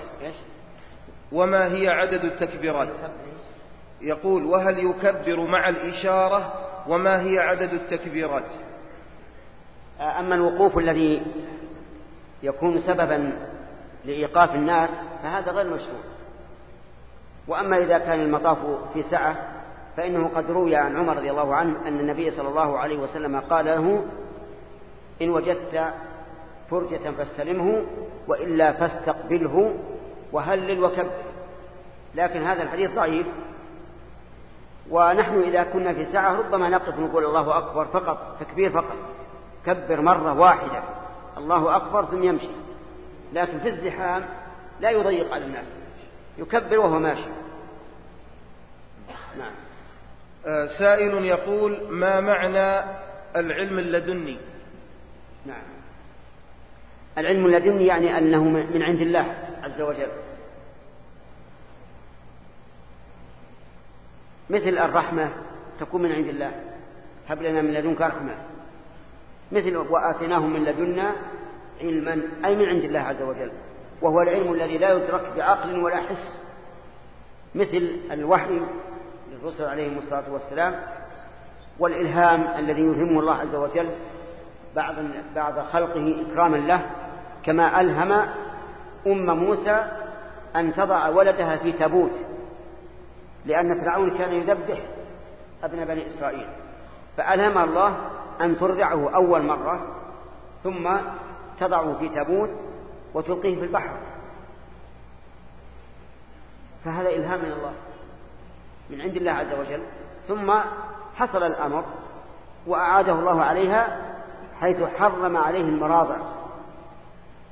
وما 1.32 1.72
هي 1.72 1.88
عدد 1.88 2.24
التكبيرات؟ 2.24 2.88
يقول 4.00 4.44
وهل 4.44 4.78
يكبر 4.78 5.46
مع 5.46 5.68
الإشارة 5.68 6.52
وما 6.88 7.20
هي 7.20 7.38
عدد 7.38 7.72
التكبيرات؟ 7.72 8.44
أما 10.00 10.34
الوقوف 10.34 10.78
الذي 10.78 11.22
يكون 12.42 12.80
سببا 12.80 13.32
لإيقاف 14.04 14.54
الناس 14.54 14.90
فهذا 15.22 15.52
غير 15.52 15.66
مشروع. 15.66 16.00
وأما 17.48 17.76
إذا 17.76 17.98
كان 17.98 18.20
المطاف 18.20 18.58
في 18.94 19.02
سعة 19.10 19.36
فإنه 19.96 20.30
قد 20.34 20.50
روي 20.50 20.76
عن 20.76 20.96
عمر 20.96 21.16
رضي 21.16 21.30
الله 21.30 21.54
عنه 21.54 21.88
أن 21.88 22.00
النبي 22.00 22.30
صلى 22.30 22.48
الله 22.48 22.78
عليه 22.78 22.98
وسلم 22.98 23.40
قال 23.40 23.64
له 23.64 24.04
إن 25.22 25.30
وجدت 25.30 25.92
فرجة 26.70 27.10
فاستلمه 27.10 27.84
وإلا 28.28 28.72
فاستقبله 28.72 29.74
وهلل 30.32 30.84
وكبر 30.84 31.10
لكن 32.14 32.42
هذا 32.42 32.62
الحديث 32.62 32.90
ضعيف. 32.90 33.26
ونحن 34.90 35.42
إذا 35.42 35.62
كنا 35.62 35.94
في 35.94 36.12
ساعة 36.12 36.32
ربما 36.38 36.68
نقف 36.68 36.98
نقول 36.98 37.24
الله 37.24 37.58
أكبر 37.58 37.84
فقط 37.84 38.36
تكبير 38.40 38.70
فقط. 38.70 38.96
كبر 39.66 40.00
مرة 40.00 40.40
واحدة. 40.40 40.82
الله 41.38 41.76
أكبر 41.76 42.04
ثم 42.04 42.22
يمشي. 42.22 42.50
لكن 43.32 43.58
في 43.58 43.68
الزحام 43.68 44.24
لا 44.80 44.90
يضيق 44.90 45.34
على 45.34 45.44
الناس. 45.44 45.66
يكبر 46.38 46.78
وهو 46.78 46.98
ماشي. 46.98 47.28
نعم. 49.38 49.52
آه، 50.46 50.66
سائل 50.78 51.24
يقول 51.24 51.90
ما 51.90 52.20
معنى 52.20 52.84
العلم 53.36 53.78
اللدني؟ 53.78 54.36
نعم. 55.46 55.62
العلم 57.18 57.46
اللدني 57.46 57.86
يعني 57.86 58.18
أنه 58.18 58.44
من 58.44 58.82
عند 58.82 59.00
الله 59.00 59.34
عز 59.62 59.80
وجل. 59.80 60.08
مثل 64.50 64.78
الرحمة 64.78 65.30
تكون 65.80 66.02
من 66.02 66.12
عند 66.12 66.26
الله. 66.26 66.52
هب 67.28 67.42
لنا 67.42 67.62
من 67.62 67.72
لدنك 67.72 68.00
رحمة. 68.00 68.53
مثل 69.52 69.76
وآتيناهم 69.76 70.52
من 70.52 70.64
لدنا 70.64 71.12
علما 71.80 72.22
أي 72.44 72.56
من 72.56 72.64
عند 72.64 72.84
الله 72.84 73.00
عز 73.00 73.22
وجل 73.22 73.52
وهو 74.02 74.22
العلم 74.22 74.52
الذي 74.52 74.78
لا 74.78 74.92
يدرك 74.92 75.32
بعقل 75.36 75.78
ولا 75.78 75.96
حس. 75.96 76.40
مثل 77.54 77.96
الوحي 78.10 78.60
للرسل 79.32 79.64
عليهم 79.64 79.98
الصلاة 79.98 80.32
والسلام 80.32 80.80
والإلهام 81.78 82.44
الذي 82.58 82.82
يلهمه 82.82 83.20
الله 83.20 83.34
عز 83.34 83.54
وجل 83.54 83.90
بعد 84.76 84.94
بعد 85.34 85.58
خلقه 85.58 86.26
إكراما 86.26 86.56
له 86.56 86.90
كما 87.42 87.80
ألهم 87.80 88.12
أم 89.06 89.38
موسى 89.38 89.84
أن 90.56 90.72
تضع 90.72 91.08
ولدها 91.08 91.56
في 91.56 91.72
تابوت 91.72 92.12
لأن 93.46 93.80
فرعون 93.80 94.18
كان 94.18 94.32
يذبح 94.32 94.78
أبن 95.64 95.84
بني 95.84 96.06
إسرائيل. 96.06 96.46
فألهم 97.16 97.58
الله 97.58 97.96
أن 98.40 98.58
ترضعه 98.58 99.14
أول 99.14 99.42
مرة 99.42 99.86
ثم 100.64 100.90
تضعه 101.60 101.98
في 101.98 102.08
تابوت 102.08 102.50
وتلقيه 103.14 103.56
في 103.56 103.64
البحر. 103.64 103.96
فهذا 106.84 107.08
إلهام 107.08 107.38
من 107.38 107.52
الله 107.52 107.72
من 108.90 109.00
عند 109.00 109.16
الله 109.16 109.32
عز 109.32 109.52
وجل. 109.60 109.82
ثم 110.28 110.54
حصل 111.16 111.42
الأمر 111.42 111.84
وأعاده 112.66 113.12
الله 113.12 113.42
عليها 113.42 113.98
حيث 114.60 114.82
حرم 114.82 115.36
عليه 115.36 115.60
المراضع 115.60 116.16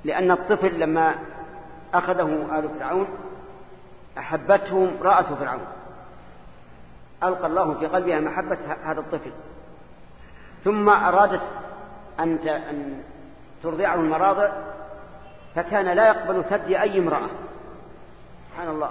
لأن 0.04 0.30
الطفل 0.30 0.80
لما 0.80 1.14
أخذه 1.94 2.58
آل 2.58 2.68
فرعون 2.68 3.06
أحبته 4.18 4.88
امرأة 4.88 5.34
فرعون. 5.34 5.66
ألقى 7.22 7.46
الله 7.46 7.74
في 7.74 7.86
قلبها 7.86 8.20
محبة 8.20 8.58
هذا 8.84 9.00
الطفل. 9.00 9.32
ثم 10.64 10.88
أرادت 10.88 11.42
أن 12.20 13.02
ترضعه 13.62 13.94
المراضع 13.94 14.52
فكان 15.54 15.88
لا 15.88 16.06
يقبل 16.06 16.44
ثدي 16.44 16.80
أي 16.80 16.98
امرأة. 16.98 17.28
سبحان 18.50 18.68
الله. 18.68 18.90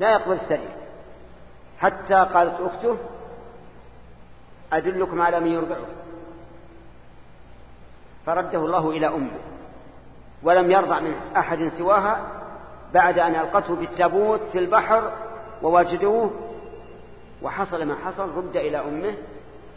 لا 0.00 0.10
يقبل 0.12 0.32
الثدي 0.32 0.68
حتى 1.78 2.14
قالت 2.14 2.60
أخته 2.60 2.96
أدلكم 4.72 5.20
على 5.20 5.40
من 5.40 5.52
يرضعه. 5.52 5.86
فرده 8.26 8.58
الله 8.58 8.90
إلى 8.90 9.06
أمه. 9.06 9.38
ولم 10.42 10.70
يرضع 10.70 11.00
من 11.00 11.14
أحد 11.36 11.58
سواها 11.78 12.26
بعد 12.94 13.18
أن 13.18 13.34
ألقته 13.34 13.76
بالتابوت 13.76 14.40
في 14.52 14.58
البحر 14.58 15.12
وواجدوه 15.62 16.30
وحصل 17.42 17.84
ما 17.84 17.94
حصل 17.94 18.28
رد 18.36 18.56
إلى 18.56 18.78
أمه. 18.78 19.14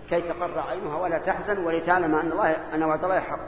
كي 0.09 0.21
تقر 0.21 0.59
عينها 0.59 0.99
ولا 0.99 1.17
تحزن 1.17 1.65
ولتعلم 1.65 2.15
أن 2.15 2.31
الله 2.31 2.55
أن 2.73 2.83
وعد 2.83 3.03
الله 3.03 3.19
حق. 3.19 3.39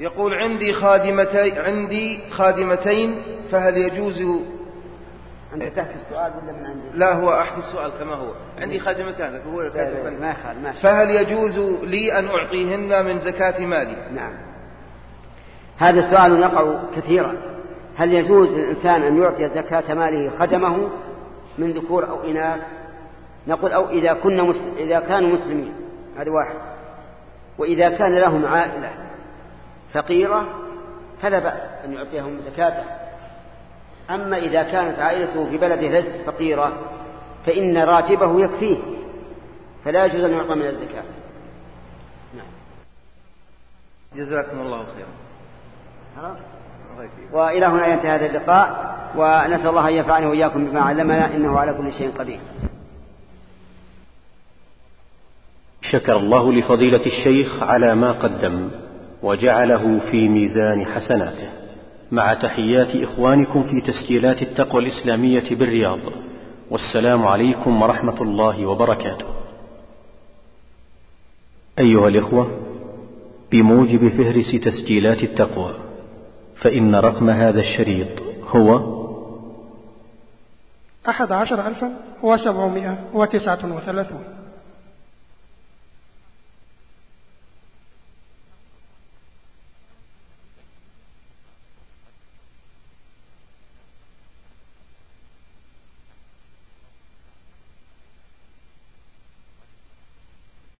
يقول 0.00 0.34
عندي 0.34 0.72
خادمتي 0.72 1.60
عندي 1.60 2.20
خادمتين 2.30 3.22
فهل 3.52 3.76
يجوز 3.76 4.22
أنت 5.54 5.62
تحكي 5.62 5.94
السؤال 5.94 6.32
ولا 6.42 6.52
من 6.52 6.66
عندي؟ 6.66 6.98
لا 6.98 7.14
هو 7.14 7.32
أحكي 7.32 7.60
السؤال 7.60 7.90
كما 7.98 8.14
هو. 8.14 8.32
عندي 8.58 8.80
خادمتان 8.80 9.40
فهو 9.40 9.70
ما 10.20 10.54
ما 10.62 10.72
فهل 10.72 11.10
يجوز 11.10 11.58
لي 11.82 12.18
أن 12.18 12.28
أعطيهن 12.28 13.04
من 13.04 13.20
زكاة 13.20 13.66
مالي؟ 13.66 13.96
نعم. 14.14 14.32
هذا 15.78 16.00
السؤال 16.00 16.40
يقع 16.40 16.82
كثيرا. 16.96 17.34
هل 17.96 18.12
يجوز 18.12 18.48
للإنسان 18.48 19.02
أن 19.02 19.22
يعطي 19.22 19.48
زكاة 19.48 19.94
ماله 19.94 20.38
خدمه 20.38 20.90
من 21.58 21.70
ذكور 21.72 22.08
أو 22.08 22.24
إناث؟ 22.24 22.60
نقول 23.46 23.72
أو 23.72 23.90
إذا 23.90 24.12
كنا 24.12 24.42
مسلم 24.42 24.74
إذا 24.76 25.00
كانوا 25.00 25.30
مسلمين. 25.30 25.74
هذا 26.18 26.30
واحد. 26.30 26.54
وإذا 27.58 27.88
كان 27.88 28.18
لهم 28.18 28.46
عائلة 28.46 28.90
فقيرة 29.92 30.46
فلا 31.22 31.38
بأس 31.38 31.60
أن 31.84 31.92
يعطيهم 31.92 32.38
زكاته 32.38 32.84
أما 34.10 34.38
إذا 34.38 34.62
كانت 34.62 34.98
عائلته 34.98 35.50
في 35.50 35.56
بلده 35.56 36.00
ليست 36.00 36.22
فقيرة 36.26 36.72
فإن 37.46 37.78
راتبه 37.78 38.44
يكفيه 38.44 38.78
فلا 39.84 40.04
يجوز 40.04 40.24
أن 40.24 40.32
يعطى 40.32 40.54
من 40.54 40.66
الزكاة. 40.66 41.02
نعم. 42.36 42.46
جزاكم 44.14 44.60
الله 44.60 44.84
خيرا. 44.84 45.08
وإلى 47.32 47.66
هنا 47.66 47.86
ينتهي 47.86 48.10
هذا 48.10 48.26
اللقاء 48.26 48.94
ونسأل 49.16 49.68
الله 49.68 49.88
أن 49.88 49.92
ينفعني 49.92 50.26
وإياكم 50.26 50.66
بما 50.66 50.80
علمنا 50.80 51.34
إنه 51.34 51.58
على 51.58 51.74
كل 51.74 51.92
شيء 51.92 52.12
قدير. 52.18 52.40
شكر 55.92 56.16
الله 56.16 56.52
لفضيلة 56.52 57.06
الشيخ 57.06 57.62
على 57.62 57.94
ما 57.94 58.12
قدم 58.12 58.70
وجعله 59.22 60.00
في 60.10 60.28
ميزان 60.28 60.86
حسناته 60.86 61.48
مع 62.12 62.34
تحيات 62.34 62.96
إخوانكم 62.96 63.62
في 63.62 63.92
تسجيلات 63.92 64.42
التقوى 64.42 64.82
الإسلامية 64.82 65.54
بالرياض. 65.54 65.98
والسلام 66.70 67.26
عليكم 67.26 67.82
ورحمة 67.82 68.22
الله 68.22 68.66
وبركاته. 68.66 69.26
أيها 71.78 72.08
الإخوة 72.08 72.60
بموجب 73.52 74.08
فهرس 74.08 74.50
تسجيلات 74.64 75.22
التقوى 75.22 75.74
فإن 76.56 76.94
رقم 76.94 77.30
هذا 77.30 77.60
الشريط 77.60 78.08
هو 78.48 78.80
أحد 81.08 81.32
عشر 81.32 81.66
ألفا 81.66 81.92
وسبعمائة 82.22 82.98
وتسعة 83.14 83.76
وثلاثون. 83.76 84.41